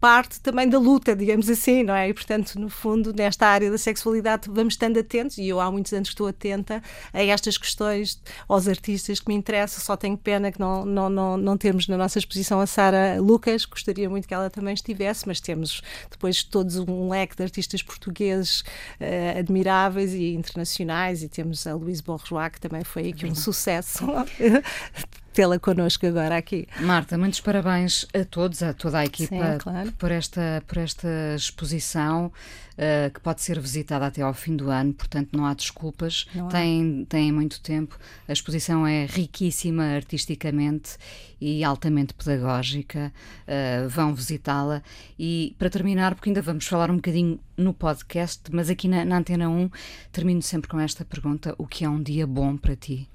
parte 0.00 0.40
também 0.40 0.68
da 0.68 0.78
luta, 0.78 1.14
digamos 1.14 1.48
assim, 1.48 1.82
não 1.82 1.94
é? 1.94 2.08
E, 2.08 2.14
portanto, 2.14 2.58
no 2.58 2.68
fundo, 2.68 3.12
nesta 3.12 3.46
área 3.46 3.70
da 3.70 3.78
sexualidade, 3.78 4.48
vamos 4.48 4.74
estando 4.74 4.98
atentos, 4.98 5.38
e 5.38 5.48
eu 5.48 5.60
há 5.60 5.70
muitos 5.70 5.92
anos 5.92 6.08
estou 6.08 6.26
atenta 6.26 6.82
a 7.12 7.22
estas 7.22 7.58
questões, 7.58 8.20
aos 8.48 8.68
artistas 8.68 9.20
que 9.20 9.28
me 9.28 9.34
interessam, 9.34 9.82
só 9.82 9.96
tenho 9.96 10.16
pena 10.16 10.52
que 10.52 10.60
não, 10.60 10.84
não, 10.84 11.08
não, 11.08 11.36
não 11.36 11.56
termos 11.56 11.88
na 11.88 11.96
nossa 11.96 12.18
exposição 12.18 12.60
a 12.60 12.66
Sara 12.66 13.20
Lucas, 13.20 13.64
gostaria 13.64 14.08
muito 14.08 14.28
que 14.28 14.34
ela 14.34 14.48
também 14.48 14.74
estivesse, 14.74 15.26
mas 15.26 15.40
temos 15.40 15.82
depois 16.10 16.42
todos 16.42 16.76
um 16.76 17.08
leque 17.08 17.36
de 17.36 17.42
artistas 17.42 17.82
portugueses 17.82 18.60
uh, 19.00 19.38
admiráveis 19.38 20.12
e 20.14 20.34
internacionais, 20.34 21.22
e 21.22 21.28
temos 21.28 21.66
a 21.66 21.74
Luísa 21.74 22.02
Bourgeois, 22.04 22.50
que 22.52 22.60
também 22.60 22.84
foi 22.84 23.08
aqui 23.08 23.26
um 23.26 23.34
sucesso 23.34 24.04
tê-la 25.38 25.56
connosco 25.60 26.04
agora 26.04 26.36
aqui. 26.36 26.66
Marta, 26.80 27.16
muitos 27.16 27.40
parabéns 27.40 28.04
a 28.12 28.24
todos, 28.24 28.60
a 28.60 28.74
toda 28.74 28.98
a 28.98 29.04
equipa, 29.04 29.52
Sim, 29.52 29.58
claro. 29.60 29.92
por, 29.92 30.10
esta, 30.10 30.64
por 30.66 30.78
esta 30.78 31.08
exposição 31.36 32.26
uh, 32.26 33.08
que 33.14 33.20
pode 33.20 33.40
ser 33.40 33.60
visitada 33.60 34.04
até 34.04 34.20
ao 34.20 34.34
fim 34.34 34.56
do 34.56 34.68
ano, 34.68 34.92
portanto 34.92 35.28
não 35.30 35.46
há 35.46 35.54
desculpas, 35.54 36.26
não 36.34 36.48
tem, 36.48 37.06
tem 37.08 37.30
muito 37.30 37.60
tempo. 37.60 37.96
A 38.26 38.32
exposição 38.32 38.84
é 38.84 39.06
riquíssima 39.06 39.84
artisticamente 39.84 40.96
e 41.40 41.62
altamente 41.62 42.14
pedagógica. 42.14 43.12
Uh, 43.46 43.88
vão 43.88 44.12
visitá-la. 44.12 44.82
E 45.16 45.54
para 45.56 45.70
terminar, 45.70 46.16
porque 46.16 46.30
ainda 46.30 46.42
vamos 46.42 46.66
falar 46.66 46.90
um 46.90 46.96
bocadinho 46.96 47.38
no 47.56 47.72
podcast, 47.72 48.42
mas 48.50 48.68
aqui 48.68 48.88
na, 48.88 49.04
na 49.04 49.18
Antena 49.18 49.48
1 49.48 49.70
termino 50.10 50.42
sempre 50.42 50.68
com 50.68 50.80
esta 50.80 51.04
pergunta: 51.04 51.54
o 51.56 51.64
que 51.64 51.84
é 51.84 51.88
um 51.88 52.02
dia 52.02 52.26
bom 52.26 52.56
para 52.56 52.74
ti? 52.74 53.08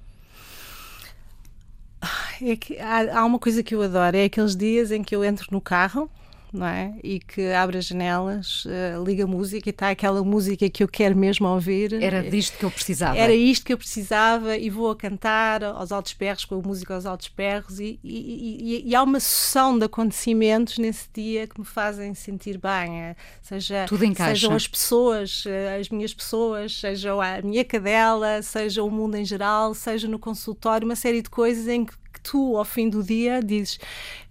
É 2.41 2.55
que 2.55 2.77
há, 2.77 3.19
há 3.19 3.25
uma 3.25 3.39
coisa 3.39 3.63
que 3.63 3.73
eu 3.73 3.81
adoro, 3.81 4.17
é 4.17 4.25
aqueles 4.25 4.55
dias 4.55 4.91
em 4.91 5.03
que 5.03 5.15
eu 5.15 5.23
entro 5.23 5.47
no 5.51 5.61
carro 5.61 6.09
não 6.53 6.67
é? 6.67 6.93
E 7.03 7.19
que 7.19 7.51
abre 7.51 7.79
as 7.79 7.85
janelas, 7.85 8.65
uh, 8.65 9.03
liga 9.03 9.25
música 9.25 9.69
e 9.69 9.71
está 9.71 9.89
aquela 9.89 10.23
música 10.23 10.69
que 10.69 10.83
eu 10.83 10.87
quero 10.87 11.17
mesmo 11.17 11.47
ouvir. 11.47 11.93
Era 11.93 12.21
disto 12.21 12.57
que 12.57 12.63
eu 12.63 12.69
precisava. 12.69 13.17
Era 13.17 13.33
isto 13.33 13.65
que 13.65 13.73
eu 13.73 13.77
precisava 13.77 14.55
e 14.55 14.69
vou 14.69 14.91
a 14.91 14.95
cantar 14.95 15.63
aos 15.63 15.91
altos 15.91 16.13
berros, 16.13 16.45
com 16.45 16.55
a 16.55 16.61
música 16.61 16.93
aos 16.93 17.05
altos 17.07 17.27
berros 17.35 17.79
e, 17.79 17.99
e, 18.03 18.83
e, 18.83 18.89
e 18.89 18.95
há 18.95 19.01
uma 19.01 19.19
sucessão 19.19 19.77
de 19.77 19.85
acontecimentos 19.85 20.77
nesse 20.77 21.07
dia 21.13 21.47
que 21.47 21.59
me 21.59 21.65
fazem 21.65 22.13
sentir 22.13 22.59
bem, 22.59 23.01
é, 23.01 23.15
seja, 23.41 23.85
Tudo 23.87 24.05
encaixa. 24.05 24.31
sejam 24.31 24.55
as 24.55 24.67
pessoas, 24.67 25.43
eh, 25.47 25.79
as 25.79 25.89
minhas 25.89 26.13
pessoas, 26.13 26.79
seja 26.79 27.13
a 27.13 27.41
minha 27.41 27.65
cadela, 27.65 28.41
seja 28.41 28.83
o 28.83 28.91
mundo 28.91 29.15
em 29.15 29.25
geral, 29.25 29.73
seja 29.73 30.07
no 30.07 30.19
consultório, 30.19 30.85
uma 30.85 30.95
série 30.95 31.21
de 31.21 31.29
coisas 31.29 31.67
em 31.67 31.85
que 31.85 32.02
tu, 32.23 32.57
ao 32.57 32.65
fim 32.65 32.89
do 32.89 33.03
dia, 33.03 33.41
dizes: 33.43 33.79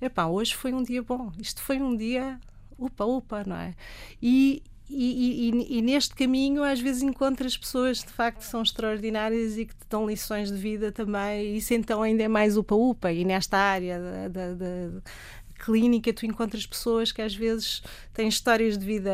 epá, 0.01 0.27
hoje 0.27 0.57
foi 0.57 0.73
um 0.73 0.83
dia 0.83 1.03
bom, 1.03 1.31
isto 1.39 1.63
foi 1.63 1.81
um 1.81 1.97
dia 1.97 2.41
upa, 2.79 3.05
upa, 3.05 3.45
não 3.47 3.57
é? 3.57 3.75
E, 4.21 4.63
e, 4.89 5.51
e, 5.51 5.79
e, 5.79 5.83
neste 5.83 6.15
caminho 6.15 6.63
às 6.63 6.81
vezes 6.81 7.03
encontras 7.03 7.57
pessoas 7.57 7.99
de 7.99 8.11
facto 8.11 8.43
são 8.43 8.63
extraordinárias 8.63 9.57
e 9.57 9.65
que 9.65 9.75
te 9.75 9.87
dão 9.89 10.07
lições 10.07 10.51
de 10.51 10.59
vida 10.59 10.93
também, 10.93 11.47
e 11.47 11.57
isso 11.59 11.73
então 11.75 12.03
ainda 12.03 12.23
é 12.23 12.29
mais 12.29 12.57
upa-upa. 12.57 13.13
E 13.13 13.25
nesta 13.25 13.57
área 13.57 14.01
da, 14.01 14.29
da, 14.29 14.55
da, 14.55 15.03
clínica 15.65 16.13
tu 16.13 16.27
encontras 16.27 16.67
pessoas 16.67 17.13
que 17.13 17.23
às 17.23 17.35
vezes 17.35 17.83
têm 18.13 18.29
histórias 18.29 18.77
de 18.77 18.85
vida 18.85 19.13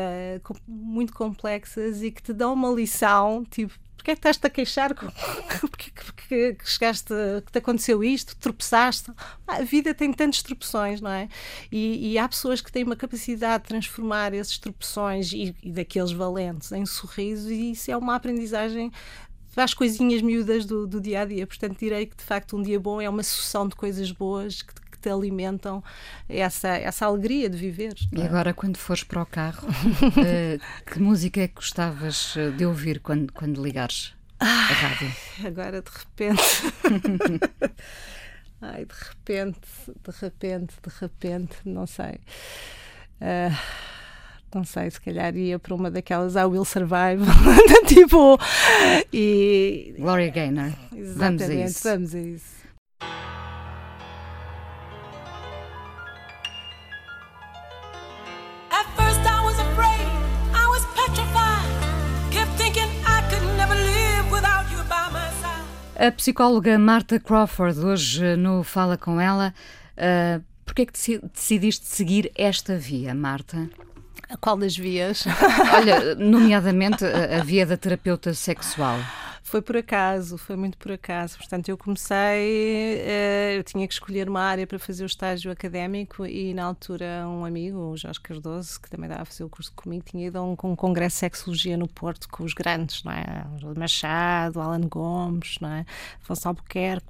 muito 0.67 1.13
complexas 1.13 2.01
e 2.01 2.11
que 2.11 2.23
te 2.23 2.33
dão 2.33 2.53
uma 2.53 2.71
lição, 2.71 3.45
tipo, 3.45 3.73
porque 3.99 4.11
é 4.11 4.15
que 4.15 4.19
estás-te 4.19 4.47
a 4.47 4.49
queixar? 4.49 4.95
Porque, 5.59 5.91
porque, 5.91 6.53
que 6.55 6.69
chegaste, 6.69 7.13
que 7.45 7.51
te 7.51 7.57
aconteceu 7.57 8.03
isto? 8.03 8.35
Tropeçaste? 8.37 9.11
A 9.45 9.61
vida 9.63 9.93
tem 9.93 10.13
tantas 10.13 10.41
tropeções, 10.41 11.01
não 11.01 11.11
é? 11.11 11.27
E, 11.71 12.13
e 12.13 12.17
há 12.17 12.27
pessoas 12.27 12.61
que 12.61 12.71
têm 12.71 12.83
uma 12.83 12.95
capacidade 12.95 13.63
de 13.63 13.69
transformar 13.69 14.33
esses 14.33 14.57
tropeções 14.57 15.33
e, 15.33 15.55
e 15.61 15.71
daqueles 15.71 16.11
valentes 16.11 16.71
em 16.71 16.85
sorrisos, 16.85 17.51
e 17.51 17.71
isso 17.71 17.91
é 17.91 17.97
uma 17.97 18.15
aprendizagem 18.15 18.91
faz 19.49 19.73
coisinhas 19.73 20.21
miúdas 20.21 20.65
do, 20.65 20.87
do, 20.87 21.01
dia 21.01 21.21
a 21.21 21.25
dia. 21.25 21.45
Portanto, 21.45 21.77
direi 21.77 22.05
que 22.05 22.15
de 22.15 22.23
facto 22.23 22.55
um 22.55 22.61
dia 22.61 22.79
bom 22.79 23.01
é 23.01 23.09
uma 23.09 23.23
sucessão 23.23 23.67
de 23.67 23.75
coisas 23.75 24.11
boas 24.11 24.61
que, 24.61 24.73
que 24.99 25.03
te 25.03 25.09
alimentam 25.09 25.83
essa, 26.27 26.69
essa 26.69 27.05
alegria 27.05 27.49
de 27.49 27.57
viver. 27.57 27.93
E 28.15 28.21
é? 28.21 28.25
agora, 28.25 28.53
quando 28.53 28.77
fores 28.77 29.03
para 29.03 29.21
o 29.21 29.25
carro, 29.25 29.67
uh, 29.67 30.59
que 30.91 30.99
música 30.99 31.41
é 31.41 31.47
que 31.47 31.55
gostavas 31.55 32.35
eh, 32.37 32.51
de 32.51 32.65
ouvir 32.65 32.99
quando, 32.99 33.31
quando 33.33 33.63
ligares 33.63 34.13
a 34.39 34.45
rádio? 34.45 35.11
Agora, 35.45 35.81
de 35.81 35.89
repente. 35.89 36.41
Ai, 38.61 38.85
de 38.85 38.93
repente, 38.93 39.59
de 39.87 40.11
repente, 40.21 40.75
de 40.83 40.91
repente, 40.99 41.57
não 41.63 41.87
sei. 41.87 42.19
Uh, 43.21 43.55
não 44.53 44.63
sei, 44.63 44.89
se 44.89 44.99
calhar 44.99 45.35
ia 45.35 45.59
para 45.59 45.75
uma 45.75 45.91
daquelas 45.91 46.35
I 46.35 46.43
Will 46.43 46.65
Survive, 46.65 47.23
tipo. 47.87 48.37
E... 49.13 49.93
Gloria 49.97 50.31
Gaynor. 50.31 50.73
Exatamente, 50.95 51.43
vamos 51.45 51.49
a 51.49 51.53
isso. 51.53 51.83
Vamos 51.83 52.15
a 52.15 52.19
isso. 52.19 52.59
A 66.01 66.13
psicóloga 66.13 66.79
Marta 66.79 67.19
Crawford, 67.19 67.81
hoje 67.81 68.37
no 68.37 68.63
Fala 68.63 68.97
Com 68.97 69.19
Ela, 69.19 69.53
uh, 69.97 70.41
porquê 70.63 70.83
é 70.83 70.85
que 70.85 71.19
decidiste 71.33 71.85
seguir 71.87 72.31
esta 72.35 72.77
via, 72.77 73.13
Marta? 73.13 73.69
A 74.29 74.37
qual 74.37 74.55
das 74.55 74.77
vias? 74.77 75.25
Olha, 75.75 76.15
nomeadamente 76.15 77.03
a, 77.03 77.41
a 77.41 77.43
via 77.43 77.65
da 77.65 77.75
terapeuta 77.75 78.33
sexual. 78.33 78.97
Foi 79.49 79.63
por 79.63 79.75
acaso, 79.77 80.37
foi 80.37 80.55
muito 80.55 80.77
por 80.77 80.91
acaso. 80.91 81.35
Portanto, 81.35 81.69
eu 81.69 81.75
comecei, 81.75 83.01
uh, 83.01 83.57
eu 83.57 83.63
tinha 83.63 83.87
que 83.87 83.93
escolher 83.95 84.29
uma 84.29 84.41
área 84.41 84.67
para 84.67 84.77
fazer 84.77 85.01
o 85.01 85.07
estágio 85.07 85.51
académico 85.51 86.23
e 86.23 86.53
na 86.53 86.65
altura 86.65 87.25
um 87.27 87.43
amigo, 87.43 87.79
o 87.79 87.97
Jorge 87.97 88.21
Cardoso, 88.21 88.79
que 88.79 88.87
também 88.87 89.07
estava 89.07 89.23
a 89.23 89.25
fazer 89.25 89.43
o 89.43 89.49
curso 89.49 89.73
comigo, 89.75 90.05
tinha 90.05 90.27
ido 90.27 90.37
a 90.37 90.43
um, 90.43 90.51
um 90.51 90.75
congresso 90.75 91.15
de 91.15 91.19
sexologia 91.21 91.75
no 91.77 91.87
Porto 91.87 92.29
com 92.29 92.43
os 92.43 92.53
grandes, 92.53 93.03
não 93.03 93.11
é? 93.11 93.43
Machado, 93.75 94.61
Alan 94.61 94.81
Gomes, 94.81 95.57
não 95.59 95.69
é? 95.71 95.85
Afonso 96.21 96.47
Albuquerque. 96.47 97.07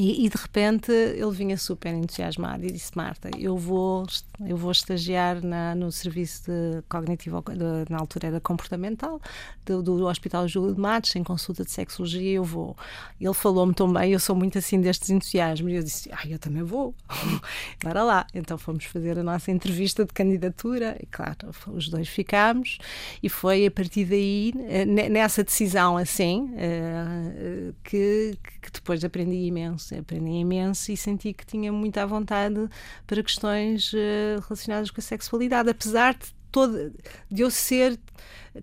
E, 0.00 0.26
e, 0.26 0.28
de 0.28 0.36
repente 0.36 0.92
ele 0.92 1.32
vinha 1.32 1.56
super 1.56 1.92
entusiasmado 1.92 2.64
e 2.64 2.70
disse: 2.70 2.92
Marta, 2.94 3.30
eu 3.36 3.56
vou, 3.56 4.06
eu 4.46 4.56
vou 4.56 4.70
estagiar 4.70 5.44
na, 5.44 5.74
no 5.74 5.90
serviço 5.90 6.44
de 6.44 6.82
cognitivo, 6.88 7.42
de, 7.42 7.90
na 7.90 7.98
altura 7.98 8.28
era 8.28 8.40
comportamental, 8.40 9.20
do, 9.66 9.82
do 9.82 10.06
Hospital 10.06 10.46
Júlio 10.46 10.72
de 10.72 10.80
Matos, 10.80 11.16
em 11.16 11.24
consulta 11.24 11.64
de 11.64 11.72
sexologia. 11.72 12.34
Eu 12.34 12.44
vou. 12.44 12.76
Ele 13.20 13.34
falou-me 13.34 13.74
tão 13.74 13.92
bem, 13.92 14.12
eu 14.12 14.20
sou 14.20 14.36
muito 14.36 14.56
assim 14.56 14.80
destes 14.80 15.10
entusiasmos. 15.10 15.72
E 15.72 15.74
eu 15.74 15.82
disse: 15.82 16.08
Ah, 16.12 16.28
eu 16.28 16.38
também 16.38 16.62
vou. 16.62 16.94
Bora 17.82 18.04
lá. 18.04 18.24
Então 18.32 18.56
fomos 18.56 18.84
fazer 18.84 19.18
a 19.18 19.24
nossa 19.24 19.50
entrevista 19.50 20.04
de 20.04 20.12
candidatura. 20.12 20.96
E 21.02 21.06
claro, 21.06 21.50
os 21.66 21.88
dois 21.88 22.06
ficámos. 22.06 22.78
E 23.20 23.28
foi 23.28 23.66
a 23.66 23.70
partir 23.70 24.04
daí, 24.04 24.54
eh, 24.68 24.84
nessa 24.84 25.42
decisão 25.42 25.96
assim, 25.96 26.52
eh, 26.56 27.72
que, 27.82 28.38
que 28.62 28.70
depois 28.70 29.02
aprendi 29.02 29.34
imenso 29.34 29.87
aprendi 29.96 30.30
imenso 30.30 30.90
e 30.92 30.96
senti 30.96 31.32
que 31.32 31.46
tinha 31.46 31.72
muita 31.72 32.06
vontade 32.06 32.68
para 33.06 33.22
questões 33.22 33.92
uh, 33.92 34.40
relacionadas 34.46 34.90
com 34.90 35.00
a 35.00 35.02
sexualidade, 35.02 35.70
apesar 35.70 36.14
de, 36.14 36.34
todo, 36.50 36.92
de 37.30 37.42
eu 37.42 37.50
ser 37.50 37.98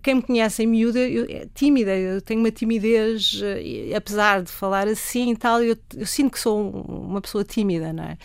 quem 0.02 0.16
me 0.16 0.22
conhece 0.22 0.62
em 0.62 0.66
miúda, 0.66 0.98
eu, 0.98 1.26
é 1.28 1.46
tímida, 1.54 1.96
eu 1.96 2.20
tenho 2.20 2.40
uma 2.40 2.50
timidez, 2.50 3.40
eh, 3.42 3.94
apesar 3.94 4.42
de 4.42 4.50
falar 4.50 4.88
assim 4.88 5.32
e 5.32 5.36
tal, 5.36 5.62
eu, 5.62 5.76
eu, 5.96 6.06
sinto 6.06 6.32
que 6.32 6.38
sou 6.38 6.70
uma 6.70 7.20
pessoa 7.20 7.44
tímida, 7.44 7.92
não 7.92 8.04
é? 8.04 8.18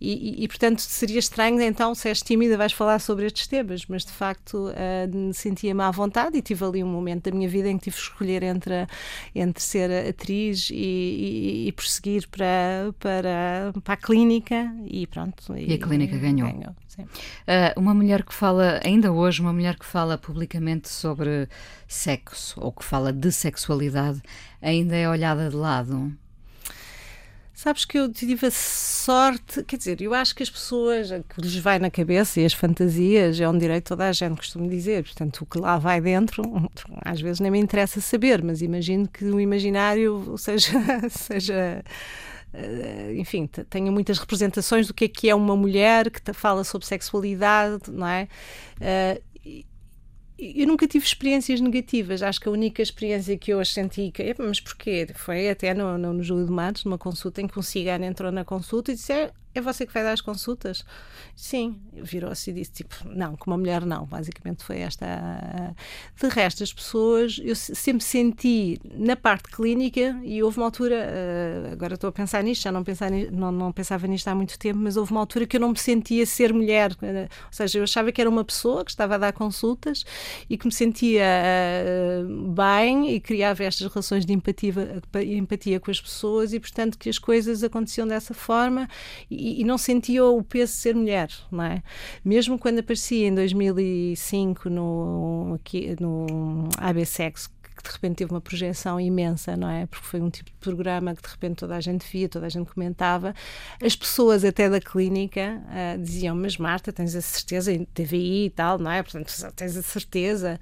E, 0.00 0.40
e, 0.40 0.44
e, 0.44 0.48
portanto 0.48 0.80
seria 0.80 1.18
estranho 1.18 1.60
então, 1.60 1.94
se 1.94 2.08
és 2.08 2.22
tímida, 2.22 2.56
vais 2.56 2.72
falar 2.72 2.98
sobre 2.98 3.26
estes 3.26 3.46
temas, 3.46 3.84
mas 3.86 4.04
de 4.04 4.12
facto 4.12 4.68
uh, 4.68 5.34
sentia-me 5.34 5.82
à 5.82 5.90
vontade 5.90 6.36
e 6.38 6.42
tive 6.42 6.64
ali 6.64 6.84
um 6.84 6.88
momento 6.88 7.30
da 7.30 7.36
minha 7.36 7.48
vida 7.48 7.68
em 7.68 7.78
que 7.78 7.84
tive 7.84 7.96
que 7.96 8.02
escolher 8.02 8.42
entre, 8.42 8.86
entre 9.34 9.62
ser 9.62 10.08
atriz 10.08 10.68
e, 10.70 11.66
e 11.68 11.72
prosseguir 11.72 12.28
para, 12.28 12.94
para, 12.98 13.72
para 13.82 13.94
a 13.94 13.96
clínica 13.96 14.72
e 14.86 15.06
pronto. 15.06 15.56
E, 15.56 15.74
a 15.74 15.78
clínica 15.78 16.16
ganhou. 16.16 16.50
ganhou 16.52 16.74
uh, 17.02 17.78
uma 17.78 17.94
mulher 17.94 18.24
que 18.24 18.34
fala, 18.34 18.80
ainda 18.84 19.12
hoje, 19.12 19.40
uma 19.40 19.52
mulher 19.52 19.76
que 19.76 19.86
fala 19.86 20.18
publicamente 20.18 20.88
sobre 20.88 21.17
sobre 21.18 21.48
sexo 21.88 22.60
ou 22.60 22.70
que 22.70 22.84
fala 22.84 23.12
de 23.12 23.32
sexualidade 23.32 24.22
ainda 24.62 24.94
é 24.94 25.08
olhada 25.08 25.50
de 25.50 25.56
lado? 25.56 26.12
Sabes 27.52 27.84
que 27.84 27.98
eu 27.98 28.08
tive 28.08 28.46
a 28.46 28.50
sorte, 28.52 29.64
quer 29.64 29.76
dizer, 29.76 30.00
eu 30.00 30.14
acho 30.14 30.32
que 30.32 30.44
as 30.44 30.50
pessoas, 30.50 31.08
que 31.28 31.40
lhes 31.40 31.56
vai 31.56 31.80
na 31.80 31.90
cabeça 31.90 32.40
e 32.40 32.44
as 32.44 32.52
fantasias 32.52 33.40
é 33.40 33.48
um 33.48 33.58
direito 33.58 33.88
toda 33.88 34.08
a 34.08 34.12
gente, 34.12 34.36
costumo 34.36 34.70
dizer. 34.70 35.02
Portanto, 35.02 35.40
o 35.40 35.46
que 35.46 35.58
lá 35.58 35.76
vai 35.76 36.00
dentro, 36.00 36.44
às 37.04 37.20
vezes 37.20 37.40
nem 37.40 37.50
me 37.50 37.58
interessa 37.58 38.00
saber, 38.00 38.44
mas 38.44 38.62
imagino 38.62 39.08
que 39.08 39.24
o 39.24 39.40
imaginário 39.40 40.34
seja. 40.38 40.70
seja 41.10 41.82
eh, 42.52 43.14
enfim, 43.16 43.46
tenha 43.68 43.92
muitas 43.92 44.18
representações 44.18 44.86
do 44.86 44.94
que 44.94 45.04
é 45.04 45.08
que 45.08 45.28
é 45.28 45.34
uma 45.34 45.56
mulher 45.56 46.10
que 46.10 46.32
fala 46.32 46.64
sobre 46.64 46.86
sexualidade, 46.86 47.90
não 47.90 48.06
é? 48.06 48.28
Eu 50.38 50.68
nunca 50.68 50.86
tive 50.86 51.04
experiências 51.04 51.60
negativas. 51.60 52.22
Acho 52.22 52.40
que 52.40 52.48
a 52.48 52.52
única 52.52 52.80
experiência 52.80 53.36
que 53.36 53.52
eu 53.52 53.64
senti, 53.64 54.12
que, 54.12 54.34
mas 54.38 54.60
porquê? 54.60 55.08
Foi 55.14 55.48
até 55.48 55.74
no, 55.74 55.98
no, 55.98 56.12
no 56.12 56.22
Júlio 56.22 56.46
de 56.46 56.52
Matos, 56.52 56.84
numa 56.84 56.96
consulta 56.96 57.42
em 57.42 57.48
que 57.48 57.58
um 57.58 57.62
cigano 57.62 58.04
entrou 58.04 58.30
na 58.30 58.44
consulta 58.44 58.92
e 58.92 58.94
disse: 58.94 59.12
é, 59.54 59.60
você 59.60 59.86
que 59.86 59.92
vai 59.92 60.02
dar 60.02 60.12
as 60.12 60.20
consultas? 60.20 60.84
Sim, 61.34 61.80
virou-se 61.92 62.50
e 62.50 62.54
disse: 62.54 62.72
tipo, 62.72 62.94
não, 63.08 63.36
com 63.36 63.50
uma 63.50 63.58
mulher 63.58 63.84
não. 63.84 64.04
Basicamente 64.06 64.62
foi 64.62 64.78
esta. 64.80 65.06
De 66.20 66.28
resto, 66.28 66.62
as 66.62 66.72
pessoas, 66.72 67.40
eu 67.42 67.56
sempre 67.56 68.04
senti 68.04 68.80
na 68.84 69.16
parte 69.16 69.50
clínica, 69.50 70.20
e 70.22 70.42
houve 70.42 70.58
uma 70.58 70.66
altura, 70.66 70.96
eh, 70.96 71.70
agora 71.72 71.94
estou 71.94 72.08
a 72.08 72.12
pensar 72.12 72.42
nisto, 72.42 72.62
já 72.62 72.72
não, 72.72 72.84
pensar, 72.84 73.10
não, 73.10 73.50
não 73.50 73.72
pensava 73.72 74.06
nisto 74.06 74.28
há 74.28 74.34
muito 74.34 74.58
tempo, 74.58 74.78
mas 74.78 74.96
houve 74.96 75.12
uma 75.12 75.20
altura 75.20 75.46
que 75.46 75.56
eu 75.56 75.60
não 75.60 75.70
me 75.70 75.78
sentia 75.78 76.26
ser 76.26 76.52
mulher. 76.52 76.92
Ou 77.00 77.28
seja, 77.52 77.78
eu 77.78 77.84
achava 77.84 78.12
que 78.12 78.20
era 78.20 78.28
uma 78.28 78.44
pessoa 78.44 78.84
que 78.84 78.90
estava 78.90 79.14
a 79.14 79.18
dar 79.18 79.32
consultas 79.32 80.04
e 80.48 80.56
que 80.56 80.66
me 80.66 80.72
sentia 80.72 81.24
uh, 81.24 82.52
bem 82.52 83.14
e 83.14 83.20
criava 83.20 83.64
estas 83.64 83.86
relações 83.86 84.24
de 84.26 84.32
empatia, 84.32 84.72
empatia 85.14 85.80
com 85.80 85.90
as 85.90 86.00
pessoas 86.00 86.52
e, 86.52 86.60
portanto, 86.60 86.98
que 86.98 87.08
as 87.08 87.18
coisas 87.18 87.64
aconteciam 87.64 88.06
dessa 88.06 88.34
forma 88.34 88.88
e, 89.30 89.37
e, 89.38 89.64
não 89.64 89.78
sentia 89.78 90.24
o 90.24 90.42
peso 90.42 90.72
de 90.72 90.78
ser 90.78 90.94
mulher, 90.94 91.30
não 91.50 91.64
é? 91.64 91.82
Mesmo 92.24 92.58
quando 92.58 92.80
aparecia 92.80 93.28
em 93.28 93.34
2005 93.34 94.68
no, 94.68 95.54
aqui, 95.54 95.96
no 96.00 96.68
ABSEX, 96.78 97.50
que 97.78 97.88
de 97.88 97.94
repente 97.94 98.16
teve 98.16 98.32
uma 98.32 98.40
projeção 98.40 99.00
imensa, 99.00 99.56
não 99.56 99.70
é? 99.70 99.86
Porque 99.86 100.04
foi 100.04 100.20
um 100.20 100.28
tipo 100.28 100.50
de 100.50 100.56
programa 100.56 101.14
que 101.14 101.22
de 101.22 101.28
repente 101.28 101.56
toda 101.56 101.76
a 101.76 101.80
gente 101.80 102.04
via, 102.10 102.28
toda 102.28 102.46
a 102.46 102.48
gente 102.48 102.70
comentava. 102.72 103.34
As 103.82 103.94
pessoas 103.94 104.44
até 104.44 104.68
da 104.68 104.80
clínica 104.80 105.62
uh, 105.68 106.02
diziam, 106.02 106.36
mas 106.36 106.56
Marta, 106.56 106.92
tens 106.92 107.14
a 107.14 107.20
certeza, 107.20 107.72
em 107.72 107.84
TVI 107.84 108.46
e 108.46 108.50
tal, 108.50 108.78
não 108.78 108.90
é? 108.90 109.02
Portanto, 109.02 109.32
tens 109.54 109.76
a 109.76 109.82
certeza. 109.82 110.60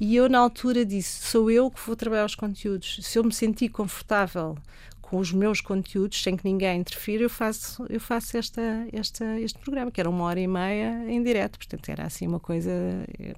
E 0.00 0.14
eu 0.16 0.28
na 0.28 0.38
altura 0.38 0.84
disse, 0.84 1.26
sou 1.26 1.50
eu 1.50 1.70
que 1.70 1.80
vou 1.84 1.96
trabalhar 1.96 2.24
os 2.24 2.34
conteúdos. 2.34 3.00
Se 3.02 3.18
eu 3.18 3.24
me 3.24 3.32
sentir 3.32 3.68
confortável 3.68 4.56
com 5.04 5.18
os 5.18 5.30
meus 5.32 5.60
conteúdos, 5.60 6.22
sem 6.22 6.34
que 6.34 6.44
ninguém 6.44 6.80
interfira, 6.80 7.22
eu 7.22 7.30
faço, 7.30 7.84
eu 7.90 8.00
faço 8.00 8.38
esta, 8.38 8.86
esta, 8.90 9.38
este 9.38 9.58
programa, 9.58 9.90
que 9.90 10.00
era 10.00 10.08
uma 10.08 10.24
hora 10.24 10.40
e 10.40 10.46
meia 10.46 11.04
em 11.08 11.22
direto. 11.22 11.58
Portanto, 11.58 11.88
era 11.90 12.04
assim 12.04 12.26
uma 12.26 12.40
coisa, 12.40 12.70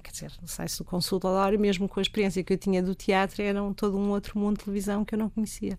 quer 0.01 0.11
dizer, 0.11 0.31
sai-se 0.45 0.77
do 0.77 0.85
consultório, 0.85 1.59
mesmo 1.59 1.87
com 1.89 1.99
a 1.99 2.01
experiência 2.01 2.41
que 2.41 2.53
eu 2.53 2.57
tinha 2.57 2.81
do 2.81 2.95
teatro, 2.95 3.43
era 3.43 3.61
um, 3.61 3.73
todo 3.73 3.97
um 3.97 4.09
outro 4.09 4.39
mundo 4.39 4.57
de 4.57 4.63
televisão 4.63 5.03
que 5.03 5.13
eu 5.13 5.19
não 5.19 5.29
conhecia. 5.29 5.77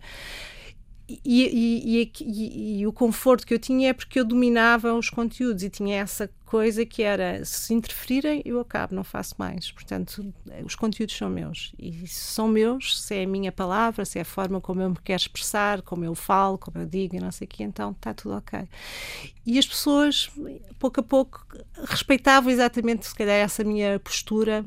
E, 1.07 1.19
e, 1.25 2.11
e, 2.21 2.79
e, 2.81 2.87
o 2.87 2.93
conforto 2.93 3.45
que 3.45 3.53
eu 3.53 3.57
tinha 3.57 3.89
é 3.89 3.93
porque 3.93 4.19
eu 4.19 4.25
dominava 4.25 4.93
os 4.93 5.09
conteúdos 5.09 5.63
e 5.63 5.69
tinha 5.69 5.97
essa 5.97 6.29
coisa 6.49 6.83
que 6.83 7.03
era 7.03 7.45
se 7.45 7.75
interferirem 7.75 8.41
eu 8.43 8.59
acabo, 8.59 8.95
não 8.95 9.03
faço 9.03 9.35
mais. 9.37 9.71
Portanto, 9.71 10.33
os 10.65 10.73
conteúdos 10.73 11.15
são 11.15 11.29
meus. 11.29 11.73
E 11.77 12.07
são 12.07 12.47
meus, 12.47 12.99
se 13.03 13.17
é 13.17 13.23
a 13.23 13.27
minha 13.27 13.51
palavra 13.51 14.03
se 14.03 14.17
é 14.17 14.23
a 14.23 14.25
forma 14.25 14.59
como 14.59 14.81
eu 14.81 14.89
me 14.89 14.97
quero 15.03 15.21
expressar 15.21 15.83
como 15.83 16.03
eu 16.03 16.15
falo, 16.15 16.57
como 16.57 16.79
eu 16.79 16.87
digo 16.87 17.15
e 17.15 17.19
não 17.19 17.31
sei 17.31 17.45
o 17.45 17.47
que 17.47 17.61
então 17.61 17.91
está 17.91 18.15
tudo 18.15 18.35
ok. 18.35 18.67
E 19.45 19.59
as 19.59 19.67
pessoas, 19.67 20.31
pouco 20.79 20.99
a 20.99 21.03
pouco 21.03 21.45
respeitavam 21.85 22.49
exatamente 22.51 23.05
se 23.05 23.13
calhar 23.13 23.35
essa 23.35 23.63
minha 23.63 23.99
postura 23.99 24.65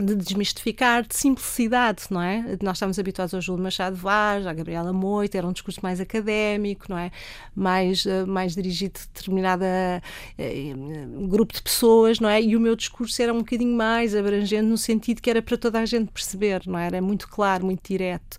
de 0.00 0.14
desmistificar, 0.14 1.06
de 1.06 1.14
simplicidade, 1.14 2.04
não 2.10 2.22
é? 2.22 2.56
Nós 2.62 2.78
estamos 2.78 2.98
habituados 2.98 3.34
ao 3.34 3.40
Júlio 3.40 3.62
Machado 3.62 3.96
Vaz, 3.96 4.46
à 4.46 4.52
Gabriela 4.52 4.92
Moita, 4.92 5.36
era 5.36 5.46
um 5.46 5.52
discurso 5.52 5.80
mais 5.82 6.00
académico, 6.00 6.86
não 6.88 6.96
é? 6.96 7.10
Mais, 7.54 8.06
eh, 8.06 8.24
mais 8.24 8.54
dirigido 8.54 8.98
a 8.98 9.18
determinado 9.18 9.64
uh, 9.64 11.28
grupo 11.28 11.52
de 11.52 11.62
pessoas, 11.62 12.18
não 12.18 12.28
é? 12.28 12.40
E 12.40 12.56
o 12.56 12.60
meu 12.60 12.74
discurso 12.74 13.20
era 13.20 13.32
um 13.32 13.38
bocadinho 13.38 13.76
mais 13.76 14.14
abrangente 14.14 14.62
no 14.62 14.78
sentido 14.78 15.20
que 15.20 15.28
era 15.28 15.42
para 15.42 15.56
toda 15.58 15.78
a 15.78 15.84
gente 15.84 16.10
perceber, 16.10 16.62
não 16.66 16.78
é? 16.78 16.86
Era 16.86 17.02
muito 17.02 17.28
claro, 17.28 17.66
muito 17.66 17.86
direto. 17.86 18.36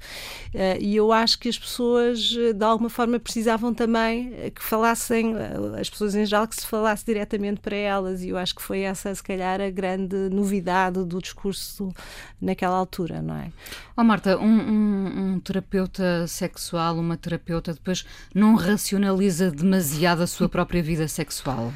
Uh, 0.54 0.82
e 0.82 0.96
eu 0.96 1.12
acho 1.12 1.38
que 1.38 1.48
as 1.48 1.60
pessoas, 1.60 2.20
de 2.20 2.66
alguma 2.66 2.90
forma, 2.90 3.20
precisavam 3.20 3.74
também 3.74 4.52
que 4.56 4.64
falassem, 4.64 5.36
as 5.80 5.90
pessoas 5.90 6.16
em 6.16 6.26
geral, 6.26 6.48
que 6.48 6.56
se 6.56 6.66
falasse 6.66 7.06
diretamente 7.06 7.60
para 7.62 7.76
elas. 7.76 8.24
E 8.24 8.30
eu 8.30 8.38
acho 8.38 8.56
que 8.56 8.62
foi 8.62 8.82
essa, 8.82 9.14
se 9.14 9.22
calhar, 9.22 9.62
a 9.62 9.70
grande 9.70 10.16
novidade 10.30 11.04
do 11.04 11.20
discurso 11.20 11.31
discurso 11.32 11.94
naquela 12.40 12.76
altura, 12.76 13.22
não 13.22 13.36
é? 13.36 13.52
Oh, 13.96 14.04
Marta, 14.04 14.38
um, 14.38 14.46
um, 14.46 15.34
um 15.34 15.40
terapeuta 15.40 16.28
sexual, 16.28 16.98
uma 16.98 17.18
terapeuta, 17.18 17.74
depois 17.74 18.06
não 18.36 18.56
racionaliza 18.56 19.50
demasiado 19.50 20.22
a 20.22 20.28
sua 20.28 20.50
própria 20.50 20.84
vida 20.84 21.08
sexual? 21.08 21.74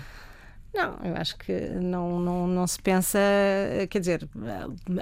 Não, 0.76 0.99
eu 1.05 1.15
acho 1.15 1.38
que 1.38 1.53
não, 1.82 2.19
não, 2.19 2.47
não 2.47 2.67
se 2.67 2.82
pensa, 2.82 3.17
quer 3.89 3.99
dizer, 3.99 4.30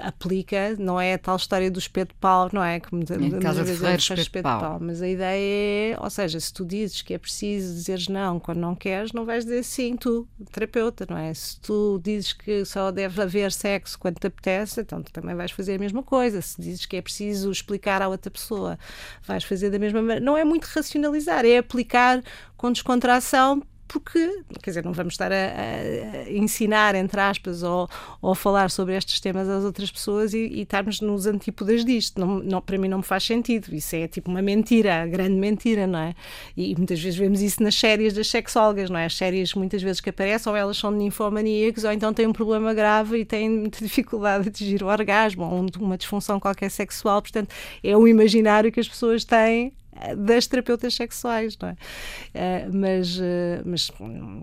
aplica, 0.04 0.76
não 0.78 1.00
é 1.00 1.14
a 1.14 1.18
tal 1.18 1.34
história 1.34 1.68
do 1.68 1.80
espeto 1.80 2.14
de 2.14 2.20
pau, 2.20 2.48
não 2.52 2.62
é? 2.62 2.78
Como 2.78 3.02
em 3.02 3.40
casa 3.40 3.64
de 3.64 3.72
Ferreira, 3.72 3.98
espeto, 3.98 4.20
espeto 4.20 4.48
de 4.48 4.60
pau. 4.60 4.78
Mas 4.80 5.02
a 5.02 5.08
ideia 5.08 5.94
é, 5.96 6.00
ou 6.00 6.08
seja, 6.08 6.38
se 6.38 6.54
tu 6.54 6.64
dizes 6.64 7.02
que 7.02 7.12
é 7.12 7.18
preciso 7.18 7.74
dizeres 7.74 8.06
não 8.06 8.38
quando 8.38 8.58
não 8.58 8.76
queres, 8.76 9.12
não 9.12 9.24
vais 9.24 9.44
dizer 9.44 9.64
sim, 9.64 9.96
tu, 9.96 10.28
terapeuta, 10.52 11.06
não 11.10 11.18
é? 11.18 11.34
Se 11.34 11.58
tu 11.58 12.00
dizes 12.00 12.32
que 12.32 12.64
só 12.64 12.92
deve 12.92 13.20
haver 13.20 13.50
sexo 13.50 13.98
quando 13.98 14.20
te 14.20 14.28
apetece, 14.28 14.80
então 14.80 15.02
tu 15.02 15.12
também 15.12 15.34
vais 15.34 15.50
fazer 15.50 15.74
a 15.74 15.78
mesma 15.78 16.04
coisa. 16.04 16.40
Se 16.40 16.60
dizes 16.60 16.86
que 16.86 16.96
é 16.96 17.02
preciso 17.02 17.50
explicar 17.50 18.00
à 18.00 18.06
outra 18.06 18.30
pessoa, 18.30 18.78
vais 19.26 19.42
fazer 19.42 19.70
da 19.70 19.78
mesma 19.80 20.00
maneira. 20.00 20.24
Não 20.24 20.36
é 20.36 20.44
muito 20.44 20.66
racionalizar, 20.66 21.44
é 21.44 21.58
aplicar 21.58 22.22
com 22.56 22.70
descontração 22.70 23.60
porque, 23.86 24.42
quer 24.62 24.70
dizer, 24.70 24.84
não 24.84 24.92
vamos 24.92 25.14
estar 25.14 25.30
a, 25.30 25.36
a 25.36 26.30
ensinar, 26.30 26.94
entre 26.94 27.20
aspas, 27.20 27.62
ou, 27.62 27.88
ou 28.20 28.32
a 28.32 28.34
falar 28.34 28.70
sobre 28.70 28.96
estes 28.96 29.20
temas 29.20 29.48
às 29.48 29.64
outras 29.64 29.90
pessoas 29.90 30.34
e, 30.34 30.38
e 30.38 30.62
estarmos 30.62 31.00
nos 31.00 31.26
antípodas 31.26 31.84
disto. 31.84 32.18
Não, 32.18 32.38
não, 32.38 32.60
para 32.60 32.78
mim 32.78 32.88
não 32.88 32.98
me 32.98 33.04
faz 33.04 33.24
sentido. 33.24 33.74
Isso 33.74 33.94
é 33.94 34.08
tipo 34.08 34.30
uma 34.30 34.42
mentira, 34.42 35.06
grande 35.06 35.34
mentira, 35.34 35.86
não 35.86 35.98
é? 35.98 36.14
E 36.56 36.74
muitas 36.74 37.00
vezes 37.00 37.18
vemos 37.18 37.42
isso 37.42 37.62
nas 37.62 37.74
séries 37.74 38.14
das 38.14 38.28
sexólogas, 38.28 38.90
não 38.90 38.98
é? 38.98 39.06
As 39.06 39.16
séries 39.16 39.54
muitas 39.54 39.82
vezes 39.82 40.00
que 40.00 40.10
aparecem, 40.10 40.50
ou 40.50 40.56
elas 40.56 40.76
são 40.76 40.90
ninfomaníacos, 40.90 41.84
ou 41.84 41.92
então 41.92 42.12
têm 42.12 42.26
um 42.26 42.32
problema 42.32 42.74
grave 42.74 43.18
e 43.18 43.24
têm 43.24 43.50
muita 43.50 43.78
dificuldade 43.84 44.44
de 44.44 44.48
atingir 44.50 44.82
o 44.82 44.86
orgasmo, 44.86 45.44
ou 45.44 45.66
uma 45.78 45.96
disfunção 45.96 46.40
qualquer 46.40 46.70
sexual. 46.70 47.20
Portanto, 47.20 47.54
é 47.82 47.96
o 47.96 48.08
imaginário 48.08 48.72
que 48.72 48.80
as 48.80 48.88
pessoas 48.88 49.24
têm 49.24 49.72
das 50.16 50.46
terapeutas 50.46 50.94
sexuais, 50.94 51.56
não 51.58 51.68
é? 51.68 51.72
Uh, 51.72 52.76
mas, 52.76 53.18
uh, 53.18 53.22
mas, 53.64 53.90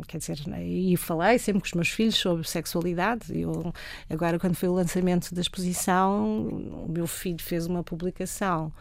quer 0.07 0.17
dizer, 0.17 0.39
e 0.59 0.95
falei 0.97 1.37
sempre 1.37 1.61
com 1.61 1.67
os 1.67 1.73
meus 1.73 1.89
filhos 1.89 2.15
sobre 2.15 2.47
sexualidade. 2.47 3.25
Eu, 3.37 3.73
agora, 4.09 4.39
quando 4.39 4.55
foi 4.55 4.69
o 4.69 4.73
lançamento 4.73 5.33
da 5.33 5.41
exposição, 5.41 6.47
o 6.47 6.87
meu 6.89 7.07
filho 7.07 7.41
fez 7.41 7.65
uma 7.65 7.83
publicação 7.83 8.71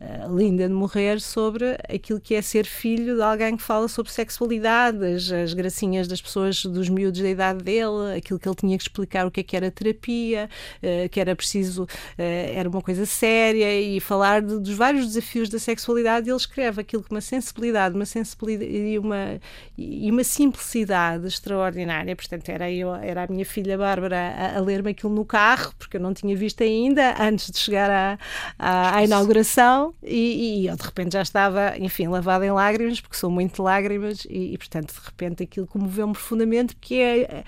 uh, 0.00 0.36
linda 0.36 0.68
de 0.68 0.74
morrer 0.74 1.20
sobre 1.20 1.76
aquilo 1.88 2.20
que 2.20 2.34
é 2.34 2.42
ser 2.42 2.66
filho 2.66 3.16
de 3.16 3.22
alguém 3.22 3.56
que 3.56 3.62
fala 3.62 3.88
sobre 3.88 4.12
sexualidade, 4.12 5.04
as, 5.04 5.30
as 5.30 5.52
gracinhas 5.52 6.08
das 6.08 6.20
pessoas, 6.20 6.64
dos 6.64 6.88
miúdos 6.88 7.20
da 7.20 7.28
idade 7.28 7.62
dele, 7.62 8.16
aquilo 8.16 8.38
que 8.38 8.48
ele 8.48 8.56
tinha 8.56 8.76
que 8.76 8.84
explicar 8.84 9.26
o 9.26 9.30
que 9.30 9.40
é 9.40 9.42
que 9.42 9.56
era 9.56 9.70
terapia, 9.70 10.48
uh, 10.82 11.08
que 11.08 11.20
era 11.20 11.34
preciso, 11.34 11.84
uh, 11.84 11.88
era 12.18 12.68
uma 12.68 12.82
coisa 12.82 13.06
séria 13.06 13.80
e 13.80 14.00
falar 14.00 14.42
de, 14.42 14.58
dos 14.58 14.74
vários 14.74 15.06
desafios 15.06 15.48
da 15.48 15.58
sexualidade. 15.58 16.28
Ele 16.28 16.36
escreve 16.36 16.80
aquilo 16.80 17.02
com 17.02 17.14
uma 17.14 17.20
sensibilidade, 17.20 17.94
uma 17.94 18.06
sensibilidade 18.06 18.70
e 18.70 18.98
uma, 18.98 19.40
e 19.76 20.10
uma 20.10 20.24
simplicidade 20.24 21.26
extraordinária. 21.26 22.14
Portanto, 22.14 22.48
era, 22.48 22.70
eu, 22.70 22.94
era 22.94 23.24
a 23.24 23.26
minha 23.26 23.44
filha 23.44 23.76
Bárbara 23.76 24.16
a, 24.16 24.58
a 24.58 24.60
ler-me 24.60 24.90
aquilo 24.90 25.12
no 25.12 25.24
carro, 25.24 25.72
porque 25.78 25.96
eu 25.96 26.00
não 26.00 26.14
tinha 26.14 26.36
visto 26.36 26.62
ainda 26.62 27.14
antes 27.20 27.50
de 27.50 27.58
chegar 27.58 27.90
à, 27.90 28.18
à, 28.58 28.96
à 28.96 29.04
inauguração 29.04 29.87
e, 30.02 30.62
e, 30.62 30.66
eu 30.66 30.76
de 30.76 30.82
repente 30.82 31.12
já 31.12 31.22
estava, 31.22 31.76
enfim, 31.78 32.08
lavada 32.08 32.44
em 32.46 32.50
lágrimas, 32.50 33.00
porque 33.00 33.16
sou 33.16 33.30
muito 33.30 33.56
de 33.56 33.62
lágrimas 33.62 34.26
e, 34.28 34.54
e 34.54 34.58
portanto, 34.58 34.92
de 34.92 35.00
repente 35.04 35.42
aquilo 35.42 35.66
comoveu-me 35.66 36.12
profundamente, 36.12 36.74
porque 36.74 36.94
é, 36.94 37.44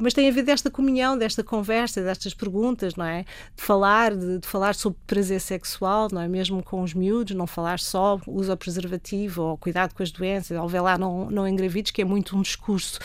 mas 0.00 0.14
tem 0.14 0.28
a 0.28 0.32
ver 0.32 0.42
desta 0.42 0.70
comunhão, 0.70 1.16
desta 1.16 1.42
conversa, 1.42 2.02
destas 2.02 2.34
perguntas, 2.34 2.94
não 2.94 3.04
é? 3.04 3.24
De 3.56 3.62
falar, 3.62 4.14
de, 4.14 4.38
de, 4.38 4.46
falar 4.46 4.74
sobre 4.74 4.98
prazer 5.06 5.40
sexual, 5.40 6.08
não 6.10 6.20
é? 6.20 6.28
Mesmo 6.28 6.62
com 6.62 6.82
os 6.82 6.94
miúdos, 6.94 7.34
não 7.34 7.46
falar 7.46 7.78
só 7.78 8.20
uso 8.26 8.56
preservativo 8.56 9.42
ou 9.42 9.58
cuidado 9.58 9.94
com 9.94 10.02
as 10.02 10.10
doenças, 10.10 10.58
ou 10.58 10.68
vê 10.68 10.80
lá 10.80 10.96
não, 10.96 11.30
não 11.30 11.46
engravidos, 11.46 11.90
que 11.90 12.02
é 12.02 12.04
muito 12.04 12.36
um 12.36 12.42
discurso 12.42 12.98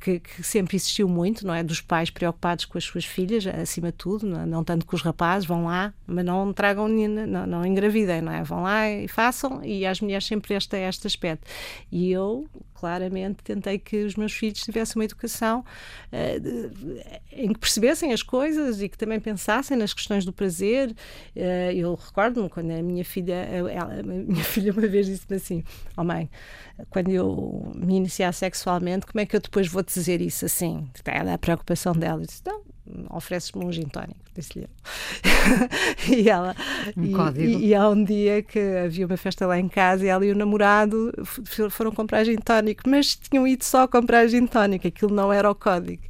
que, 0.00 0.18
que, 0.18 0.42
sempre 0.42 0.76
existiu 0.76 1.08
muito, 1.08 1.46
não 1.46 1.54
é? 1.54 1.62
Dos 1.62 1.80
pais 1.80 2.10
preocupados 2.10 2.64
com 2.64 2.78
as 2.78 2.84
suas 2.84 3.04
filhas, 3.04 3.46
acima 3.46 3.88
de 3.88 3.98
tudo, 3.98 4.26
não, 4.26 4.40
é? 4.40 4.46
não 4.46 4.64
tanto 4.64 4.86
com 4.86 4.96
os 4.96 5.02
rapazes, 5.02 5.46
vão 5.46 5.66
lá, 5.66 5.92
mas 6.06 6.24
não 6.24 6.52
tragam, 6.52 6.88
não, 6.88 7.46
não 7.46 7.66
engravidem, 7.66 8.22
não 8.22 8.32
é? 8.32 8.42
Vão 8.42 8.62
lá 8.62 8.88
e 8.90 9.06
façam, 9.06 9.62
e 9.62 9.84
às 9.84 10.00
mulheres 10.00 10.26
sempre 10.26 10.54
este, 10.54 10.76
este 10.76 11.06
aspecto. 11.06 11.46
E 11.92 12.10
eu, 12.10 12.48
claramente 12.80 13.44
tentei 13.44 13.78
que 13.78 14.04
os 14.04 14.16
meus 14.16 14.32
filhos 14.32 14.62
tivessem 14.62 14.98
uma 14.98 15.04
educação 15.04 15.62
uh, 16.10 16.40
de, 16.40 17.02
em 17.30 17.52
que 17.52 17.58
percebessem 17.58 18.10
as 18.10 18.22
coisas 18.22 18.80
e 18.80 18.88
que 18.88 18.96
também 18.96 19.20
pensassem 19.20 19.76
nas 19.76 19.92
questões 19.92 20.24
do 20.24 20.32
prazer. 20.32 20.90
Uh, 21.36 21.72
eu 21.74 21.94
recordo-me 21.94 22.48
quando 22.48 22.70
a 22.70 22.82
minha 22.82 23.04
filha, 23.04 23.34
ela, 23.34 24.00
a 24.00 24.02
minha 24.02 24.42
filha 24.44 24.72
uma 24.72 24.86
vez 24.86 25.06
disse-me 25.06 25.36
assim: 25.36 25.62
Oh 25.94 26.02
mãe, 26.02 26.30
quando 26.88 27.10
eu 27.10 27.70
me 27.76 27.96
iniciar 27.96 28.32
sexualmente, 28.32 29.04
como 29.06 29.20
é 29.20 29.26
que 29.26 29.36
eu 29.36 29.40
depois 29.40 29.68
vou 29.68 29.82
dizer 29.82 30.22
isso 30.22 30.46
assim? 30.46 30.88
Era 31.04 31.34
a 31.34 31.38
preocupação 31.38 31.92
dela. 31.92 32.22
Eu 32.22 32.26
disse: 32.26 32.42
Não, 32.46 32.62
ofereces-me 33.10 33.64
um 33.64 33.72
gin 33.72 33.88
tónico, 33.88 34.20
disse-lhe 34.34 34.64
eu. 34.64 34.70
e 36.16 36.28
ela, 36.28 36.54
um 36.96 37.04
e, 37.04 37.12
código. 37.12 37.48
E, 37.48 37.66
e, 37.68 37.74
há 37.74 37.88
um 37.88 38.02
dia 38.02 38.42
que 38.42 38.58
havia 38.58 39.06
uma 39.06 39.16
festa 39.16 39.46
lá 39.46 39.58
em 39.58 39.68
casa 39.68 40.04
e 40.04 40.08
ela 40.08 40.24
e 40.24 40.30
o 40.30 40.36
namorado 40.36 41.12
foram 41.70 41.92
comprar 41.92 42.24
gin 42.24 42.36
tónico, 42.36 42.88
mas 42.88 43.16
tinham 43.16 43.46
ido 43.46 43.64
só 43.64 43.86
comprar 43.86 44.26
gin 44.28 44.46
tónico, 44.46 44.86
aquilo 44.86 45.14
não 45.14 45.32
era 45.32 45.50
o 45.50 45.54
código. 45.54 46.02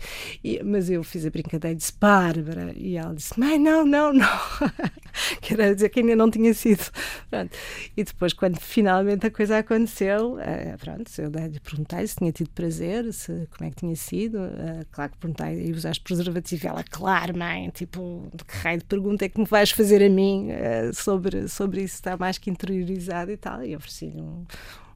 E, 0.42 0.62
mas 0.62 0.90
eu 0.90 1.02
fiz 1.02 1.24
a 1.26 1.30
brincadeira 1.30 1.74
e 1.74 1.76
disse, 1.76 1.92
Bárbara, 1.98 2.72
e 2.76 2.96
ela 2.96 3.14
disse, 3.14 3.38
mãe, 3.38 3.58
não, 3.58 3.84
não, 3.84 4.12
não. 4.12 4.28
Quer 5.40 5.74
dizer 5.74 5.88
que 5.88 6.00
ainda 6.00 6.16
não 6.16 6.30
tinha 6.30 6.54
sido. 6.54 6.84
Pronto. 7.30 7.56
E 7.96 8.04
depois, 8.04 8.32
quando 8.32 8.58
finalmente 8.58 9.26
a 9.26 9.30
coisa 9.30 9.58
aconteceu, 9.58 10.34
uh, 10.34 10.78
pronto, 10.78 11.10
eu 11.18 11.30
lhe 11.48 11.60
perguntei 11.60 12.06
se 12.06 12.16
tinha 12.16 12.32
tido 12.32 12.50
prazer, 12.50 13.12
se, 13.12 13.48
como 13.56 13.68
é 13.68 13.70
que 13.70 13.76
tinha 13.76 13.96
sido. 13.96 14.38
Uh, 14.38 14.86
claro 14.90 15.12
que 15.12 15.18
perguntei, 15.18 15.66
e 15.66 15.72
usaste 15.72 16.02
preservativo? 16.02 16.69
Ela, 16.70 16.84
claro, 16.84 17.36
mãe, 17.36 17.68
tipo, 17.70 18.28
de 18.34 18.44
que 18.44 18.56
raio 18.56 18.78
de 18.78 18.84
pergunta 18.84 19.24
é 19.24 19.28
que 19.28 19.38
me 19.38 19.46
vais 19.46 19.70
fazer 19.70 20.04
a 20.04 20.08
mim 20.08 20.48
uh, 20.50 20.94
sobre, 20.94 21.48
sobre 21.48 21.82
isso? 21.82 21.96
Está 21.96 22.16
mais 22.16 22.38
que 22.38 22.50
interiorizado 22.50 23.30
e 23.30 23.36
tal. 23.36 23.64
E 23.64 23.74
ofereci-lhe 23.76 24.20
um, 24.20 24.44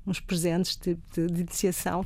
uns 0.07 0.21
presentes 0.21 0.77
de, 0.77 0.97
de, 1.13 1.27
de 1.27 1.41
iniciação. 1.41 2.05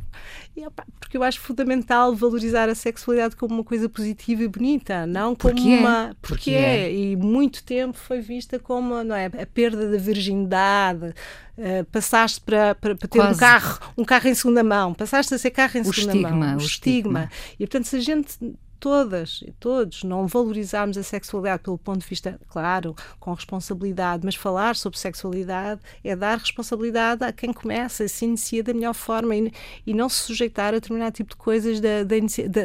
E, 0.56 0.64
opa, 0.66 0.84
porque 1.00 1.16
eu 1.16 1.22
acho 1.22 1.40
fundamental 1.40 2.14
valorizar 2.14 2.68
a 2.68 2.74
sexualidade 2.74 3.36
como 3.36 3.54
uma 3.54 3.64
coisa 3.64 3.88
positiva 3.88 4.42
e 4.42 4.48
bonita, 4.48 5.06
não 5.06 5.34
como 5.34 5.54
porque 5.54 5.68
é. 5.68 5.78
uma. 5.78 6.04
É. 6.10 6.14
Porque, 6.20 6.28
porque 6.28 6.50
é. 6.50 6.86
é. 6.86 6.94
E 6.94 7.16
muito 7.16 7.62
tempo 7.64 7.98
foi 7.98 8.20
vista 8.20 8.58
como 8.58 9.02
não 9.02 9.16
é, 9.16 9.26
a 9.26 9.46
perda 9.46 9.90
da 9.90 9.98
virgindade. 9.98 11.14
Uh, 11.58 11.84
passaste 11.90 12.40
para, 12.40 12.76
para, 12.76 12.94
para 12.94 13.08
ter 13.08 13.18
Quase. 13.18 13.34
um 13.34 13.36
carro, 13.36 13.80
um 13.98 14.04
carro 14.04 14.28
em 14.28 14.34
segunda 14.34 14.62
mão, 14.62 14.94
passaste 14.94 15.34
a 15.34 15.38
ser 15.38 15.50
carro 15.50 15.76
em 15.76 15.80
o 15.80 15.92
segunda 15.92 16.12
estigma, 16.12 16.30
mão, 16.30 16.52
o, 16.52 16.60
o 16.60 16.64
estigma. 16.64 17.24
estigma. 17.24 17.30
E 17.54 17.66
portanto, 17.66 17.84
se 17.86 17.96
a 17.96 18.00
gente 18.00 18.38
todas 18.78 19.40
e 19.46 19.52
todos 19.52 20.02
não 20.02 20.26
valorizarmos 20.26 20.96
a 20.96 21.02
sexualidade 21.02 21.62
pelo 21.62 21.78
ponto 21.78 22.00
de 22.00 22.06
vista, 22.06 22.38
claro, 22.48 22.94
com 23.18 23.32
responsabilidade, 23.32 24.24
mas 24.24 24.34
falar 24.34 24.76
sobre 24.76 24.98
sexualidade 24.98 25.80
é 26.02 26.14
dar 26.14 26.38
responsabilidade 26.38 27.24
a 27.24 27.32
quem 27.32 27.52
começa, 27.52 28.06
se 28.08 28.24
inicia 28.24 28.62
da 28.62 28.72
melhor 28.72 28.94
forma 28.94 29.34
e, 29.36 29.52
e 29.86 29.94
não 29.94 30.08
se 30.08 30.22
sujeitar 30.22 30.68
a 30.68 30.78
determinado 30.78 31.12
tipo 31.12 31.30
de 31.30 31.36
coisas 31.36 31.80
da, 31.80 32.02
da, 32.04 32.16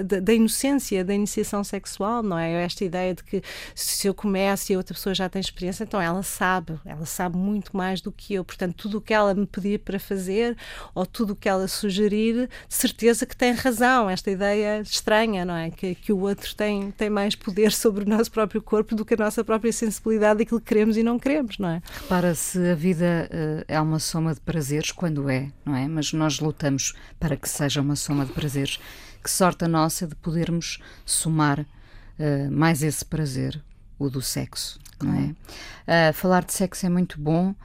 da, 0.04 0.20
da, 0.20 0.34
inocência, 0.34 1.04
da 1.04 1.14
iniciação 1.14 1.64
sexual, 1.64 2.24
não 2.24 2.38
é? 2.38 2.64
Esta 2.64 2.86
ideia 2.86 3.14
de 3.14 3.24
que 3.24 3.42
se 3.76 4.08
eu 4.08 4.14
começo 4.14 4.72
e 4.72 4.76
a 4.76 4.78
outra 4.78 4.94
pessoa 4.94 5.14
já 5.14 5.28
tem 5.28 5.40
experiência, 5.40 5.84
então 5.84 6.02
ela 6.02 6.24
sabe, 6.24 6.80
ela 6.86 7.06
sabe 7.06 7.38
muito 7.38 7.76
mais 7.76 8.02
do 8.02 8.12
que 8.12 8.34
eu, 8.34 8.44
portanto, 8.44 8.76
tudo 8.76 8.98
o 8.98 9.02
que 9.02 9.14
ela 9.14 9.34
me 9.34 9.46
pedir 9.46 9.80
para 9.80 10.00
fazer 10.00 10.58
ou 10.94 11.06
tudo 11.06 11.34
o 11.34 11.36
que 11.36 11.50
ela 11.50 11.68
sugerir, 11.68 12.50
certeza 12.70 13.26
que 13.26 13.36
tem 13.36 13.54
razão, 13.54 14.10
esta 14.10 14.30
ideia 14.30 14.82
estranha, 14.82 15.46
não 15.46 15.56
é? 15.56 15.70
Que, 15.72 15.96
que 16.04 16.12
o 16.12 16.20
outro 16.20 16.54
tem, 16.54 16.92
tem 16.92 17.10
mais 17.10 17.34
poder 17.34 17.72
sobre 17.74 18.04
o 18.04 18.08
nosso 18.08 18.30
próprio 18.30 18.62
corpo 18.62 18.94
do 18.94 19.06
que 19.06 19.14
a 19.14 19.18
nossa 19.18 19.44
própria 19.44 19.72
sensibilidade 19.72 20.40
daquilo 20.40 20.60
que 20.60 20.68
queremos 20.68 20.98
e 20.98 21.04
não 21.04 21.18
queremos, 21.18 21.58
não 21.58 21.70
é? 21.70 21.82
Repara-se, 22.02 22.60
a 22.70 22.76
vida 22.76 23.30
uh, 23.32 23.64
é 23.68 23.80
uma 23.80 24.00
soma 24.00 24.34
de 24.34 24.42
prazeres 24.42 24.92
quando 24.92 25.30
é, 25.30 25.50
não 25.66 25.74
é? 25.74 25.88
Mas 25.88 26.12
nós 26.12 26.42
lutamos 26.42 26.94
para 27.18 27.38
que 27.38 27.48
seja 27.48 27.82
uma 27.82 27.96
soma 27.96 28.26
de 28.26 28.34
prazeres. 28.34 28.80
Que 29.24 29.32
sorte 29.32 29.64
a 29.64 29.68
nossa 29.70 30.06
de 30.06 30.16
podermos 30.16 30.80
somar 31.06 31.62
uh, 31.62 32.52
mais 32.52 32.84
esse 32.84 33.06
prazer, 33.06 33.64
o 33.98 34.10
do 34.10 34.22
sexo, 34.22 34.78
não 35.02 35.14
é? 35.14 36.10
Uh, 36.10 36.14
falar 36.14 36.44
de 36.44 36.52
sexo 36.52 36.86
é 36.86 36.90
muito 36.90 37.20
bom, 37.20 37.56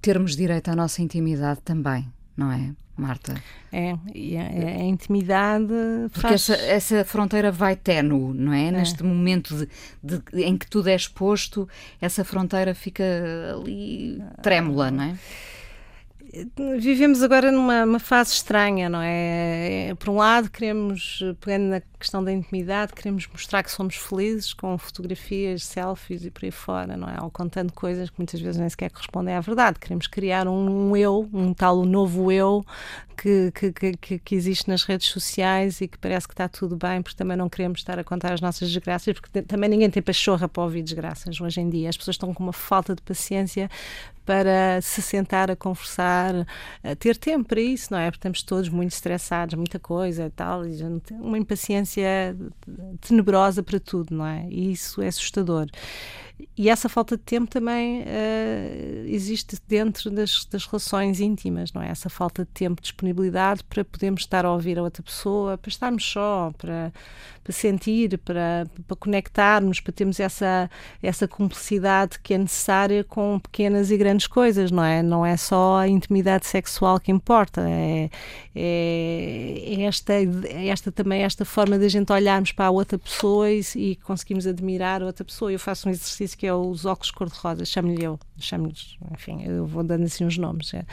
termos 0.00 0.36
direito 0.36 0.70
à 0.70 0.76
nossa 0.76 1.02
intimidade 1.02 1.60
também, 1.62 2.06
não 2.36 2.52
é? 2.52 2.72
Marta. 3.00 3.34
É, 3.72 3.92
a, 3.92 4.80
a, 4.80 4.84
intimidade. 4.84 5.72
Porque 6.12 6.28
faz... 6.28 6.50
essa, 6.50 6.62
essa 6.62 7.04
fronteira 7.04 7.50
vai 7.50 7.76
ténue, 7.76 8.34
não 8.34 8.52
é? 8.52 8.66
é. 8.66 8.70
Neste 8.70 9.02
momento 9.02 9.54
de, 9.56 9.68
de, 10.02 10.42
em 10.42 10.56
que 10.56 10.68
tudo 10.68 10.88
é 10.88 10.94
exposto, 10.94 11.68
essa 12.00 12.24
fronteira 12.24 12.74
fica 12.74 13.04
ali 13.58 14.22
trêmula, 14.42 14.90
não 14.90 15.04
é? 15.04 15.18
vivemos 16.78 17.22
agora 17.22 17.50
numa 17.50 17.98
fase 17.98 18.34
estranha, 18.34 18.88
não 18.88 19.00
é? 19.02 19.88
é? 19.88 19.94
Por 19.96 20.10
um 20.10 20.16
lado, 20.16 20.48
queremos, 20.48 21.20
pegando 21.40 21.64
na 21.64 21.82
questão 22.00 22.24
da 22.24 22.32
intimidade, 22.32 22.92
queremos 22.92 23.26
mostrar 23.28 23.62
que 23.62 23.70
somos 23.70 23.94
felizes 23.94 24.52
com 24.52 24.76
fotografias, 24.76 25.64
selfies 25.64 26.24
e 26.24 26.30
por 26.30 26.44
aí 26.44 26.50
fora, 26.50 26.96
não 26.96 27.08
é? 27.08 27.22
Ou 27.22 27.30
contando 27.30 27.72
coisas 27.72 28.10
que 28.10 28.18
muitas 28.18 28.40
vezes 28.40 28.58
nem 28.58 28.68
sequer 28.68 28.90
correspondem 28.90 29.34
à 29.34 29.40
verdade. 29.40 29.78
Queremos 29.78 30.06
criar 30.06 30.48
um, 30.48 30.96
eu, 30.96 31.28
um 31.32 31.54
tal 31.54 31.84
novo 31.84 32.32
eu 32.32 32.64
que, 33.20 33.52
que, 33.52 33.92
que, 33.96 34.18
que, 34.18 34.34
existe 34.34 34.66
nas 34.68 34.82
redes 34.82 35.08
sociais 35.08 35.82
e 35.82 35.88
que 35.88 35.98
parece 35.98 36.26
que 36.26 36.32
está 36.32 36.48
tudo 36.48 36.74
bem, 36.74 37.02
porque 37.02 37.16
também 37.16 37.36
não 37.36 37.50
queremos 37.50 37.80
estar 37.80 37.98
a 37.98 38.04
contar 38.04 38.32
as 38.32 38.40
nossas 38.40 38.68
desgraças, 38.68 39.12
porque 39.12 39.42
também 39.42 39.68
ninguém 39.68 39.90
tem 39.90 40.02
pachorra 40.02 40.48
para 40.48 40.62
ouvir 40.62 40.82
desgraças 40.82 41.38
hoje 41.38 41.60
em 41.60 41.68
dia. 41.68 41.90
As 41.90 41.96
pessoas 41.98 42.14
estão 42.14 42.32
com 42.32 42.42
uma 42.42 42.52
falta 42.52 42.94
de 42.94 43.02
paciência 43.02 43.68
para 44.24 44.80
se 44.80 45.02
sentar 45.02 45.50
a 45.50 45.56
conversar, 45.56 46.46
a 46.84 46.94
ter 46.94 47.16
tempo 47.16 47.48
para 47.48 47.60
isso, 47.60 47.92
não 47.92 47.98
é? 47.98 48.10
Porque 48.10 48.18
estamos 48.18 48.42
todos 48.44 48.68
muito 48.68 48.92
estressados, 48.92 49.54
muita 49.54 49.80
coisa 49.80 50.26
e 50.26 50.30
tal, 50.30 50.64
e 50.64 50.80
uma 51.10 51.36
impaciência 51.36 51.89
tenebrosa 53.00 53.62
para 53.62 53.80
tudo, 53.80 54.14
não 54.14 54.26
é? 54.26 54.46
E 54.48 54.72
isso 54.72 55.00
é 55.02 55.08
assustador. 55.08 55.66
E 56.56 56.68
essa 56.68 56.88
falta 56.88 57.16
de 57.16 57.22
tempo 57.22 57.50
também 57.50 58.02
uh, 58.02 59.06
existe 59.06 59.56
dentro 59.66 60.10
das, 60.10 60.44
das, 60.44 60.66
relações 60.66 61.20
íntimas, 61.20 61.72
não 61.72 61.82
é? 61.82 61.88
Essa 61.88 62.08
falta 62.08 62.44
de 62.44 62.50
tempo, 62.50 62.80
disponibilidade 62.80 63.64
para 63.64 63.84
podermos 63.84 64.22
estar 64.22 64.44
a 64.44 64.52
ouvir 64.52 64.78
a 64.78 64.82
outra 64.82 65.02
pessoa, 65.02 65.56
para 65.56 65.68
estarmos 65.68 66.04
só, 66.04 66.52
para, 66.58 66.92
para 67.42 67.52
sentir, 67.52 68.18
para, 68.18 68.66
para 68.86 68.96
conectarmos, 68.96 69.80
para 69.80 69.92
termos 69.92 70.20
essa, 70.20 70.70
essa 71.02 71.26
cumplicidade 71.26 72.18
que 72.20 72.34
é 72.34 72.38
necessária 72.38 73.02
com 73.04 73.38
pequenas 73.40 73.90
e 73.90 73.96
grandes 73.96 74.26
coisas, 74.26 74.70
não 74.70 74.84
é? 74.84 75.02
Não 75.02 75.24
é 75.24 75.36
só 75.36 75.78
a 75.78 75.88
intimidade 75.88 76.46
sexual 76.46 77.00
que 77.00 77.10
importa, 77.10 77.62
é, 77.68 78.10
é, 78.54 79.64
é 79.66 79.82
esta, 79.82 80.12
é 80.14 80.68
esta 80.68 80.92
também 80.92 81.22
esta 81.22 81.44
forma 81.44 81.78
de 81.78 81.86
a 81.86 81.88
gente 81.88 82.12
olharmos 82.12 82.52
para 82.52 82.66
a 82.66 82.70
outra 82.70 82.98
pessoa 82.98 83.50
e, 83.50 83.60
e 83.74 83.96
conseguimos 83.96 84.46
admirar 84.46 85.02
a 85.02 85.06
outra 85.06 85.24
pessoa. 85.24 85.52
Eu 85.52 85.58
faço 85.58 85.88
um 85.88 85.90
exercício 85.90 86.29
que 86.36 86.46
é 86.46 86.54
os 86.54 86.84
óculos 86.84 87.10
cor-de-rosa, 87.10 87.64
chamo-lhe 87.64 88.02
eu, 88.02 88.18
chamo-lhes, 88.38 88.96
enfim, 89.12 89.42
eu 89.44 89.66
vou 89.66 89.82
dando 89.82 90.04
assim 90.04 90.24
uns 90.24 90.38
nomes. 90.38 90.72
É. 90.74 90.84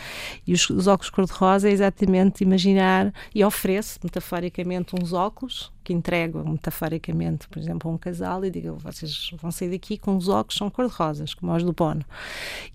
E 0.46 0.54
os, 0.54 0.70
os 0.70 0.88
óculos 0.88 1.10
cor-de-rosa 1.10 1.70
é 1.70 1.72
exatamente 1.72 2.44
imaginar, 2.44 3.14
e 3.34 3.44
ofereço 3.44 4.00
metaforicamente 4.04 4.96
uns 4.96 5.14
óculos 5.14 5.72
que 5.88 5.94
entrego 5.94 6.44
metaforicamente, 6.46 7.48
por 7.48 7.58
exemplo, 7.58 7.90
a 7.90 7.94
um 7.94 7.98
casal 7.98 8.44
e 8.44 8.52
digo, 8.52 8.76
vocês 8.76 9.32
vão 9.42 9.50
sair 9.50 9.70
daqui 9.70 9.98
com 9.98 10.18
os 10.18 10.28
óculos 10.28 10.58
são 10.58 10.70
cor-de-rosas, 10.70 11.34
como 11.34 11.56
os 11.56 11.64
do 11.64 11.72
Bono. 11.72 12.04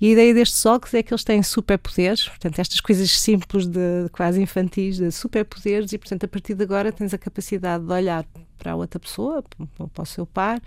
E 0.00 0.08
a 0.08 0.12
ideia 0.12 0.32
destes 0.32 0.64
óculos 0.64 0.94
é 0.94 1.02
que 1.02 1.12
eles 1.12 1.22
têm 1.22 1.42
superpoderes, 1.42 2.26
portanto, 2.26 2.58
estas 2.58 2.80
coisas 2.80 3.10
simples 3.10 3.66
de, 3.66 4.08
quase 4.12 4.40
infantis, 4.40 4.96
de 4.96 5.12
superpoderes, 5.12 5.92
e 5.92 5.98
portanto, 5.98 6.24
a 6.24 6.28
partir 6.28 6.54
de 6.54 6.62
agora 6.62 6.90
tens 6.90 7.12
a 7.12 7.18
capacidade 7.18 7.84
de 7.84 7.92
olhar 7.92 8.24
para 8.58 8.72
a 8.72 8.76
outra 8.76 8.98
pessoa, 8.98 9.44
para 9.92 10.02
o 10.02 10.06
seu 10.06 10.24
par, 10.24 10.58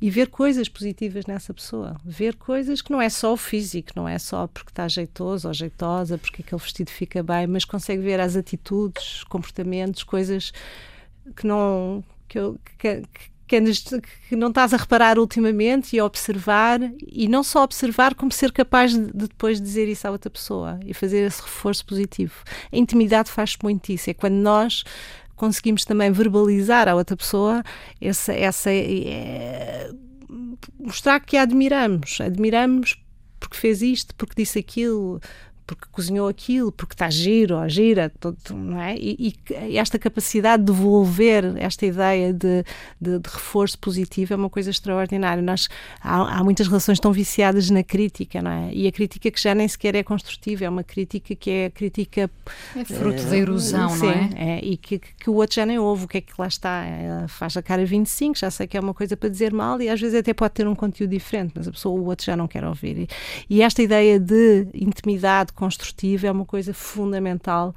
e 0.00 0.08
ver 0.08 0.28
coisas 0.28 0.70
positivas 0.70 1.26
nessa 1.26 1.52
pessoa. 1.52 2.00
Ver 2.02 2.36
coisas 2.36 2.80
que 2.80 2.90
não 2.90 3.02
é 3.02 3.10
só 3.10 3.34
o 3.34 3.36
físico, 3.36 3.90
não 3.94 4.08
é 4.08 4.18
só 4.18 4.46
porque 4.46 4.70
está 4.70 4.88
jeitoso 4.88 5.48
ou 5.48 5.52
jeitosa, 5.52 6.16
porque 6.16 6.40
aquele 6.40 6.62
vestido 6.62 6.90
fica 6.90 7.22
bem, 7.22 7.46
mas 7.46 7.66
consegue 7.66 8.00
ver 8.00 8.20
as 8.20 8.36
atitudes, 8.36 9.22
comportamentos, 9.24 10.02
coisas 10.02 10.50
que 11.36 11.46
não. 11.46 12.04
que, 12.28 12.38
que, 12.78 13.02
que, 13.46 13.60
que, 14.28 14.36
não 14.36 14.48
estás 14.48 14.72
a 14.72 14.76
reparar 14.76 15.18
ultimamente 15.18 15.94
e 15.94 15.98
a 15.98 16.04
observar, 16.04 16.80
e 17.06 17.28
não 17.28 17.42
só 17.42 17.62
observar, 17.62 18.14
como 18.14 18.32
ser 18.32 18.52
capaz 18.52 18.92
de, 18.92 19.06
de, 19.06 19.28
depois 19.28 19.60
dizer 19.60 19.88
isso 19.88 20.08
à 20.08 20.10
outra 20.10 20.30
pessoa 20.30 20.80
e 20.84 20.94
fazer 20.94 21.26
esse 21.26 21.42
reforço 21.42 21.84
positivo. 21.84 22.34
A 22.72 22.76
intimidade 22.76 23.30
faz 23.30 23.56
muito 23.62 23.90
isso, 23.90 24.10
é 24.10 24.14
quando 24.14 24.34
nós 24.34 24.82
conseguimos 25.36 25.84
também 25.84 26.10
verbalizar 26.10 26.88
à 26.88 26.94
outra 26.94 27.16
pessoa 27.16 27.62
essa, 28.00 28.32
essa 28.32 28.70
é, 28.70 29.90
mostrar 30.78 31.20
que 31.20 31.36
a 31.36 31.42
admiramos, 31.42 32.18
admiramos 32.20 32.96
porque 33.38 33.56
fez 33.56 33.82
isto, 33.82 34.14
porque 34.14 34.34
disse 34.42 34.58
aquilo, 34.58 35.20
porque 35.66 35.86
cozinhou 35.90 36.28
aquilo, 36.28 36.70
porque 36.70 36.94
está 36.94 37.08
giro 37.08 37.56
ou 37.56 37.68
gira, 37.68 38.12
todo, 38.20 38.36
não 38.50 38.80
é? 38.80 38.96
E, 38.96 39.34
e, 39.50 39.78
esta 39.78 39.98
capacidade 39.98 40.62
de 40.62 40.72
devolver 40.72 41.54
esta 41.56 41.86
ideia 41.86 42.32
de, 42.32 42.64
de, 43.00 43.18
de, 43.18 43.28
reforço 43.28 43.78
positivo 43.78 44.34
é 44.34 44.36
uma 44.36 44.50
coisa 44.50 44.70
extraordinária. 44.70 45.42
Nós, 45.42 45.68
há, 46.02 46.38
há, 46.38 46.44
muitas 46.44 46.68
relações 46.68 47.00
tão 47.00 47.12
viciadas 47.12 47.70
na 47.70 47.82
crítica, 47.82 48.42
não 48.42 48.50
é? 48.50 48.70
E 48.72 48.86
a 48.86 48.92
crítica 48.92 49.30
que 49.30 49.40
já 49.40 49.54
nem 49.54 49.66
sequer 49.66 49.94
é 49.94 50.02
construtiva, 50.02 50.64
é 50.64 50.68
uma 50.68 50.84
crítica 50.84 51.34
que 51.34 51.50
é 51.50 51.70
crítica... 51.70 52.30
É 52.76 52.84
fruto 52.84 53.22
uh, 53.22 53.30
da 53.30 53.36
erosão, 53.36 53.88
sim, 53.90 54.06
não 54.06 54.10
é? 54.10 54.58
é 54.58 54.64
e 54.64 54.76
que, 54.76 54.98
que, 54.98 55.30
o 55.30 55.34
outro 55.34 55.56
já 55.56 55.64
nem 55.64 55.78
ouve 55.78 56.04
o 56.04 56.08
que 56.08 56.18
é 56.18 56.20
que 56.20 56.32
lá 56.38 56.46
está. 56.46 56.84
Faz 57.28 57.56
a 57.56 57.62
cara 57.62 57.84
25, 57.86 58.38
já 58.38 58.50
sei 58.50 58.66
que 58.66 58.76
é 58.76 58.80
uma 58.80 58.92
coisa 58.94 59.16
para 59.16 59.28
dizer 59.28 59.52
mal 59.52 59.80
e 59.80 59.88
às 59.88 60.00
vezes 60.00 60.18
até 60.18 60.34
pode 60.34 60.52
ter 60.52 60.68
um 60.68 60.74
conteúdo 60.74 61.10
diferente, 61.10 61.52
mas 61.54 61.66
a 61.66 61.70
pessoa, 61.70 61.98
o 61.98 62.04
outro 62.06 62.26
já 62.26 62.36
não 62.36 62.46
quer 62.46 62.64
ouvir. 62.64 62.98
E, 62.98 63.08
e 63.48 63.62
esta 63.62 63.82
ideia 63.82 64.20
de 64.20 64.66
intimidade, 64.74 65.53
construtiva 65.54 66.26
é 66.26 66.30
uma 66.30 66.44
coisa 66.44 66.74
fundamental 66.74 67.74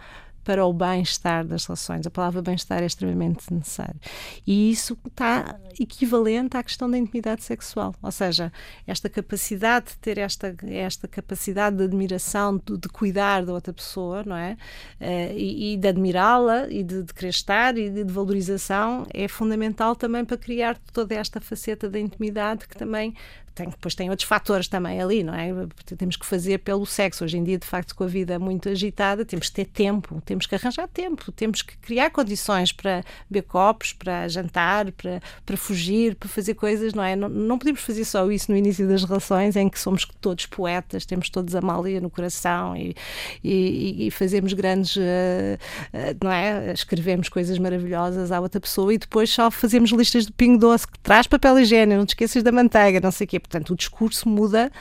para 0.48 0.66
o 0.66 0.72
bem-estar 0.72 1.46
das 1.46 1.66
relações. 1.66 2.08
A 2.08 2.10
palavra 2.10 2.42
bem-estar 2.42 2.82
é 2.82 2.86
extremamente 2.86 3.54
necessário. 3.54 4.00
E 4.48 4.72
isso 4.72 4.98
está 5.06 5.60
equivalente 5.78 6.56
à 6.56 6.64
questão 6.64 6.90
da 6.90 6.98
intimidade 6.98 7.44
sexual. 7.44 7.94
Ou 8.02 8.12
seja, 8.14 8.50
esta 8.88 9.10
capacidade 9.10 9.88
de 9.88 9.98
ter 9.98 10.18
esta, 10.18 10.56
esta 10.66 11.06
capacidade 11.06 11.76
de 11.76 11.84
admiração, 11.84 12.62
de, 12.66 12.78
de 12.78 12.88
cuidar 12.88 13.46
da 13.46 13.52
outra 13.52 13.74
pessoa, 13.74 14.24
não 14.24 14.38
é? 14.38 14.54
Uh, 15.02 15.36
e, 15.36 15.74
e, 15.74 15.78
de 15.78 15.86
admirá-la 15.90 16.70
e 16.70 16.82
de, 16.82 17.04
de 17.04 17.14
querer 17.14 17.28
estar 17.28 17.78
e 17.78 17.90
de, 17.90 18.06
de 18.06 18.14
valorização 18.14 19.06
é 19.14 19.28
fundamental 19.28 19.98
também 19.98 20.24
para 20.24 20.38
criar 20.38 20.78
toda 20.94 21.14
esta 21.14 21.42
faceta 21.42 21.90
da 21.90 22.00
intimidade 22.00 22.70
que 22.70 22.78
também 22.78 23.14
tem, 23.58 23.70
depois 23.70 23.96
tem 23.96 24.10
outros 24.10 24.28
fatores 24.28 24.68
também 24.68 25.02
ali, 25.02 25.24
não 25.24 25.34
é? 25.34 25.50
Temos 25.98 26.16
que 26.16 26.26
fazer 26.26 26.60
pelo 26.60 26.86
sexo. 26.86 27.24
Hoje 27.24 27.38
em 27.38 27.44
dia, 27.44 27.58
de 27.58 27.66
facto, 27.66 27.96
com 27.96 28.04
a 28.04 28.08
vida 28.08 28.38
muito 28.38 28.70
agitada, 28.70 29.26
temos 29.26 29.50
que 29.50 29.56
ter 29.56 29.66
tempo, 29.66 30.22
temos 30.24 30.46
que 30.46 30.54
arranjar 30.54 30.88
tempo, 30.88 31.32
temos 31.32 31.64
que 31.64 31.76
criar 31.78 32.12
condições 32.12 32.72
para 32.72 33.04
beber 33.28 33.48
copos, 33.48 33.94
para 33.94 34.28
jantar, 34.28 34.92
para, 34.92 35.20
para 35.44 35.58
fugir, 35.58 36.16
para 36.16 36.30
fazer 36.30 36.54
coisas, 36.54 36.94
não 36.94 37.04
é? 37.04 37.16
Não, 37.16 37.28
não 37.28 37.58
podemos 37.58 37.82
fazer 37.82 38.06
só 38.06 38.30
isso 38.30 38.52
no 38.52 38.58
início 38.58 38.88
das 38.88 39.04
relações, 39.04 39.56
em 39.56 39.68
que 39.68 39.80
somos 39.80 40.06
todos 40.22 40.46
poetas, 40.46 41.06
temos 41.06 41.30
todos 41.30 41.56
a 41.56 41.62
malia 41.62 42.00
no 42.00 42.12
coração 42.12 42.78
e, 42.78 42.96
e, 43.44 44.08
e 44.08 44.12
fazemos 44.12 44.54
grandes, 44.54 44.96
uh, 44.98 45.00
uh, 45.00 46.18
não 46.24 46.32
é? 46.32 46.72
Escrevemos 46.74 47.28
coisas 47.28 47.58
maravilhosas 47.58 48.32
à 48.32 48.40
outra 48.40 48.62
pessoa 48.62 48.94
e 48.94 49.00
depois 49.00 49.32
só 49.32 49.50
fazemos 49.50 49.90
listas 49.92 50.28
de 50.28 50.32
pingo 50.32 50.60
doce 50.60 50.88
que 50.88 51.00
traz 51.00 51.26
papel 51.26 51.60
higiênico, 51.60 51.98
não 51.98 52.06
te 52.06 52.10
esqueças 52.10 52.44
da 52.44 52.52
manteiga, 52.52 53.00
não 53.00 53.12
sei 53.12 53.26
o 53.26 53.28
quê 53.28 53.40
Portanto, 53.50 53.72
o 53.72 53.76
discurso 53.76 54.28
muda 54.28 54.72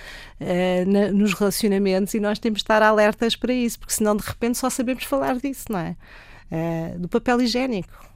uh, 0.41 0.91
na, 0.91 1.12
nos 1.12 1.33
relacionamentos 1.35 2.14
e 2.14 2.21
nós 2.21 2.39
temos 2.39 2.59
de 2.59 2.64
estar 2.64 2.83
alertas 2.83 3.37
para 3.37 3.53
isso, 3.53 3.79
porque 3.79 3.95
senão 3.95 4.17
de 4.17 4.27
repente 4.27 4.59
só 4.59 4.69
sabemos 4.69 5.05
falar 5.05 5.37
disso, 5.37 5.67
não 5.71 5.79
é? 5.79 5.97
Uh, 6.51 6.99
do 6.99 7.09
papel 7.09 7.41
higiênico. 7.41 8.16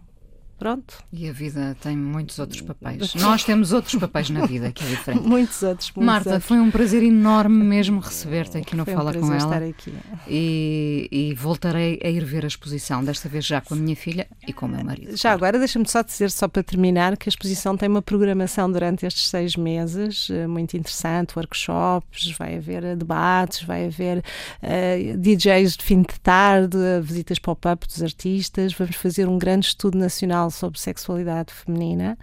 Pronto. 0.60 1.02
E 1.10 1.26
a 1.26 1.32
vida 1.32 1.74
tem 1.80 1.96
muitos 1.96 2.38
outros 2.38 2.60
papéis. 2.60 3.14
Nós 3.16 3.42
temos 3.42 3.72
outros 3.72 3.94
papéis 3.94 4.28
na 4.28 4.44
vida, 4.44 4.70
que 4.70 4.84
é 4.84 4.88
diferente. 4.88 5.26
muitos 5.26 5.62
outros. 5.62 5.90
Muitos 5.96 6.06
Marta, 6.06 6.30
outros. 6.34 6.46
foi 6.46 6.58
um 6.58 6.70
prazer 6.70 7.02
enorme 7.02 7.64
mesmo 7.64 7.98
receber-te 7.98 8.58
aqui 8.58 8.76
no 8.76 8.84
foi 8.84 8.94
Fala 8.94 9.10
um 9.16 9.20
com 9.20 9.26
ela. 9.28 9.36
estar 9.36 9.62
aqui. 9.62 9.94
E, 10.28 11.08
e, 11.10 11.34
voltarei 11.34 11.98
a 12.04 12.10
ir 12.10 12.22
ver 12.26 12.44
a 12.44 12.46
exposição, 12.46 13.02
desta 13.02 13.26
vez 13.26 13.46
já 13.46 13.62
com 13.62 13.72
a 13.72 13.76
minha 13.76 13.96
filha 13.96 14.28
e 14.46 14.52
com 14.52 14.66
o 14.66 14.68
meu 14.68 14.84
marido. 14.84 15.16
Já 15.16 15.32
agora, 15.32 15.58
deixa-me 15.58 15.88
só 15.88 16.02
dizer, 16.02 16.30
só 16.30 16.46
para 16.46 16.62
terminar, 16.62 17.16
que 17.16 17.26
a 17.26 17.30
exposição 17.30 17.74
tem 17.74 17.88
uma 17.88 18.02
programação 18.02 18.70
durante 18.70 19.06
estes 19.06 19.30
seis 19.30 19.56
meses 19.56 20.28
eh, 20.30 20.46
muito 20.46 20.76
interessante, 20.76 21.38
workshops, 21.38 22.34
vai 22.38 22.56
haver 22.56 22.84
eh, 22.84 22.96
debates, 22.96 23.62
vai 23.62 23.86
haver 23.86 24.18
uh, 24.18 24.22
eh, 24.60 25.14
DJs 25.16 25.78
de 25.78 25.84
fim 25.84 26.02
de 26.02 26.20
tarde, 26.20 26.76
visitas 27.02 27.38
pop-up 27.38 27.86
dos 27.86 28.02
artistas, 28.02 28.74
vamos 28.74 28.96
fazer 28.96 29.26
um 29.26 29.38
grande 29.38 29.66
estudo 29.66 29.96
nacional 29.96 30.49
sobre 30.50 30.78
sexualidade 30.78 31.52
feminina, 31.52 32.18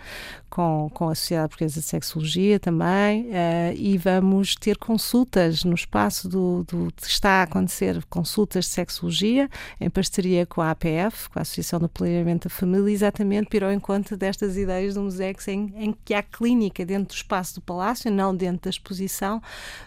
com, 0.57 0.89
com 0.91 1.07
a 1.07 1.13
Sociedade 1.13 1.49
Portuguesa 1.49 1.79
de 1.79 1.85
Sexologia 1.85 2.59
também, 2.59 3.27
uh, 3.27 3.75
e 3.75 3.95
vamos 3.95 4.55
ter 4.55 4.75
consultas 4.75 5.63
no 5.63 5.75
espaço 5.75 6.27
do, 6.27 6.63
do. 6.63 6.91
Está 6.99 7.41
a 7.41 7.43
acontecer 7.43 8.03
consultas 8.09 8.65
de 8.65 8.71
sexologia, 8.71 9.47
em 9.79 9.87
parceria 9.87 10.47
com 10.47 10.59
a 10.59 10.71
APF, 10.71 11.29
com 11.29 11.37
a 11.37 11.43
Associação 11.43 11.79
do 11.79 11.87
Planeamento 11.87 12.49
da 12.49 12.55
Família, 12.55 12.91
exatamente 12.91 13.49
para 13.49 13.67
o 13.67 13.71
encontro 13.71 14.17
destas 14.17 14.57
ideias 14.57 14.95
do 14.95 15.01
MUSEX, 15.01 15.47
em, 15.47 15.71
em 15.77 15.95
que 16.03 16.15
há 16.15 16.23
clínica 16.23 16.83
dentro 16.83 17.09
do 17.09 17.17
espaço 17.17 17.53
do 17.53 17.61
Palácio, 17.61 18.09
não 18.09 18.35
dentro 18.35 18.63
da 18.63 18.71
exposição, 18.71 19.39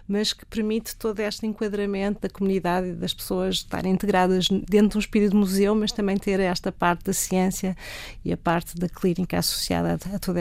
mas 0.06 0.32
que 0.32 0.46
permite 0.46 0.94
todo 0.94 1.18
este 1.18 1.48
enquadramento 1.48 2.20
da 2.20 2.28
comunidade 2.28 2.90
e 2.90 2.92
das 2.92 3.12
pessoas 3.12 3.56
estarem 3.56 3.92
integradas 3.92 4.46
dentro 4.46 4.90
de 4.90 4.96
um 4.98 5.00
espírito 5.00 5.32
de 5.32 5.36
museu, 5.36 5.74
mas 5.74 5.90
também 5.90 6.16
ter 6.16 6.38
esta 6.38 6.70
parte 6.70 7.06
da 7.06 7.12
ciência 7.12 7.76
e 8.24 8.32
a 8.32 8.36
parte 8.36 8.76
da 8.76 8.88
clínica 8.88 9.36
associada 9.36 9.98
a, 10.12 10.14
a 10.14 10.18
toda 10.20 10.40